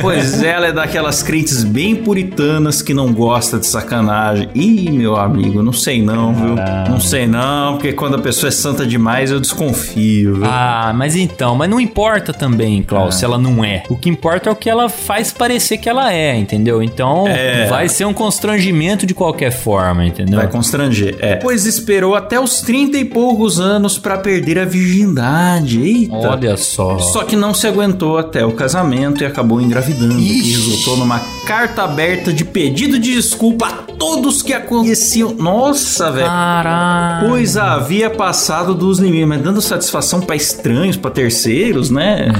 pois 0.00 0.42
ela 0.42 0.66
é 0.66 0.72
daquelas 0.72 1.22
crentes 1.22 1.64
bem 1.64 1.96
puritanas 1.96 2.82
que 2.82 2.94
não 2.94 3.12
gosta 3.12 3.58
de 3.58 3.66
sacanagem. 3.66 4.48
Ih, 4.54 4.90
meu 4.90 5.16
amigo, 5.16 5.62
não 5.62 5.72
sei 5.72 6.02
não, 6.02 6.34
viu? 6.34 6.56
Não 6.88 7.00
sei 7.00 7.26
não, 7.26 7.74
porque 7.74 7.92
quando 7.92 8.16
a 8.16 8.18
pessoa 8.18 8.48
é 8.48 8.50
santa 8.50 8.86
demais 8.86 9.30
eu 9.30 9.40
desconfio, 9.40 10.36
viu? 10.36 10.44
Ah, 10.44 10.92
mas 10.94 11.16
então, 11.16 11.41
mas 11.56 11.68
não 11.68 11.80
importa 11.80 12.32
também, 12.32 12.82
Klaus, 12.82 13.16
se 13.16 13.24
ela 13.24 13.36
não 13.38 13.64
é. 13.64 13.82
O 13.88 13.96
que 13.96 14.08
importa 14.08 14.48
é 14.48 14.52
o 14.52 14.56
que 14.56 14.70
ela 14.70 14.88
faz 14.88 15.32
parecer 15.32 15.78
que 15.78 15.88
ela 15.88 16.12
é, 16.12 16.36
entendeu? 16.36 16.82
Então, 16.82 17.26
É. 17.28 17.66
vai 17.66 17.88
ser 17.88 18.04
um 18.06 18.12
constrangimento 18.14 19.04
de 19.06 19.14
qualquer 19.14 19.50
forma, 19.50 20.04
entendeu? 20.06 20.38
Vai 20.38 20.48
constranger, 20.48 21.16
é. 21.20 21.36
Pois 21.36 21.66
esperou 21.66 22.14
até 22.14 22.38
os 22.40 22.60
30 22.60 22.96
e 22.98 23.04
poucos 23.04 23.58
anos 23.60 23.98
pra 23.98 24.18
perder 24.18 24.58
a 24.58 24.64
virgindade. 24.64 25.80
Eita. 25.80 26.14
Olha 26.16 26.56
só. 26.56 26.98
Só 26.98 27.24
que 27.24 27.36
não 27.36 27.52
se 27.54 27.66
aguentou 27.66 28.18
até 28.18 28.44
o 28.44 28.52
casamento 28.52 29.22
e 29.22 29.26
acabou 29.26 29.60
engravidando. 29.60 30.18
E 30.18 30.40
Ixi. 30.40 30.50
resultou 30.52 30.96
numa 30.96 31.20
carta 31.46 31.82
aberta 31.82 32.32
de 32.32 32.44
pedido 32.44 32.98
de 32.98 33.14
desculpa 33.14 33.66
a 33.66 33.72
todos 33.92 34.42
que 34.42 34.52
a 34.52 34.60
conheciam. 34.60 35.34
Nossa, 35.34 36.10
velho. 36.10 36.26
Caralho. 36.26 37.28
Pois 37.28 37.56
havia 37.56 38.10
passado 38.10 38.74
dos 38.74 38.98
limites, 38.98 39.28
mas 39.28 39.42
dando 39.42 39.60
satisfação 39.60 40.20
pra 40.20 40.36
estranhos, 40.36 40.96
pra 40.96 41.10
terceiros, 41.32 41.90
né? 41.90 42.30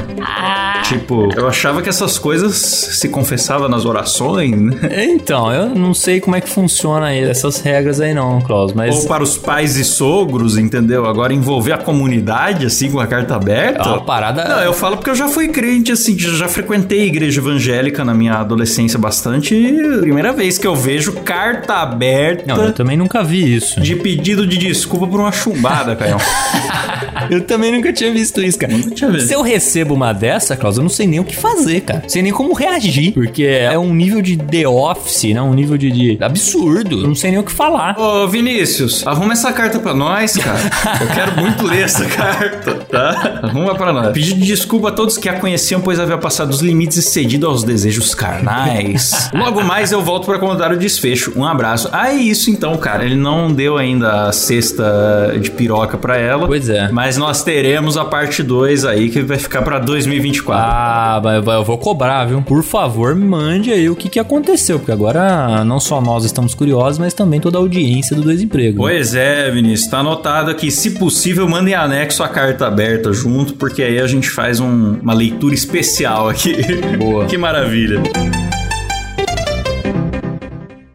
Tipo, 0.85 1.33
eu 1.35 1.49
achava 1.49 1.81
que 1.81 1.89
essas 1.89 2.19
coisas 2.19 2.55
se 2.57 3.09
confessavam 3.09 3.69
nas 3.69 3.87
orações, 3.87 4.61
né? 4.61 5.07
Então, 5.07 5.51
eu 5.53 5.71
não 5.71 5.95
sei 5.95 6.21
como 6.21 6.37
é 6.37 6.41
que 6.41 6.49
funciona 6.49 7.07
aí 7.07 7.23
essas 7.23 7.61
regras 7.61 8.01
aí 8.01 8.13
não, 8.13 8.41
Klaus, 8.41 8.73
mas 8.75 8.95
Ou 8.95 9.07
para 9.07 9.23
os 9.23 9.39
pais 9.39 9.77
e 9.77 9.85
sogros, 9.85 10.59
entendeu? 10.59 11.07
Agora 11.07 11.33
envolver 11.33 11.73
a 11.73 11.79
comunidade, 11.79 12.67
assim, 12.67 12.91
com 12.91 13.01
a 13.01 13.07
carta 13.07 13.37
aberta. 13.37 13.81
é 13.81 13.87
uma 13.87 14.05
parada... 14.05 14.45
Não, 14.45 14.61
eu 14.61 14.75
falo 14.75 14.97
porque 14.97 15.11
eu 15.11 15.15
já 15.15 15.29
fui 15.29 15.49
crente, 15.49 15.93
assim, 15.93 16.19
já 16.19 16.33
já 16.33 16.49
frequentei 16.49 17.03
a 17.03 17.07
igreja 17.07 17.41
evangélica 17.41 18.05
na 18.05 18.13
minha 18.13 18.35
adolescência 18.35 18.99
bastante. 18.99 19.55
E 19.55 19.99
primeira 20.01 20.33
vez 20.33 20.59
que 20.59 20.67
eu 20.67 20.75
vejo 20.75 21.13
carta 21.13 21.75
aberta 21.75 22.45
Não, 22.47 22.65
eu 22.65 22.73
também 22.73 22.97
nunca 22.97 23.23
vi 23.23 23.57
isso. 23.57 23.81
de 23.81 23.97
pedido 23.97 24.47
de 24.47 24.59
desculpa 24.59 25.07
por 25.07 25.21
uma 25.21 25.33
chumbada, 25.33 25.97
Caio. 25.97 26.17
Eu 27.31 27.41
também 27.43 27.73
nunca 27.73 27.93
tinha 27.93 28.13
visto 28.13 28.41
isso, 28.43 28.59
cara. 28.59 28.73
Tinha 28.91 29.11
visto. 29.11 29.29
Se 29.29 29.35
eu 29.35 29.43
recebo 29.43 29.95
uma 29.95 30.13
dessa, 30.13 30.57
Klaus, 30.57 30.77
eu 30.77 30.83
não 30.83 30.91
sei 30.91 31.07
nem 31.07 31.21
o 31.21 31.25
que 31.25 31.37
fazer, 31.37 31.81
cara. 31.83 32.05
Sei 32.09 32.23
nem 32.23 32.33
como 32.33 32.53
reagir. 32.53 33.13
Porque 33.13 33.45
é 33.45 33.79
um 33.79 33.95
nível 33.95 34.21
de 34.21 34.37
The 34.37 34.67
Office, 34.67 35.33
né? 35.35 35.41
Um 35.43 35.55
nível 35.55 35.77
de, 35.77 35.91
de 35.91 36.19
absurdo. 36.23 37.01
Eu 37.01 37.09
não 37.09 37.15
sei 37.15 37.31
nem 37.31 37.41
o 37.41 37.43
que 37.43 37.53
falar. 37.53 37.99
Ô, 37.99 38.27
Vinícius, 38.29 39.07
arruma 39.07 39.33
essa 39.33 39.53
carta 39.53 39.79
pra 39.79 39.95
nós, 39.95 40.37
cara. 40.37 40.59
Eu 41.01 41.07
quero 41.09 41.41
muito 41.41 41.67
ler 41.67 41.85
essa 41.85 42.05
carta, 42.07 42.75
tá? 42.75 43.41
Arruma 43.43 43.75
pra 43.75 43.93
nós. 43.93 44.13
Pedido 44.13 44.41
de 44.41 44.47
desculpa 44.47 44.89
a 44.89 44.93
todos 44.93 45.17
que 45.17 45.29
a 45.29 45.39
conheciam, 45.39 45.81
pois 45.81 45.99
havia 45.99 46.19
passado 46.19 46.51
dos 46.51 46.61
limites 46.61 46.97
e 46.99 47.03
cedido 47.03 47.47
aos 47.47 47.65
desejos 47.65 48.15
carnais. 48.15 49.31
Logo 49.35 49.63
mais 49.63 49.93
eu 49.93 50.03
volto 50.03 50.27
pra 50.27 50.39
contar 50.39 50.73
o 50.73 50.77
desfecho. 50.77 51.33
Um 51.37 51.45
abraço. 51.45 51.89
Ah, 51.93 52.11
é 52.11 52.17
isso 52.17 52.51
então, 52.51 52.77
cara. 52.77 53.05
Ele 53.05 53.17
não 53.17 53.53
deu 53.53 53.77
ainda 53.77 54.29
a 54.29 54.33
cesta 54.33 55.37
de 55.41 55.51
piroca 55.51 55.97
pra 55.97 56.17
ela. 56.17 56.47
Pois 56.47 56.69
é. 56.69 56.91
Mas 56.91 57.17
nós 57.17 57.43
teremos 57.43 57.97
a 57.97 58.05
parte 58.05 58.43
2 58.43 58.62
aí, 58.85 59.09
que 59.09 59.21
vai 59.23 59.39
ficar 59.39 59.63
pra 59.63 59.79
2024. 59.79 60.65
Ah, 60.65 61.21
eu 61.57 61.65
vou 61.65 61.79
cobrar, 61.79 62.25
viu? 62.25 62.41
Por 62.43 62.63
favor, 62.63 63.15
mande 63.15 63.71
aí 63.73 63.89
o 63.91 63.97
que, 63.97 64.09
que 64.09 64.19
aconteceu. 64.19 64.79
Porque 64.79 64.93
agora 64.93 65.65
não 65.65 65.79
só 65.81 66.01
nós 66.01 66.25
estamos 66.25 66.55
curiosos, 66.55 66.99
mas 66.99 67.13
também 67.15 67.41
toda 67.41 67.59
a 67.59 67.61
audiência 67.61 68.15
do 68.17 68.23
Dois 68.23 68.41
Empregos. 68.41 68.77
Pois 68.79 69.15
é, 69.15 69.51
Vinícius, 69.51 69.91
tá 69.91 69.99
anotado 69.99 70.51
aqui. 70.51 70.71
Se 70.71 70.93
possível, 70.93 71.49
mandem 71.49 71.75
anexo 71.75 72.23
a 72.23 72.29
carta 72.29 72.67
aberta 72.67 73.13
junto, 73.13 73.55
porque 73.55 73.83
aí 73.83 73.99
a 73.99 74.07
gente 74.07 74.31
faz 74.31 74.61
um- 74.61 74.95
uma 75.03 75.15
leitura 75.15 75.55
especial 75.55 76.29
aqui. 76.29 76.55
Boa. 76.99 77.25
que 77.33 77.37
maravilha. 77.37 78.03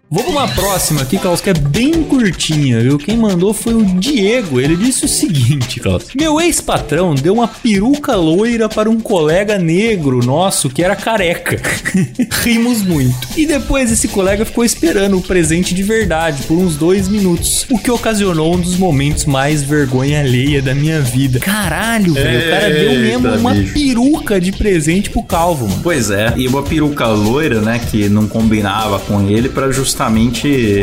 Vou 0.10 0.24
pra 0.24 0.32
uma 0.32 0.48
próxima 0.48 1.02
aqui, 1.02 1.18
Klaus, 1.18 1.42
que 1.42 1.50
é 1.50 1.54
bem 1.54 2.02
curtinha, 2.04 2.80
viu? 2.80 2.98
Quem 2.98 3.18
mandou 3.18 3.54
foi 3.54 3.74
o 3.74 3.84
Diego. 3.84 4.58
Ele 4.58 4.78
disse 4.78 5.04
o 5.04 5.08
seguinte, 5.08 5.82
Klaus. 5.82 6.06
Meu 6.16 6.40
ex-patrão 6.40 7.14
deu 7.14 7.34
uma 7.34 7.48
peruca 7.48 8.16
loira 8.16 8.70
para 8.70 8.90
um 8.90 9.02
colega 9.02 9.58
negro 9.60 10.26
nosso 10.26 10.70
que 10.70 10.82
era 10.82 10.96
careca. 10.96 11.62
Rimos 12.42 12.82
muito. 12.84 13.18
E 13.36 13.46
depois 13.46 13.92
esse 13.92 14.08
colega 14.08 14.46
ficou 14.46 14.64
esperando 14.64 15.18
o 15.18 15.22
presente 15.22 15.76
de 15.76 15.84
verdade 15.84 16.44
por 16.44 16.58
uns 16.58 16.78
dois 16.78 17.10
minutos, 17.10 17.66
o 17.70 17.78
que 17.78 17.92
ocasionou 17.92 18.56
um 18.56 18.62
dos 18.62 18.78
momentos 18.78 19.26
mais 19.26 19.62
vergonha 19.62 20.22
alheia 20.22 20.62
da 20.62 20.74
minha 20.74 21.02
vida. 21.02 21.40
Caralho, 21.40 22.14
velho. 22.14 22.48
O 22.48 22.50
cara 22.50 22.70
deu 22.70 22.94
mesmo 22.94 23.28
uma 23.40 23.54
bicho. 23.54 23.74
peruca 23.74 24.40
de 24.40 24.54
presente 24.54 25.10
pro 25.10 25.22
calvo, 25.22 25.68
mano. 25.68 25.82
Pois 25.84 26.10
é, 26.10 26.34
e 26.38 26.48
uma 26.48 26.64
peruca 26.64 27.08
loira, 27.08 27.60
né, 27.60 27.82
que 27.92 28.08
não 28.08 28.26
combinava 28.26 29.00
com 29.02 29.28
ele 29.28 29.50
pra 29.50 29.70
justamente 29.70 29.97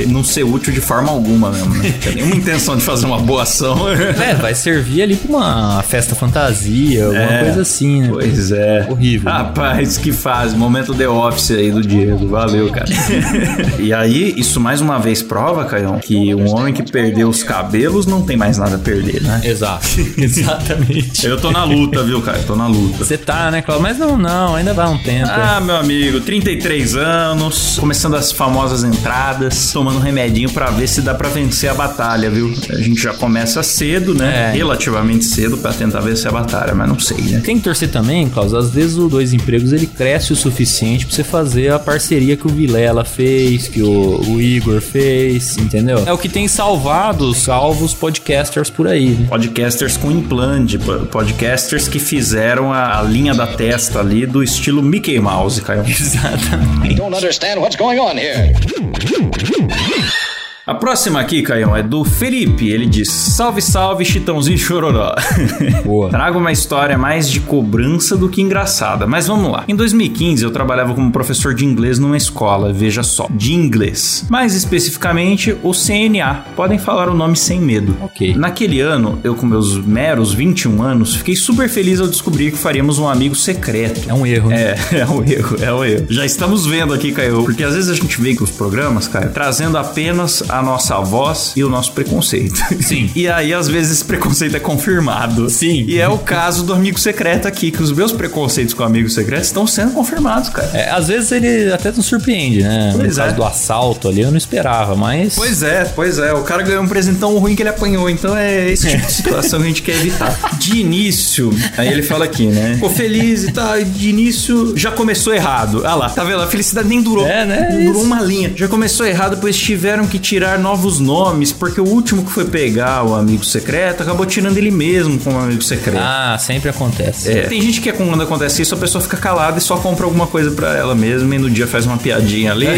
não 0.09 0.23
ser 0.25 0.43
útil 0.45 0.73
de 0.73 0.81
forma 0.81 1.11
alguma 1.11 1.51
mesmo, 1.51 1.75
né? 1.75 1.91
Não 1.91 1.99
tinha 1.99 2.15
nenhuma 2.15 2.37
intenção 2.37 2.77
de 2.77 2.83
fazer 2.83 3.07
uma 3.07 3.19
boa 3.19 3.43
ação. 3.43 3.85
É, 4.25 4.35
vai 4.35 4.55
servir 4.55 5.03
ali 5.03 5.17
pra 5.17 5.29
uma 5.31 5.83
festa 5.83 6.15
fantasia, 6.15 7.05
alguma 7.07 7.23
É. 7.23 7.45
coisa 7.45 7.63
assim, 7.63 8.03
né? 8.03 8.09
Pois 8.13 8.51
é. 8.53 8.87
Horrível. 8.89 9.31
Rapaz, 9.31 9.99
que 9.99 10.13
fase. 10.13 10.57
Momento 10.57 10.95
The 10.95 11.09
Office 11.09 11.51
aí 11.53 11.71
do 11.71 11.83
Diego. 11.83 12.27
Valeu, 12.29 12.71
cara. 12.71 12.87
e 13.79 13.93
aí, 13.93 14.35
isso 14.37 14.61
mais 14.61 14.81
uma 14.81 14.99
vez 14.99 15.23
prova, 15.23 15.65
Caião, 15.65 15.99
que 15.99 16.35
um 16.35 16.49
homem 16.55 16.73
que 16.73 16.83
perdeu 16.91 17.29
os 17.29 17.43
cabelos 17.43 18.07
não 18.07 18.23
tem 18.23 18.37
mais 18.37 18.57
nada 18.59 18.77
a 18.77 18.79
perder, 18.79 19.23
né? 19.23 19.41
Exato. 19.45 19.87
Exatamente. 20.17 21.27
Eu 21.27 21.37
tô 21.39 21.51
na 21.51 21.65
luta, 21.65 22.03
viu, 22.03 22.21
cara? 22.23 22.39
Eu 22.39 22.45
tô 22.45 22.57
na 22.57 22.67
luta. 22.67 22.99
Você 23.05 23.17
tá, 23.19 23.51
né, 23.51 23.63
Cláudio? 23.63 23.83
Mas 23.83 23.99
não, 23.99 24.17
não, 24.17 24.55
ainda 24.55 24.73
vai 24.73 24.87
um 24.89 24.99
tempo. 24.99 25.29
Ah, 25.31 25.61
meu 25.61 25.77
amigo, 25.77 26.21
33 26.21 26.97
anos, 26.97 27.77
começando 27.79 28.15
as 28.17 28.33
famosas 28.33 28.85
entradas 28.85 29.04
concentradas, 29.05 29.73
tomando 29.73 29.99
remedinho 29.99 30.51
pra 30.51 30.71
ver 30.71 30.89
se 30.89 31.03
dá 31.03 31.15
pra 31.15 31.29
vencer 31.29 31.71
a 31.71 31.75
batalha, 31.75 32.31
viu? 32.31 32.53
A 32.71 32.77
gente 32.81 33.01
já 33.01 33.13
começa 33.13 33.63
cedo, 33.63 34.15
né? 34.15 34.51
É. 34.53 34.57
Relativamente 34.57 35.25
cedo 35.27 35.59
pra 35.59 35.73
tentar 35.73 36.01
vencer 36.01 36.29
a 36.29 36.33
batalha, 36.33 36.75
mas 36.75 36.89
não 36.89 36.99
sei, 36.99 37.19
né? 37.19 37.41
Tem 37.45 37.57
que 37.59 37.63
torcer 37.65 37.91
também, 37.91 38.29
Klaus. 38.29 38.55
Às 38.55 38.71
vezes 38.71 38.97
o 38.97 39.09
Dois 39.09 39.33
Empregos 39.33 39.73
ele 39.73 39.87
cresce 39.87 40.33
o 40.33 40.37
suficiente 40.37 41.07
pra 41.07 41.15
você 41.15 41.23
fazer 41.25 41.71
a 41.73 41.79
parceria 41.79 42.37
que 42.37 42.47
o 42.47 42.51
Vilela 42.51 43.05
fez, 43.05 43.69
que 43.69 43.83
o, 43.83 44.21
o 44.29 44.41
Igor 44.41 44.81
fez, 44.81 45.57
entendeu? 45.59 46.03
É 46.07 46.13
o 46.13 46.19
que 46.19 46.29
tem 46.29 46.49
salvado 46.49 47.29
os 47.29 47.39
salvos 47.39 47.93
podcasters 47.95 48.71
por 48.71 48.87
aí, 48.89 49.11
né? 49.11 49.27
Podcasters 49.29 49.97
com 49.97 50.11
implante, 50.11 50.79
po- 50.79 51.01
podcasters 51.07 51.89
que 51.89 51.99
fizeram 51.99 52.73
a, 52.73 52.99
a 52.99 53.03
linha 53.03 53.35
da 53.35 53.47
testa 53.47 54.01
ali 54.01 54.25
do 54.27 54.43
estilo 54.43 54.83
Mickey 54.83 55.19
Mouse, 55.21 55.61
Caio. 55.61 55.85
Exatamente. 55.89 56.95
Don't 56.95 57.15
understand 57.15 57.61
what's 57.61 57.77
going 57.77 57.99
on 57.99 58.17
here. 58.17 58.55
Hmm. 59.03 60.24
A 60.67 60.75
próxima 60.75 61.21
aqui, 61.21 61.43
Caião, 61.43 61.77
é 61.77 61.83
do 61.83 62.05
Felipe. 62.05 62.71
Ele 62.71 62.87
diz: 62.87 63.11
Salve, 63.11 63.61
salve, 63.61 64.03
Chitãozinho 64.03 64.57
Chororó. 64.57 65.15
Boa. 65.85 66.09
Trago 66.09 66.39
uma 66.39 66.53
história 66.53 66.97
mais 66.97 67.29
de 67.29 67.39
cobrança 67.41 68.17
do 68.17 68.31
que 68.31 68.41
engraçada, 68.41 69.07
mas 69.07 69.27
vamos 69.27 69.53
lá. 69.53 69.65
Em 69.69 69.77
2015, 69.77 70.43
eu 70.43 70.51
trabalhava 70.51 70.95
como 70.95 71.13
professor 71.13 71.53
de 71.53 71.67
inglês 71.67 71.99
numa 71.99 72.17
escola, 72.17 72.73
veja 72.73 73.03
só, 73.03 73.29
de 73.31 73.53
inglês. 73.53 74.25
Mais 74.31 74.55
especificamente, 74.55 75.55
o 75.63 75.73
CNA. 75.73 76.47
Podem 76.57 76.79
falar 76.79 77.11
o 77.11 77.15
nome 77.15 77.37
sem 77.37 77.61
medo. 77.61 77.95
Ok. 78.01 78.35
Naquele 78.35 78.81
ano, 78.81 79.21
eu 79.23 79.35
com 79.35 79.45
meus 79.45 79.77
meros 79.77 80.33
21 80.33 80.83
anos, 80.83 81.15
fiquei 81.17 81.37
super 81.37 81.69
feliz 81.69 82.01
ao 82.01 82.09
descobrir 82.09 82.53
que 82.53 82.57
faríamos 82.57 82.99
um 82.99 83.07
amigo 83.07 83.35
secreto. 83.35 84.09
É 84.09 84.15
um 84.15 84.27
erro, 84.27 84.49
né? 84.49 84.77
É, 84.91 84.97
é 85.05 85.07
um 85.07 85.23
erro, 85.23 85.57
é 85.61 85.75
um 85.75 85.85
erro. 85.85 86.07
Já 86.09 86.25
estamos 86.25 86.65
vendo 86.65 86.95
aqui, 86.95 87.13
Caio, 87.13 87.45
porque 87.45 87.63
às 87.63 87.75
vezes 87.75 87.91
a 87.91 87.95
gente 87.95 88.19
vem 88.19 88.35
com 88.35 88.45
os 88.45 88.51
programas, 88.51 89.07
Caio, 89.07 89.31
trazendo 89.31 89.77
apenas 89.77 90.43
a 90.59 90.63
nossa 90.63 90.99
voz 91.01 91.53
e 91.57 91.65
o 91.65 91.69
nosso 91.69 91.93
preconceito. 91.93 92.61
Sim. 92.81 93.11
E 93.15 93.29
aí, 93.29 93.55
às 93.55 93.69
vezes, 93.69 93.93
esse 93.93 94.05
preconceito 94.05 94.57
é 94.57 94.61
confirmado. 94.61 95.49
Sim. 95.49 95.85
E 95.87 95.99
é 95.99 96.09
o 96.09 96.19
caso 96.19 96.65
do 96.65 96.73
amigo 96.73 96.99
secreto 96.99 97.47
aqui, 97.47 97.71
que 97.71 97.83
os 97.83 97.93
meus 97.93 98.13
preconceitos 98.13 98.75
com 98.75 98.83
o 98.83 98.87
amigo 98.87 99.09
secreto 99.09 99.45
estão 99.45 99.67
sendo 99.67 99.93
confirmados, 99.93 100.51
cara. 100.51 100.71
É, 100.75 100.91
às 100.91 101.07
vezes 101.09 101.31
ele 101.33 101.73
até 101.73 101.91
nos 101.93 102.07
surpreende, 102.07 102.63
né? 102.63 102.93
Pois 102.95 103.17
no 103.17 103.23
caso 103.23 103.33
é. 103.33 103.37
do 103.37 103.45
assalto 103.45 104.09
ali, 104.09 104.21
eu 104.21 104.31
não 104.31 104.37
esperava, 104.37 104.95
mas. 104.95 105.37
Pois 105.37 105.63
é, 105.63 105.85
pois 105.85 106.19
é. 106.19 106.33
O 106.33 106.43
cara 106.43 106.63
ganhou 106.63 106.83
um 106.83 106.89
presentão 106.89 107.37
ruim 107.39 107.55
que 107.55 107.63
ele 107.63 107.71
apanhou. 107.71 108.11
Então 108.11 108.37
é 108.37 108.71
esse 108.71 108.89
tipo 108.89 109.07
de 109.07 109.13
situação 109.13 109.61
que 109.61 109.65
a 109.65 109.69
gente 109.69 109.83
quer 109.83 109.97
evitar. 109.97 110.59
De 110.59 110.79
início, 110.79 111.51
aí 111.77 111.89
ele 111.89 112.03
fala 112.03 112.25
aqui, 112.25 112.47
né? 112.47 112.75
Ficou 112.75 112.91
feliz 112.91 113.45
e 113.45 113.53
tal. 113.53 113.83
De 113.83 114.09
início 114.09 114.77
já 114.77 114.91
começou 114.91 115.35
errado. 115.35 115.83
Ah 115.85 115.95
lá, 115.95 116.09
tá 116.09 116.25
vendo? 116.25 116.43
A 116.43 116.47
felicidade 116.47 116.89
nem 116.89 117.03
durou. 117.03 117.27
É, 117.27 117.45
né? 117.45 117.69
Não 117.71 117.85
Durou 117.87 118.03
uma 118.03 118.21
linha. 118.21 118.53
Já 118.57 118.69
começou 118.69 119.07
errado, 119.07 119.39
pois 119.41 119.57
tiveram 119.57 120.07
que 120.07 120.19
tirar 120.19 120.44
novos 120.59 121.01
nomes, 121.01 121.53
porque 121.53 121.81
o 121.81 121.85
último 121.85 122.25
que 122.25 122.31
foi 122.31 122.45
pegar 122.45 123.05
o 123.05 123.15
amigo 123.15 123.45
secreto 123.45 124.03
acabou 124.03 124.25
tirando 124.27 124.57
ele 124.57 124.71
mesmo 124.71 125.19
como 125.19 125.39
amigo 125.39 125.63
secreto. 125.63 126.01
Ah, 126.01 126.37
sempre 126.39 126.69
acontece. 126.69 127.31
É. 127.31 127.43
Tem 127.43 127.61
gente 127.61 127.81
que 127.81 127.89
é 127.89 127.93
quando 127.93 128.23
acontece 128.23 128.63
isso, 128.63 128.75
a 128.75 128.79
pessoa 128.79 129.03
fica 129.03 129.17
calada 129.17 129.59
e 129.59 129.61
só 129.61 129.77
compra 129.77 130.05
alguma 130.05 130.27
coisa 130.27 130.51
pra 130.51 130.77
ela 130.77 130.95
mesma 130.95 131.35
e 131.35 131.39
no 131.39 131.51
dia 131.51 131.67
faz 131.67 131.87
uma 131.87 131.97
piadinha 131.97 132.53
ali. 132.53 132.67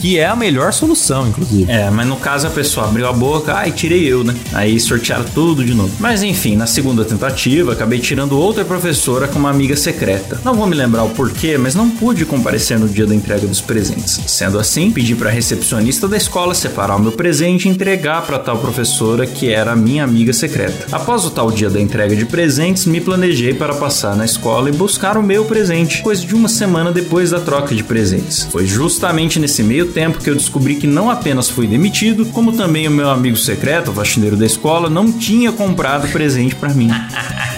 Que 0.00 0.18
é 0.18 0.26
a 0.26 0.34
melhor 0.36 0.72
solução, 0.72 1.28
inclusive. 1.28 1.70
É, 1.70 1.90
mas 1.90 2.06
no 2.06 2.16
caso 2.16 2.46
a 2.46 2.50
pessoa 2.50 2.86
abriu 2.86 3.06
a 3.06 3.12
boca, 3.12 3.54
ai, 3.54 3.70
tirei 3.70 4.10
eu, 4.10 4.24
né? 4.24 4.34
Aí 4.52 4.78
sortearam 4.80 5.24
tudo 5.24 5.64
de 5.64 5.74
novo. 5.74 5.92
Mas 5.98 6.22
enfim, 6.22 6.56
na 6.56 6.66
segunda 6.66 7.04
tentativa, 7.04 7.72
acabei 7.72 7.98
tirando 7.98 8.38
outra 8.38 8.64
professora 8.64 9.28
com 9.28 9.38
uma 9.38 9.50
amiga 9.50 9.76
secreta. 9.76 10.40
Não 10.44 10.54
vou 10.54 10.66
me 10.66 10.74
lembrar 10.74 11.04
o 11.04 11.10
porquê, 11.10 11.56
mas 11.58 11.74
não 11.74 11.90
pude 11.90 12.24
comparecer 12.24 12.78
no 12.78 12.88
dia 12.88 13.06
da 13.06 13.14
entrega 13.14 13.46
dos 13.46 13.60
presentes. 13.60 14.20
Sendo 14.26 14.58
assim, 14.58 14.90
pedi 14.90 15.14
pra 15.14 15.30
recepcionista 15.30 16.08
da 16.08 16.16
escola 16.16 16.51
separar 16.54 16.96
o 16.96 17.00
meu 17.00 17.12
presente 17.12 17.66
e 17.66 17.70
entregar 17.70 18.22
pra 18.22 18.38
tal 18.38 18.58
professora 18.58 19.26
que 19.26 19.50
era 19.50 19.76
minha 19.76 20.04
amiga 20.04 20.32
secreta. 20.32 20.86
Após 20.90 21.24
o 21.24 21.30
tal 21.30 21.50
dia 21.50 21.70
da 21.70 21.80
entrega 21.80 22.14
de 22.14 22.24
presentes, 22.24 22.86
me 22.86 23.00
planejei 23.00 23.54
para 23.54 23.74
passar 23.74 24.16
na 24.16 24.24
escola 24.24 24.68
e 24.68 24.72
buscar 24.72 25.16
o 25.16 25.22
meu 25.22 25.44
presente, 25.44 26.02
coisa 26.02 26.24
de 26.24 26.34
uma 26.34 26.48
semana 26.48 26.92
depois 26.92 27.30
da 27.30 27.40
troca 27.40 27.74
de 27.74 27.82
presentes. 27.82 28.44
Foi 28.50 28.66
justamente 28.66 29.38
nesse 29.38 29.62
meio 29.62 29.88
tempo 29.88 30.18
que 30.18 30.30
eu 30.30 30.34
descobri 30.34 30.76
que 30.76 30.86
não 30.86 31.10
apenas 31.10 31.48
fui 31.48 31.66
demitido, 31.66 32.26
como 32.26 32.52
também 32.52 32.88
o 32.88 32.90
meu 32.90 33.10
amigo 33.10 33.36
secreto, 33.36 33.90
o 33.90 33.94
faxineiro 33.94 34.36
da 34.36 34.46
escola, 34.46 34.88
não 34.88 35.12
tinha 35.12 35.52
comprado 35.52 36.08
presente 36.08 36.54
pra 36.54 36.72
mim. 36.72 36.90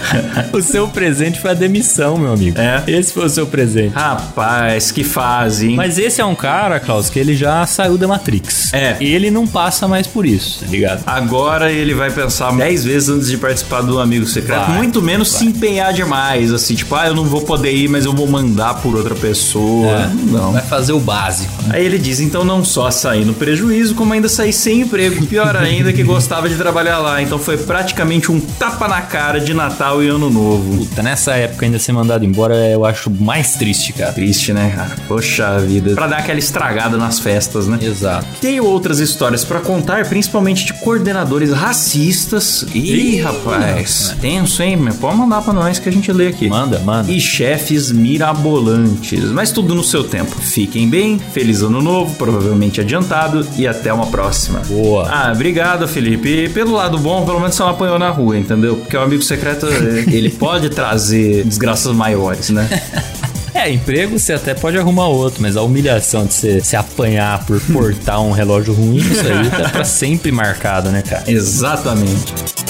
O 0.53 0.61
seu 0.61 0.87
presente 0.87 1.39
foi 1.39 1.51
a 1.51 1.53
demissão, 1.53 2.17
meu 2.17 2.33
amigo. 2.33 2.59
É. 2.59 2.83
Esse 2.87 3.13
foi 3.13 3.25
o 3.25 3.29
seu 3.29 3.45
presente. 3.47 3.93
Rapaz, 3.93 4.91
que 4.91 5.03
fase, 5.03 5.69
hein? 5.69 5.75
Mas 5.75 5.97
esse 5.97 6.21
é 6.21 6.25
um 6.25 6.35
cara, 6.35 6.79
Klaus, 6.79 7.09
que 7.09 7.19
ele 7.19 7.35
já 7.35 7.65
saiu 7.65 7.97
da 7.97 8.07
Matrix. 8.07 8.73
É. 8.73 8.97
Ele 8.99 9.29
não 9.31 9.45
passa 9.47 9.87
mais 9.87 10.07
por 10.07 10.25
isso, 10.25 10.59
tá 10.63 10.67
ligado? 10.67 11.03
Agora 11.05 11.71
ele 11.71 11.93
vai 11.93 12.09
pensar 12.11 12.51
10 12.55 12.83
vezes 12.85 13.09
antes 13.09 13.27
de 13.27 13.37
participar 13.37 13.81
do 13.81 13.99
amigo 13.99 14.25
secreto. 14.25 14.67
Vai, 14.67 14.77
muito 14.77 15.01
menos 15.01 15.31
se 15.31 15.45
empenhar 15.45 15.93
demais. 15.93 16.51
Assim, 16.53 16.75
tipo, 16.75 16.93
ah, 16.95 17.07
eu 17.07 17.15
não 17.15 17.25
vou 17.25 17.41
poder 17.41 17.73
ir, 17.73 17.87
mas 17.89 18.05
eu 18.05 18.13
vou 18.13 18.27
mandar 18.27 18.75
por 18.75 18.95
outra 18.95 19.15
pessoa. 19.15 19.91
É. 19.91 20.09
Não. 20.31 20.51
Vai 20.53 20.61
fazer 20.63 20.93
o 20.93 20.99
básico. 20.99 21.53
né? 21.63 21.75
Aí 21.75 21.85
ele 21.85 21.97
diz, 21.97 22.19
então 22.19 22.43
não 22.43 22.63
só 22.63 22.89
saí 22.91 23.25
no 23.25 23.33
prejuízo, 23.33 23.95
como 23.95 24.13
ainda 24.13 24.29
saí 24.29 24.53
sem 24.53 24.81
emprego. 24.81 25.25
Pior 25.25 25.55
ainda 25.55 25.91
que 25.91 26.03
gostava 26.03 26.47
de 26.47 26.55
trabalhar 26.55 26.99
lá. 26.99 27.21
Então 27.21 27.37
foi 27.39 27.57
praticamente 27.57 28.31
um 28.31 28.39
tapa 28.39 28.87
na 28.87 29.01
cara 29.01 29.39
de 29.39 29.53
Natal 29.53 29.94
e 30.03 30.07
Ano 30.07 30.29
Novo. 30.29 30.85
Puta, 30.85 31.01
nessa 31.03 31.33
época 31.35 31.65
ainda 31.65 31.79
ser 31.79 31.91
mandado 31.91 32.25
embora 32.25 32.55
eu 32.55 32.85
acho 32.85 33.09
mais 33.09 33.53
triste, 33.55 33.93
cara. 33.93 34.11
Triste, 34.13 34.53
né, 34.53 34.71
cara? 34.75 34.95
Poxa 35.07 35.57
vida. 35.59 35.93
Pra 35.95 36.07
dar 36.07 36.17
aquela 36.17 36.39
estragada 36.39 36.97
nas 36.97 37.19
festas, 37.19 37.67
né? 37.67 37.77
Exato. 37.81 38.25
Tenho 38.41 38.65
outras 38.65 38.99
histórias 38.99 39.43
pra 39.43 39.59
contar, 39.59 40.07
principalmente 40.07 40.65
de 40.65 40.73
coordenadores 40.73 41.51
racistas. 41.51 42.63
Ih, 42.73 43.15
Ih, 43.15 43.21
rapaz. 43.21 44.15
Tenso, 44.19 44.61
hein? 44.63 44.77
Pode 44.99 45.17
mandar 45.17 45.41
pra 45.41 45.53
nós 45.53 45.79
que 45.79 45.89
a 45.89 45.91
gente 45.91 46.11
lê 46.11 46.27
aqui. 46.27 46.47
Manda, 46.47 46.79
manda. 46.79 47.11
E 47.11 47.19
chefes 47.19 47.91
mirabolantes. 47.91 49.23
Mas 49.31 49.51
tudo 49.51 49.73
no 49.75 49.83
seu 49.83 50.03
tempo. 50.03 50.35
Fiquem 50.39 50.89
bem, 50.89 51.19
feliz 51.19 51.61
ano 51.61 51.81
novo, 51.81 52.15
provavelmente 52.15 52.81
adiantado, 52.81 53.45
e 53.57 53.67
até 53.67 53.91
uma 53.93 54.07
próxima. 54.07 54.59
Boa. 54.67 55.07
Ah, 55.09 55.31
obrigado, 55.33 55.87
Felipe. 55.87 56.45
E 56.45 56.49
pelo 56.49 56.73
lado 56.73 56.97
bom, 56.97 57.25
pelo 57.25 57.39
menos 57.39 57.55
você 57.55 57.63
não 57.63 57.69
apanhou 57.69 57.99
na 57.99 58.09
rua, 58.09 58.37
entendeu? 58.37 58.77
Porque 58.77 58.95
o 58.95 59.01
amigo 59.01 59.21
secreto, 59.21 59.65
ele 60.11 60.29
pode 60.29 60.69
trazer 60.69 61.43
desgraças 61.43 61.93
maiores, 61.95 62.49
né? 62.49 62.67
É, 63.55 63.71
emprego 63.71 64.19
você 64.19 64.33
até 64.33 64.53
pode 64.53 64.77
arrumar 64.77 65.07
outro, 65.07 65.41
mas 65.41 65.55
a 65.55 65.61
humilhação 65.61 66.25
de 66.25 66.33
você 66.33 66.59
se 66.59 66.75
apanhar 66.75 67.45
por 67.45 67.57
portar 67.61 68.21
um 68.21 68.31
relógio 68.31 68.73
ruim, 68.73 68.97
isso 68.97 69.25
aí 69.25 69.49
tá 69.49 69.69
pra 69.69 69.85
sempre 69.87 70.29
marcado, 70.29 70.89
né, 70.89 71.01
cara? 71.01 71.23
Exatamente. 71.25 72.64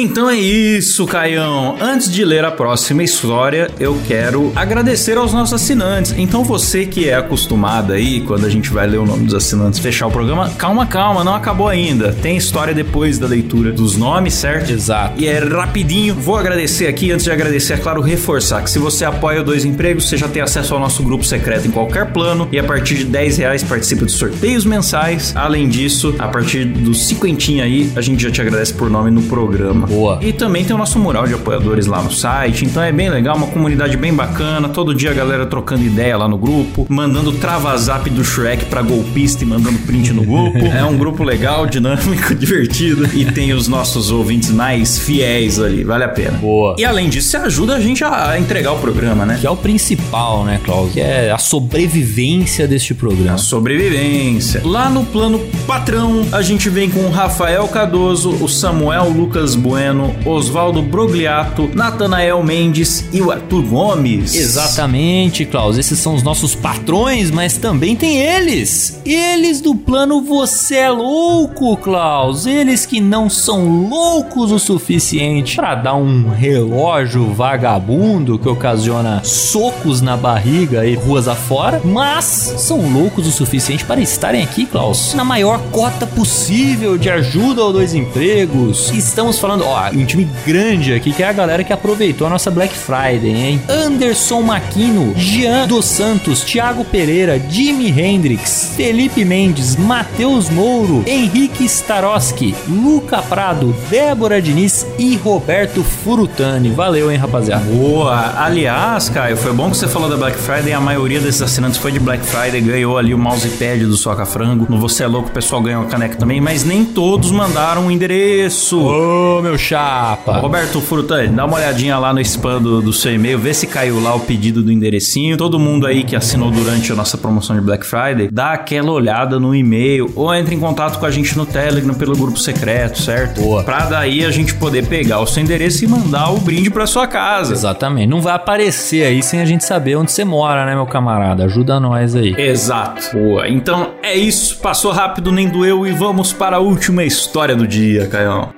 Então 0.00 0.30
é 0.30 0.36
isso, 0.36 1.04
Caião. 1.06 1.76
Antes 1.80 2.08
de 2.08 2.24
ler 2.24 2.44
a 2.44 2.52
próxima 2.52 3.02
história, 3.02 3.68
eu 3.80 3.98
quero 4.06 4.52
agradecer 4.54 5.18
aos 5.18 5.32
nossos 5.32 5.54
assinantes. 5.54 6.14
Então 6.16 6.44
você 6.44 6.86
que 6.86 7.08
é 7.08 7.16
acostumado 7.16 7.92
aí, 7.92 8.20
quando 8.20 8.46
a 8.46 8.48
gente 8.48 8.70
vai 8.70 8.86
ler 8.86 8.98
o 8.98 9.04
nome 9.04 9.24
dos 9.24 9.34
assinantes, 9.34 9.80
fechar 9.80 10.06
o 10.06 10.10
programa, 10.10 10.50
calma, 10.50 10.86
calma, 10.86 11.24
não 11.24 11.34
acabou 11.34 11.66
ainda. 11.66 12.12
Tem 12.22 12.36
história 12.36 12.72
depois 12.72 13.18
da 13.18 13.26
leitura 13.26 13.72
dos 13.72 13.96
nomes, 13.96 14.34
certo? 14.34 14.70
Exato. 14.70 15.20
E 15.20 15.26
é 15.26 15.40
rapidinho. 15.40 16.14
Vou 16.14 16.36
agradecer 16.36 16.86
aqui, 16.86 17.10
antes 17.10 17.24
de 17.24 17.32
agradecer, 17.32 17.72
é 17.72 17.76
claro, 17.78 18.00
reforçar 18.00 18.62
que 18.62 18.70
se 18.70 18.78
você 18.78 19.04
apoia 19.04 19.40
o 19.40 19.44
Dois 19.44 19.64
Empregos, 19.64 20.08
você 20.08 20.16
já 20.16 20.28
tem 20.28 20.40
acesso 20.40 20.74
ao 20.74 20.80
nosso 20.80 21.02
grupo 21.02 21.24
secreto 21.24 21.66
em 21.66 21.72
qualquer 21.72 22.12
plano 22.12 22.48
e 22.52 22.58
a 22.58 22.62
partir 22.62 22.98
de 22.98 23.04
10 23.04 23.38
reais 23.38 23.64
participa 23.64 24.06
de 24.06 24.12
sorteios 24.12 24.64
mensais. 24.64 25.32
Além 25.34 25.68
disso, 25.68 26.14
a 26.20 26.28
partir 26.28 26.66
dos 26.66 27.08
cinquentinha 27.08 27.64
aí, 27.64 27.90
a 27.96 28.00
gente 28.00 28.22
já 28.22 28.30
te 28.30 28.40
agradece 28.40 28.72
por 28.72 28.88
nome 28.88 29.10
no 29.10 29.22
programa. 29.22 29.87
Boa. 29.88 30.18
E 30.22 30.32
também 30.32 30.64
tem 30.64 30.74
o 30.74 30.78
nosso 30.78 30.98
mural 30.98 31.26
de 31.26 31.34
apoiadores 31.34 31.86
lá 31.86 32.02
no 32.02 32.10
site, 32.10 32.64
então 32.64 32.82
é 32.82 32.92
bem 32.92 33.08
legal, 33.08 33.36
uma 33.36 33.46
comunidade 33.46 33.96
bem 33.96 34.12
bacana. 34.12 34.68
Todo 34.68 34.94
dia 34.94 35.10
a 35.10 35.14
galera 35.14 35.46
trocando 35.46 35.84
ideia 35.84 36.16
lá 36.16 36.28
no 36.28 36.36
grupo, 36.36 36.86
mandando 36.88 37.32
travazap 37.32 38.08
do 38.10 38.24
Shrek 38.24 38.66
pra 38.66 38.82
golpista 38.82 39.44
e 39.44 39.46
mandando 39.46 39.78
print 39.80 40.12
no 40.12 40.22
grupo. 40.22 40.58
é 40.66 40.84
um 40.84 40.96
grupo 40.96 41.24
legal, 41.24 41.66
dinâmico, 41.66 42.34
divertido 42.36 43.08
e 43.14 43.24
tem 43.24 43.52
os 43.52 43.68
nossos 43.68 44.10
ouvintes 44.10 44.50
mais 44.50 44.98
fiéis 44.98 45.58
ali, 45.58 45.84
vale 45.84 46.04
a 46.04 46.08
pena. 46.08 46.38
Boa. 46.38 46.76
E 46.78 46.84
além 46.84 47.08
disso, 47.08 47.28
você 47.28 47.36
ajuda 47.36 47.76
a 47.76 47.80
gente 47.80 48.04
a 48.04 48.38
entregar 48.38 48.72
o 48.72 48.78
programa, 48.78 49.24
né? 49.24 49.38
Que 49.40 49.46
é 49.46 49.50
o 49.50 49.56
principal, 49.56 50.44
né, 50.44 50.60
Klaus? 50.64 50.92
Que 50.92 51.00
é 51.00 51.30
a 51.30 51.38
sobrevivência 51.38 52.66
deste 52.66 52.94
programa. 52.94 53.38
Sobrevivência. 53.38 54.60
Lá 54.64 54.88
no 54.88 55.04
plano 55.04 55.40
patrão, 55.66 56.26
a 56.32 56.42
gente 56.42 56.68
vem 56.68 56.90
com 56.90 57.00
o 57.00 57.10
Rafael 57.10 57.66
Cardoso, 57.68 58.30
o 58.42 58.48
Samuel 58.48 59.08
Lucas 59.10 59.54
Bueno, 59.54 59.77
Bueno, 59.78 60.12
Oswaldo 60.26 60.82
Brogliato, 60.82 61.70
Natanael 61.72 62.42
Mendes 62.42 63.04
e 63.12 63.22
o 63.22 63.30
Arthur 63.30 63.62
Gomes. 63.62 64.34
Exatamente, 64.34 65.44
Klaus. 65.44 65.78
Esses 65.78 66.00
são 66.00 66.16
os 66.16 66.22
nossos 66.24 66.52
patrões, 66.52 67.30
mas 67.30 67.56
também 67.58 67.94
tem 67.94 68.16
eles. 68.16 69.00
Eles 69.06 69.60
do 69.60 69.76
plano 69.76 70.20
Você 70.20 70.74
é 70.74 70.90
Louco, 70.90 71.76
Klaus. 71.76 72.44
Eles 72.44 72.84
que 72.84 73.00
não 73.00 73.30
são 73.30 73.88
loucos 73.88 74.50
o 74.50 74.58
suficiente 74.58 75.54
para 75.54 75.76
dar 75.76 75.94
um 75.94 76.28
relógio 76.28 77.32
vagabundo 77.32 78.36
que 78.36 78.48
ocasiona 78.48 79.22
socos 79.22 80.00
na 80.00 80.16
barriga 80.16 80.84
e 80.84 80.96
ruas 80.96 81.28
afora, 81.28 81.80
mas 81.84 82.24
são 82.24 82.92
loucos 82.92 83.28
o 83.28 83.30
suficiente 83.30 83.84
para 83.84 84.00
estarem 84.00 84.42
aqui, 84.42 84.66
Klaus, 84.66 85.14
na 85.14 85.24
maior 85.24 85.60
cota 85.70 86.04
possível 86.04 86.98
de 86.98 87.08
ajuda 87.08 87.62
aos 87.62 87.72
dois 87.72 87.94
empregos. 87.94 88.90
Estamos 88.90 89.38
falando, 89.38 89.57
ó, 89.62 89.90
um 89.90 90.04
time 90.04 90.28
grande 90.46 90.92
aqui 90.92 91.12
que 91.12 91.22
é 91.22 91.28
a 91.28 91.32
galera 91.32 91.64
que 91.64 91.72
aproveitou 91.72 92.26
a 92.26 92.30
nossa 92.30 92.50
Black 92.50 92.74
Friday, 92.74 93.30
hein? 93.30 93.62
Anderson 93.68 94.42
Maquino, 94.42 95.14
Jean 95.16 95.66
dos 95.66 95.84
Santos, 95.84 96.42
Thiago 96.42 96.84
Pereira, 96.84 97.38
Jimi 97.48 97.88
Hendrix, 97.88 98.72
Felipe 98.76 99.24
Mendes, 99.24 99.76
Matheus 99.76 100.48
Mouro, 100.50 101.02
Henrique 101.06 101.64
Staroski, 101.64 102.54
Luca 102.68 103.22
Prado, 103.22 103.74
Débora 103.90 104.40
Diniz 104.40 104.86
e 104.98 105.16
Roberto 105.16 105.82
Furutani. 105.82 106.70
Valeu, 106.70 107.10
hein, 107.10 107.18
rapaziada. 107.18 107.64
Boa! 107.64 108.34
Aliás, 108.36 109.08
Caio, 109.08 109.36
foi 109.36 109.52
bom 109.52 109.70
que 109.70 109.76
você 109.76 109.88
falou 109.88 110.08
da 110.08 110.16
Black 110.16 110.36
Friday. 110.36 110.72
A 110.72 110.80
maioria 110.80 111.20
desses 111.20 111.42
assinantes 111.42 111.78
foi 111.78 111.92
de 111.92 111.98
Black 111.98 112.24
Friday, 112.24 112.60
ganhou 112.60 112.98
ali 112.98 113.14
o 113.14 113.18
mousepad 113.18 113.84
do 113.84 113.96
Soca 113.96 114.24
Frango. 114.24 114.66
No 114.68 114.78
Você 114.78 115.04
é 115.04 115.06
Louco, 115.06 115.28
o 115.28 115.32
pessoal 115.32 115.62
ganhou 115.62 115.82
a 115.82 115.86
caneca 115.86 116.16
também, 116.16 116.40
mas 116.40 116.64
nem 116.64 116.84
todos 116.84 117.30
mandaram 117.30 117.86
um 117.86 117.90
endereço. 117.90 118.78
Ô, 118.80 119.40
meu 119.42 119.47
chapa. 119.56 120.38
Roberto 120.38 120.80
Furutani, 120.80 121.28
dá 121.28 121.44
uma 121.44 121.56
olhadinha 121.56 121.96
lá 121.98 122.12
no 122.12 122.20
spam 122.20 122.60
do, 122.60 122.82
do 122.82 122.92
seu 122.92 123.14
e-mail, 123.14 123.38
vê 123.38 123.54
se 123.54 123.66
caiu 123.66 124.02
lá 124.02 124.14
o 124.14 124.20
pedido 124.20 124.62
do 124.62 124.72
enderecinho. 124.72 125.36
Todo 125.36 125.58
mundo 125.58 125.86
aí 125.86 126.02
que 126.02 126.16
assinou 126.16 126.50
durante 126.50 126.92
a 126.92 126.96
nossa 126.96 127.16
promoção 127.16 127.56
de 127.56 127.62
Black 127.62 127.86
Friday, 127.86 128.28
dá 128.30 128.52
aquela 128.52 128.90
olhada 128.90 129.38
no 129.38 129.54
e-mail 129.54 130.10
ou 130.14 130.34
entre 130.34 130.54
em 130.54 130.60
contato 130.60 130.98
com 130.98 131.06
a 131.06 131.10
gente 131.10 131.36
no 131.36 131.46
Telegram 131.46 131.94
pelo 131.94 132.16
grupo 132.16 132.38
secreto, 132.38 133.00
certo? 133.00 133.40
Boa. 133.40 133.62
Pra 133.62 133.86
daí 133.86 134.24
a 134.24 134.30
gente 134.30 134.54
poder 134.54 134.86
pegar 134.86 135.20
o 135.20 135.26
seu 135.26 135.42
endereço 135.42 135.84
e 135.84 135.88
mandar 135.88 136.30
o 136.30 136.38
brinde 136.38 136.70
pra 136.70 136.86
sua 136.86 137.06
casa. 137.06 137.52
Exatamente. 137.52 138.08
Não 138.08 138.20
vai 138.20 138.34
aparecer 138.34 139.06
aí 139.06 139.22
sem 139.22 139.40
a 139.40 139.44
gente 139.44 139.64
saber 139.64 139.96
onde 139.96 140.10
você 140.10 140.24
mora, 140.24 140.66
né, 140.66 140.74
meu 140.74 140.86
camarada? 140.86 141.44
Ajuda 141.44 141.78
nós 141.78 142.14
aí. 142.14 142.34
Exato. 142.36 143.16
Boa. 143.16 143.48
Então 143.48 143.92
é 144.02 144.16
isso. 144.16 144.58
Passou 144.58 144.90
rápido, 144.90 145.30
nem 145.30 145.48
doeu 145.48 145.86
e 145.86 145.92
vamos 145.92 146.32
para 146.32 146.56
a 146.56 146.60
última 146.60 147.04
história 147.04 147.54
do 147.54 147.66
dia, 147.66 148.06
Caião. 148.06 148.50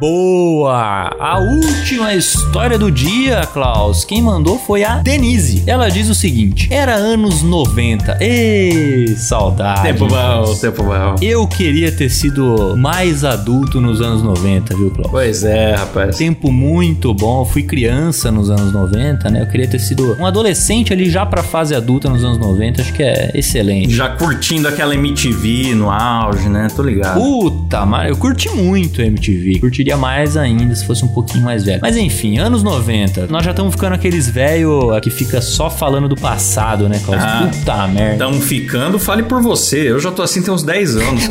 Boa! 0.00 1.12
A 1.18 1.40
última 1.40 2.14
história 2.14 2.78
do 2.78 2.88
dia, 2.88 3.40
Klaus. 3.52 4.04
Quem 4.04 4.22
mandou 4.22 4.56
foi 4.56 4.84
a 4.84 4.98
Denise. 4.98 5.64
Ela 5.66 5.88
diz 5.88 6.08
o 6.08 6.14
seguinte: 6.14 6.68
Era 6.70 6.94
anos 6.94 7.42
90. 7.42 8.18
Ei, 8.20 9.08
saudade. 9.16 9.82
Tempo 9.82 10.06
bom, 10.06 10.54
tempo 10.54 10.84
bom. 10.84 11.16
Eu 11.20 11.48
queria 11.48 11.90
ter 11.90 12.10
sido 12.10 12.76
mais 12.76 13.24
adulto 13.24 13.80
nos 13.80 14.00
anos 14.00 14.22
90, 14.22 14.76
viu, 14.76 14.90
Klaus? 14.92 15.10
Pois 15.10 15.42
é, 15.42 15.74
rapaz. 15.74 16.16
Tempo 16.16 16.52
muito 16.52 17.12
bom. 17.12 17.40
Eu 17.40 17.46
fui 17.46 17.64
criança 17.64 18.30
nos 18.30 18.50
anos 18.50 18.72
90, 18.72 19.28
né? 19.30 19.42
Eu 19.42 19.46
queria 19.46 19.66
ter 19.66 19.80
sido 19.80 20.16
um 20.20 20.24
adolescente 20.24 20.92
ali 20.92 21.10
já 21.10 21.26
pra 21.26 21.42
fase 21.42 21.74
adulta 21.74 22.08
nos 22.08 22.22
anos 22.22 22.38
90. 22.38 22.82
Acho 22.82 22.92
que 22.92 23.02
é 23.02 23.32
excelente. 23.34 23.96
Já 23.96 24.10
curtindo 24.10 24.68
aquela 24.68 24.94
MTV 24.94 25.74
no 25.74 25.90
auge, 25.90 26.48
né? 26.48 26.68
Tô 26.76 26.84
ligado. 26.84 27.18
Puta, 27.18 27.84
mas 27.84 28.10
eu 28.10 28.16
curti 28.16 28.48
muito 28.50 29.02
a 29.02 29.04
MTV. 29.04 29.58
Curtiria 29.88 29.96
mais 29.96 30.36
ainda 30.36 30.74
se 30.74 30.84
fosse 30.84 31.04
um 31.04 31.08
pouquinho 31.08 31.44
mais 31.44 31.64
velho. 31.64 31.78
Mas 31.80 31.96
enfim, 31.96 32.38
anos 32.38 32.62
90. 32.62 33.26
Nós 33.28 33.44
já 33.44 33.52
estamos 33.52 33.74
ficando 33.74 33.94
aqueles 33.94 34.28
velho 34.28 34.90
que 35.00 35.10
fica 35.10 35.40
só 35.40 35.70
falando 35.70 36.08
do 36.08 36.16
passado, 36.16 36.88
né, 36.88 37.00
Klaus? 37.04 37.22
Ah. 37.22 37.48
Puta 37.50 37.86
merda. 37.88 38.14
Então 38.14 38.40
ficando, 38.40 38.98
fale 38.98 39.22
por 39.22 39.40
você. 39.40 39.90
Eu 39.90 40.00
já 40.00 40.10
tô 40.10 40.22
assim 40.22 40.42
tem 40.42 40.52
uns 40.52 40.62
10 40.62 40.96
anos. 40.96 41.28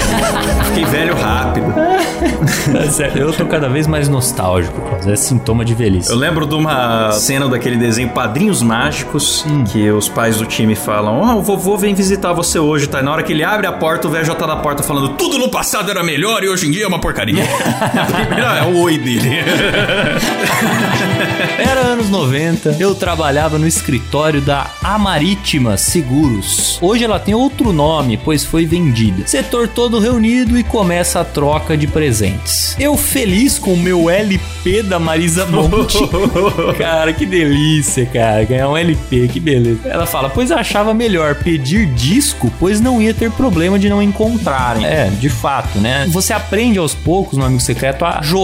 Fiquei 0.69 0.85
velho 0.85 1.15
rápido. 1.15 1.67
Certo. 2.91 3.17
Eu 3.17 3.31
tô 3.33 3.45
cada 3.45 3.69
vez 3.69 3.85
mais 3.85 4.09
nostálgico, 4.09 4.81
Klaus. 4.81 5.05
É 5.05 5.15
sintoma 5.15 5.63
de 5.63 5.75
velhice. 5.75 6.09
Eu 6.09 6.17
lembro 6.17 6.45
de 6.45 6.55
uma 6.55 7.11
cena 7.11 7.47
daquele 7.47 7.77
desenho 7.77 8.09
Padrinhos 8.09 8.61
Mágicos, 8.61 9.45
que 9.71 9.89
os 9.91 10.09
pais 10.09 10.37
do 10.37 10.45
time 10.45 10.75
falam: 10.75 11.19
Ó, 11.19 11.35
o 11.35 11.41
vovô 11.43 11.77
vem 11.77 11.93
visitar 11.93 12.33
você 12.33 12.57
hoje, 12.57 12.87
tá? 12.87 12.99
E 12.99 13.03
na 13.03 13.11
hora 13.11 13.23
que 13.23 13.33
ele 13.33 13.43
abre 13.43 13.67
a 13.67 13.71
porta, 13.71 14.07
o 14.07 14.11
velho 14.11 14.25
já 14.25 14.35
tá 14.35 14.47
na 14.47 14.55
porta 14.55 14.81
falando: 14.81 15.09
Tudo 15.09 15.37
no 15.37 15.49
passado 15.49 15.91
era 15.91 16.03
melhor 16.03 16.43
e 16.43 16.49
hoje 16.49 16.67
em 16.67 16.71
dia 16.71 16.85
é 16.85 16.87
uma 16.87 16.99
porcaria. 16.99 17.43
Primeiro 18.27 18.46
é 18.55 18.63
o 18.63 18.81
oi 18.81 18.97
dele. 18.97 19.29
Era 21.57 21.81
anos 21.81 22.09
90, 22.09 22.77
eu 22.79 22.95
trabalhava 22.95 23.57
no 23.57 23.67
escritório 23.67 24.39
da 24.41 24.69
Amarítima 24.83 25.77
Seguros. 25.77 26.77
Hoje 26.81 27.03
ela 27.03 27.19
tem 27.19 27.33
outro 27.33 27.73
nome, 27.73 28.17
pois 28.17 28.43
foi 28.43 28.65
vendida. 28.65 29.27
Setor 29.27 29.67
todo 29.67 29.99
reunido 29.99 30.57
e 30.57 30.63
começa 30.63 31.19
a 31.21 31.25
troca 31.25 31.75
de 31.75 31.87
presentes. 31.87 32.75
Eu 32.79 32.95
feliz 32.95 33.57
com 33.59 33.73
o 33.73 33.77
meu 33.77 34.09
LP 34.09 34.83
da 34.83 34.99
Marisa 34.99 35.45
Monte. 35.45 35.97
cara, 36.77 37.11
que 37.13 37.25
delícia, 37.25 38.05
cara. 38.05 38.43
Ganhar 38.43 38.69
um 38.69 38.77
LP, 38.77 39.27
que 39.27 39.39
beleza. 39.39 39.81
Ela 39.85 40.05
fala, 40.05 40.29
pois 40.29 40.51
achava 40.51 40.93
melhor 40.93 41.35
pedir 41.35 41.87
disco, 41.87 42.51
pois 42.59 42.79
não 42.79 43.01
ia 43.01 43.13
ter 43.13 43.31
problema 43.31 43.77
de 43.77 43.89
não 43.89 44.01
encontrarem. 44.01 44.85
É, 44.85 45.09
de 45.09 45.29
fato, 45.29 45.79
né? 45.79 46.07
Você 46.09 46.33
aprende 46.33 46.77
aos 46.77 46.93
poucos 46.93 47.37
no 47.37 47.45
Amigo 47.45 47.61
Secreto 47.61 48.05
a 48.05 48.21
jogar, 48.21 48.36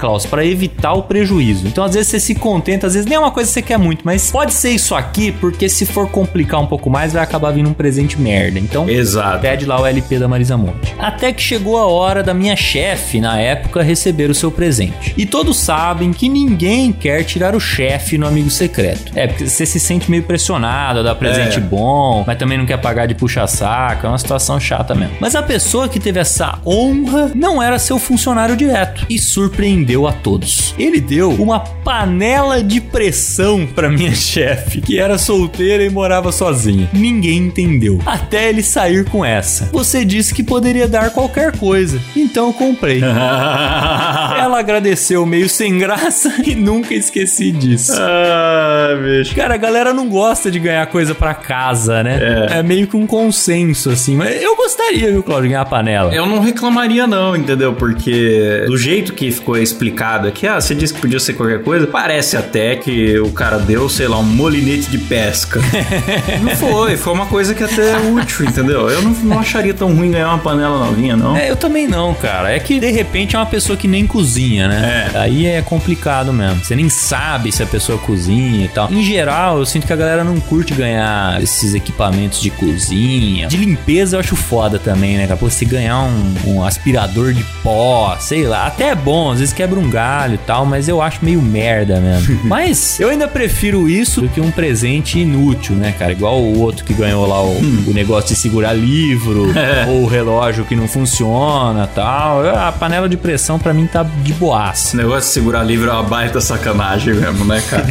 Klaus, 0.00 0.24
para 0.26 0.44
evitar 0.44 0.92
o 0.94 1.02
prejuízo. 1.02 1.66
Então, 1.66 1.84
às 1.84 1.94
vezes, 1.94 2.08
você 2.08 2.20
se 2.20 2.34
contenta, 2.34 2.86
às 2.86 2.94
vezes 2.94 3.06
nem 3.06 3.16
é 3.16 3.18
uma 3.18 3.30
coisa 3.30 3.48
que 3.48 3.54
você 3.54 3.62
quer 3.62 3.78
muito, 3.78 4.00
mas 4.04 4.30
pode 4.30 4.52
ser 4.52 4.70
isso 4.70 4.94
aqui, 4.94 5.32
porque 5.32 5.68
se 5.68 5.84
for 5.84 6.08
complicar 6.08 6.60
um 6.60 6.66
pouco 6.66 6.88
mais, 6.88 7.12
vai 7.12 7.22
acabar 7.22 7.50
vindo 7.52 7.68
um 7.68 7.74
presente 7.74 8.20
merda. 8.20 8.58
Então, 8.58 8.88
Exato. 8.88 9.40
pede 9.40 9.66
lá 9.66 9.80
o 9.80 9.86
LP 9.86 10.18
da 10.18 10.26
Marisa 10.28 10.56
Monte. 10.56 10.94
Até 10.98 11.32
que 11.32 11.42
chegou 11.42 11.76
a 11.76 11.86
hora 11.86 12.22
da 12.22 12.32
minha 12.32 12.56
chefe, 12.56 13.20
na 13.20 13.38
época, 13.38 13.82
receber 13.82 14.30
o 14.30 14.34
seu 14.34 14.50
presente. 14.50 15.14
E 15.16 15.26
todos 15.26 15.58
sabem 15.58 16.12
que 16.12 16.28
ninguém 16.28 16.92
quer 16.92 17.22
tirar 17.24 17.54
o 17.54 17.60
chefe 17.60 18.16
no 18.16 18.26
amigo 18.26 18.50
secreto. 18.50 19.12
É, 19.14 19.26
porque 19.26 19.46
você 19.46 19.66
se 19.66 19.78
sente 19.78 20.10
meio 20.10 20.22
pressionado 20.22 21.00
a 21.00 21.02
dar 21.02 21.14
presente 21.14 21.58
É. 21.58 21.60
bom, 21.60 22.24
mas 22.26 22.38
também 22.38 22.56
não 22.58 22.66
quer 22.66 22.78
pagar 22.78 23.06
de 23.06 23.14
puxa-saco, 23.14 24.06
é 24.06 24.08
uma 24.08 24.18
situação 24.18 24.58
chata 24.58 24.94
mesmo. 24.94 25.16
Mas 25.20 25.34
a 25.34 25.42
pessoa 25.42 25.88
que 25.88 26.00
teve 26.00 26.18
essa 26.20 26.58
honra 26.66 27.30
não 27.34 27.62
era 27.62 27.78
seu 27.78 27.98
funcionário 27.98 28.56
direto 28.56 29.04
e 29.10 29.18
surpreendeu 29.34 30.06
a 30.06 30.12
todos. 30.12 30.74
Ele 30.78 31.00
deu 31.00 31.30
uma 31.30 31.58
panela 31.58 32.62
de 32.62 32.80
pressão 32.80 33.66
pra 33.66 33.90
minha 33.90 34.14
chefe, 34.14 34.80
que 34.80 34.98
era 34.98 35.18
solteira 35.18 35.82
e 35.84 35.90
morava 35.90 36.30
sozinha. 36.30 36.88
Ninguém 36.92 37.38
entendeu. 37.38 38.00
Até 38.06 38.48
ele 38.48 38.62
sair 38.62 39.04
com 39.04 39.24
essa. 39.24 39.70
Você 39.72 40.04
disse 40.04 40.32
que 40.32 40.44
poderia 40.44 40.86
dar 40.86 41.10
qualquer 41.10 41.56
coisa, 41.56 42.00
então 42.14 42.46
eu 42.48 42.52
comprei. 42.52 43.02
Ela 43.02 44.60
agradeceu 44.60 45.26
meio 45.26 45.48
sem 45.48 45.78
graça 45.78 46.32
e 46.46 46.54
nunca 46.54 46.94
esqueci 46.94 47.50
disso. 47.50 47.92
ah, 47.96 48.96
bicho. 49.02 49.34
Cara, 49.34 49.54
a 49.54 49.58
galera 49.58 49.92
não 49.92 50.08
gosta 50.08 50.48
de 50.48 50.60
ganhar 50.60 50.86
coisa 50.86 51.12
pra 51.12 51.34
casa, 51.34 52.04
né? 52.04 52.48
É. 52.52 52.62
meio 52.62 52.86
que 52.86 52.96
um 52.96 53.06
consenso, 53.06 53.90
assim. 53.90 54.14
Mas 54.14 54.40
eu 54.40 54.54
gostaria, 54.54 55.10
viu, 55.10 55.24
Claudio, 55.24 55.44
de 55.44 55.48
ganhar 55.48 55.62
a 55.62 55.66
panela. 55.66 56.14
Eu 56.14 56.24
não 56.26 56.38
reclamaria, 56.38 57.06
não, 57.06 57.34
entendeu? 57.34 57.72
Porque 57.72 58.64
do 58.68 58.76
jeito 58.76 59.12
que 59.12 59.23
ficou 59.30 59.56
explicado 59.56 60.28
aqui, 60.28 60.46
ah, 60.46 60.60
você 60.60 60.74
disse 60.74 60.94
que 60.94 61.00
podia 61.00 61.20
ser 61.20 61.34
qualquer 61.34 61.62
coisa, 61.62 61.86
parece 61.86 62.36
até 62.36 62.76
que 62.76 63.18
o 63.18 63.30
cara 63.30 63.58
deu, 63.58 63.88
sei 63.88 64.08
lá, 64.08 64.18
um 64.18 64.22
molinete 64.22 64.90
de 64.90 64.98
pesca. 64.98 65.60
não 66.42 66.54
foi, 66.56 66.96
foi 66.96 67.12
uma 67.12 67.26
coisa 67.26 67.54
que 67.54 67.62
até 67.62 67.92
é 67.92 67.98
útil, 67.98 68.46
entendeu? 68.46 68.88
Eu 68.90 69.02
não, 69.02 69.10
não 69.10 69.38
acharia 69.38 69.74
tão 69.74 69.94
ruim 69.94 70.10
ganhar 70.10 70.28
uma 70.28 70.38
panela 70.38 70.78
novinha, 70.78 71.16
não. 71.16 71.36
É, 71.36 71.50
eu 71.50 71.56
também 71.56 71.86
não, 71.86 72.14
cara. 72.14 72.52
É 72.52 72.58
que 72.58 72.80
de 72.80 72.90
repente 72.90 73.36
é 73.36 73.38
uma 73.38 73.46
pessoa 73.46 73.76
que 73.76 73.88
nem 73.88 74.06
cozinha, 74.06 74.68
né? 74.68 75.10
É. 75.14 75.18
Aí 75.18 75.46
é 75.46 75.62
complicado 75.62 76.32
mesmo. 76.32 76.64
Você 76.64 76.76
nem 76.76 76.88
sabe 76.88 77.52
se 77.52 77.62
a 77.62 77.66
pessoa 77.66 77.98
cozinha 77.98 78.64
e 78.64 78.68
tal. 78.68 78.90
Em 78.92 79.02
geral, 79.02 79.58
eu 79.58 79.66
sinto 79.66 79.86
que 79.86 79.92
a 79.92 79.96
galera 79.96 80.24
não 80.24 80.38
curte 80.40 80.74
ganhar 80.74 81.42
esses 81.42 81.74
equipamentos 81.74 82.40
de 82.40 82.50
cozinha. 82.50 83.46
De 83.46 83.56
limpeza 83.56 84.16
eu 84.16 84.20
acho 84.20 84.36
foda 84.36 84.78
também, 84.78 85.16
né? 85.16 85.26
cara? 85.26 85.38
Pô, 85.38 85.50
se 85.50 85.64
ganhar 85.64 86.02
um, 86.02 86.34
um 86.46 86.64
aspirador 86.64 87.32
de 87.32 87.44
pó, 87.62 88.16
sei 88.18 88.44
lá. 88.44 88.66
Até 88.66 88.88
é 88.88 88.94
bom, 89.04 89.30
às 89.30 89.38
vezes 89.38 89.52
quebra 89.52 89.78
um 89.78 89.90
galho 89.90 90.34
e 90.34 90.38
tal, 90.38 90.64
mas 90.64 90.88
eu 90.88 91.02
acho 91.02 91.24
meio 91.24 91.40
merda 91.42 92.00
mesmo. 92.00 92.40
mas 92.44 92.98
eu 92.98 93.10
ainda 93.10 93.28
prefiro 93.28 93.88
isso 93.88 94.20
do 94.22 94.28
que 94.28 94.40
um 94.40 94.50
presente 94.50 95.18
inútil, 95.18 95.74
né, 95.76 95.94
cara? 95.98 96.12
Igual 96.12 96.40
o 96.40 96.58
outro 96.60 96.84
que 96.84 96.94
ganhou 96.94 97.26
lá 97.26 97.42
o, 97.42 97.58
o 97.86 97.92
negócio 97.92 98.34
de 98.34 98.36
segurar 98.36 98.72
livro, 98.72 99.52
ou 99.88 100.02
o 100.02 100.06
relógio 100.06 100.64
que 100.64 100.74
não 100.74 100.88
funciona 100.88 101.86
tal. 101.86 102.44
A 102.46 102.72
panela 102.72 103.08
de 103.08 103.16
pressão 103.16 103.58
pra 103.58 103.74
mim 103.74 103.86
tá 103.86 104.02
de 104.02 104.32
boaça. 104.32 104.88
Esse 104.88 104.96
negócio 104.96 105.20
de 105.28 105.34
segurar 105.34 105.62
livro 105.62 105.90
é 105.90 105.92
uma 105.92 106.02
baita 106.02 106.40
sacanagem 106.40 107.14
mesmo, 107.14 107.44
né, 107.44 107.62
cara? 107.68 107.86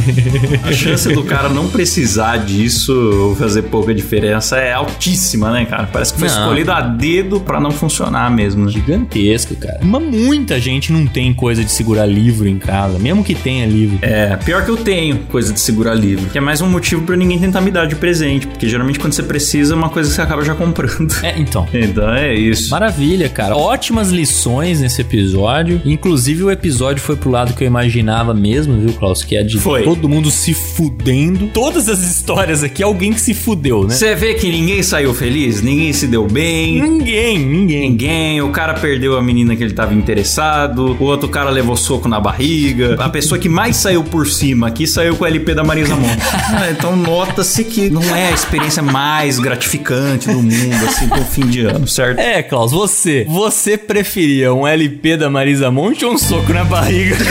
A 0.64 0.72
chance 0.72 1.12
do 1.12 1.22
cara 1.22 1.48
não 1.48 1.68
precisar 1.68 2.38
disso 2.38 2.92
ou 2.92 3.36
fazer 3.36 3.62
pouca 3.62 3.94
diferença 3.94 4.56
é 4.56 4.72
altíssima, 4.72 5.50
né, 5.52 5.64
cara? 5.64 5.88
Parece 5.92 6.12
que 6.12 6.18
foi 6.20 6.28
Não. 6.28 6.40
escolhido 6.40 6.72
a 6.72 6.80
dedo 6.80 7.40
pra 7.40 7.60
não 7.60 7.70
funcionar 7.70 8.30
mesmo, 8.30 8.64
né? 8.64 8.70
Gigantesco, 8.72 9.54
cara. 9.56 9.78
Mas 9.82 10.02
muita 10.02 10.60
gente 10.60 10.92
não 10.92 11.03
não 11.04 11.12
tem 11.12 11.32
coisa 11.32 11.62
de 11.62 11.70
segurar 11.70 12.06
livro 12.06 12.48
em 12.48 12.58
casa, 12.58 12.98
mesmo 12.98 13.22
que 13.22 13.34
tenha 13.34 13.66
livro. 13.66 13.98
É, 14.02 14.36
pior 14.36 14.64
que 14.64 14.70
eu 14.70 14.76
tenho 14.76 15.18
coisa 15.30 15.52
de 15.52 15.60
segurar 15.60 15.94
livro. 15.94 16.30
Que 16.30 16.38
é 16.38 16.40
mais 16.40 16.60
um 16.60 16.68
motivo 16.68 17.02
pra 17.02 17.16
ninguém 17.16 17.38
tentar 17.38 17.60
me 17.60 17.70
dar 17.70 17.86
de 17.86 17.94
presente. 17.94 18.46
Porque 18.46 18.68
geralmente 18.68 18.98
quando 18.98 19.12
você 19.12 19.22
precisa 19.22 19.74
é 19.74 19.76
uma 19.76 19.90
coisa 19.90 20.08
que 20.08 20.14
você 20.14 20.22
acaba 20.22 20.42
já 20.42 20.54
comprando. 20.54 21.14
É, 21.22 21.38
então. 21.38 21.66
Então 21.84 22.12
é 22.14 22.34
isso. 22.34 22.70
Maravilha, 22.70 23.28
cara. 23.28 23.56
Ótimas 23.56 24.10
lições 24.10 24.80
nesse 24.80 25.02
episódio. 25.02 25.82
Inclusive, 25.84 26.44
o 26.44 26.50
episódio 26.50 27.02
foi 27.02 27.14
pro 27.14 27.30
lado 27.30 27.52
que 27.52 27.62
eu 27.62 27.66
imaginava 27.66 28.32
mesmo, 28.32 28.80
viu, 28.80 28.92
Klaus? 28.94 29.22
Que 29.22 29.36
é 29.36 29.42
de 29.42 29.58
Foi. 29.58 29.82
todo 29.82 30.08
mundo 30.08 30.30
se 30.30 30.54
fudendo. 30.54 31.48
Todas 31.48 31.88
as 31.88 32.00
histórias 32.00 32.64
aqui, 32.64 32.82
alguém 32.82 33.12
que 33.12 33.20
se 33.20 33.34
fudeu, 33.34 33.84
né? 33.84 33.94
Você 33.94 34.14
vê 34.14 34.34
que 34.34 34.50
ninguém 34.50 34.82
saiu 34.82 35.12
feliz, 35.12 35.60
ninguém 35.60 35.92
se 35.92 36.06
deu 36.06 36.26
bem. 36.26 36.80
Ninguém, 36.80 37.38
ninguém. 37.38 37.90
Ninguém, 37.90 38.40
o 38.40 38.50
cara 38.50 38.74
perdeu 38.74 39.16
a 39.18 39.22
menina 39.22 39.54
que 39.54 39.62
ele 39.62 39.74
tava 39.74 39.94
interessado, 39.94 40.93
o 41.02 41.06
outro 41.06 41.28
cara 41.28 41.50
levou 41.50 41.76
soco 41.76 42.08
na 42.08 42.20
barriga, 42.20 42.96
a 42.98 43.08
pessoa 43.08 43.38
que 43.38 43.48
mais 43.48 43.76
saiu 43.76 44.04
por 44.04 44.26
cima 44.26 44.68
aqui 44.68 44.86
saiu 44.86 45.16
com 45.16 45.24
o 45.24 45.26
LP 45.26 45.54
da 45.54 45.64
Marisa 45.64 45.96
Monte. 45.96 46.22
Ah, 46.22 46.70
então 46.76 46.96
nota-se 46.96 47.64
que 47.64 47.90
não 47.90 48.02
é 48.14 48.28
a 48.28 48.30
experiência 48.32 48.82
mais 48.82 49.38
gratificante 49.38 50.28
do 50.28 50.42
mundo, 50.42 50.86
assim, 50.86 51.08
pro 51.08 51.24
fim 51.24 51.46
de 51.46 51.62
ano, 51.62 51.86
certo? 51.88 52.18
É, 52.18 52.42
Klaus, 52.42 52.72
você. 52.72 53.24
Você 53.28 53.76
preferia 53.76 54.52
um 54.52 54.66
LP 54.66 55.16
da 55.16 55.30
Marisa 55.30 55.70
Monte 55.70 56.04
ou 56.04 56.12
um 56.12 56.18
soco 56.18 56.52
na 56.52 56.64
barriga? 56.64 57.16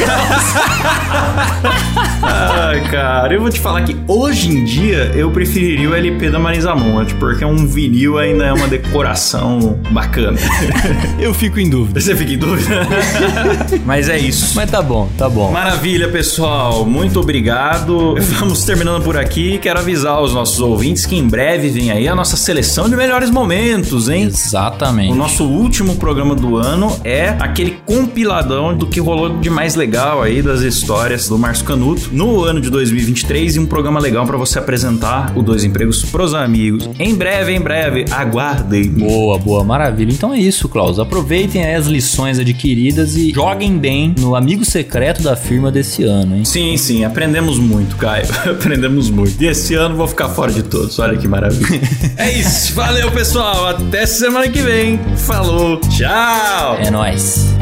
Ai, 2.21 2.81
cara, 2.89 3.33
eu 3.33 3.41
vou 3.41 3.49
te 3.49 3.59
falar 3.59 3.81
que 3.83 3.95
hoje 4.07 4.49
em 4.49 4.63
dia 4.63 5.11
eu 5.13 5.29
preferiria 5.31 5.89
o 5.89 5.95
LP 5.95 6.29
da 6.29 6.39
Marisa 6.39 6.73
Monte, 6.75 7.13
porque 7.15 7.43
um 7.43 7.67
vinil 7.67 8.17
ainda 8.17 8.45
é 8.45 8.53
uma 8.53 8.67
decoração 8.67 9.79
bacana. 9.91 10.37
eu 11.19 11.33
fico 11.33 11.59
em 11.59 11.69
dúvida. 11.69 11.99
Você 11.99 12.15
fica 12.15 12.33
em 12.33 12.37
dúvida? 12.37 12.87
Mas 13.85 14.09
é 14.09 14.17
isso. 14.17 14.55
Mas 14.55 14.69
tá 14.69 14.81
bom, 14.81 15.09
tá 15.17 15.29
bom. 15.29 15.51
Maravilha, 15.51 16.09
pessoal. 16.09 16.85
Muito 16.85 17.19
obrigado. 17.19 18.15
Vamos 18.39 18.63
terminando 18.63 19.03
por 19.03 19.17
aqui. 19.17 19.57
Quero 19.57 19.79
avisar 19.79 20.21
os 20.21 20.33
nossos 20.33 20.59
ouvintes 20.59 21.05
que 21.05 21.15
em 21.15 21.27
breve 21.27 21.69
vem 21.69 21.91
aí 21.91 22.07
a 22.07 22.15
nossa 22.15 22.35
seleção 22.35 22.89
de 22.89 22.95
melhores 22.95 23.29
momentos, 23.29 24.09
hein? 24.09 24.23
Exatamente. 24.23 25.11
O 25.11 25.15
nosso 25.15 25.45
último 25.45 25.95
programa 25.95 26.35
do 26.35 26.57
ano 26.57 26.95
é 27.03 27.35
aquele 27.39 27.77
compiladão 27.85 28.75
do 28.75 28.87
que 28.87 28.99
rolou 28.99 29.37
de 29.39 29.49
mais 29.49 29.75
legal 29.75 30.21
aí 30.21 30.41
das 30.41 30.61
histórias 30.61 31.27
do 31.27 31.37
Márcio 31.37 31.65
Canuto 31.65 32.09
no 32.11 32.43
ano 32.43 32.61
de 32.61 32.69
2023 32.69 33.55
e 33.55 33.59
um 33.59 33.65
programa 33.65 33.99
legal 33.99 34.25
pra 34.25 34.37
você 34.37 34.59
apresentar 34.59 35.33
o 35.35 35.41
Dois 35.41 35.63
Empregos 35.63 36.03
pros 36.03 36.33
amigos. 36.33 36.89
Em 36.99 37.15
breve, 37.15 37.53
em 37.53 37.59
breve, 37.61 38.05
aguardem. 38.11 38.89
Boa, 38.89 39.37
boa, 39.37 39.63
maravilha. 39.63 40.11
Então 40.11 40.33
é 40.33 40.39
isso, 40.39 40.69
Klaus. 40.69 40.99
Aproveitem 40.99 41.63
aí 41.65 41.75
as 41.75 41.87
lições 41.87 42.39
adquiridas 42.39 43.15
e 43.15 43.31
joguem 43.43 43.77
bem 43.77 44.15
no 44.17 44.37
amigo 44.37 44.63
secreto 44.63 45.21
da 45.21 45.35
firma 45.35 45.69
desse 45.69 46.01
ano, 46.03 46.37
hein? 46.37 46.45
Sim, 46.45 46.77
sim, 46.77 47.03
aprendemos 47.03 47.59
muito, 47.59 47.97
Caio. 47.97 48.25
aprendemos 48.49 49.09
muito. 49.09 49.43
E 49.43 49.47
esse 49.47 49.75
ano 49.75 49.97
vou 49.97 50.07
ficar 50.07 50.29
fora 50.29 50.49
de 50.49 50.63
todos. 50.63 50.97
Olha 50.97 51.17
que 51.17 51.27
maravilha. 51.27 51.81
é 52.15 52.31
isso. 52.31 52.73
Valeu, 52.73 53.11
pessoal. 53.11 53.67
Até 53.67 54.05
semana 54.05 54.47
que 54.47 54.61
vem. 54.61 54.97
Falou. 55.17 55.77
Tchau. 55.81 56.77
É 56.79 56.89
nóis. 56.89 57.53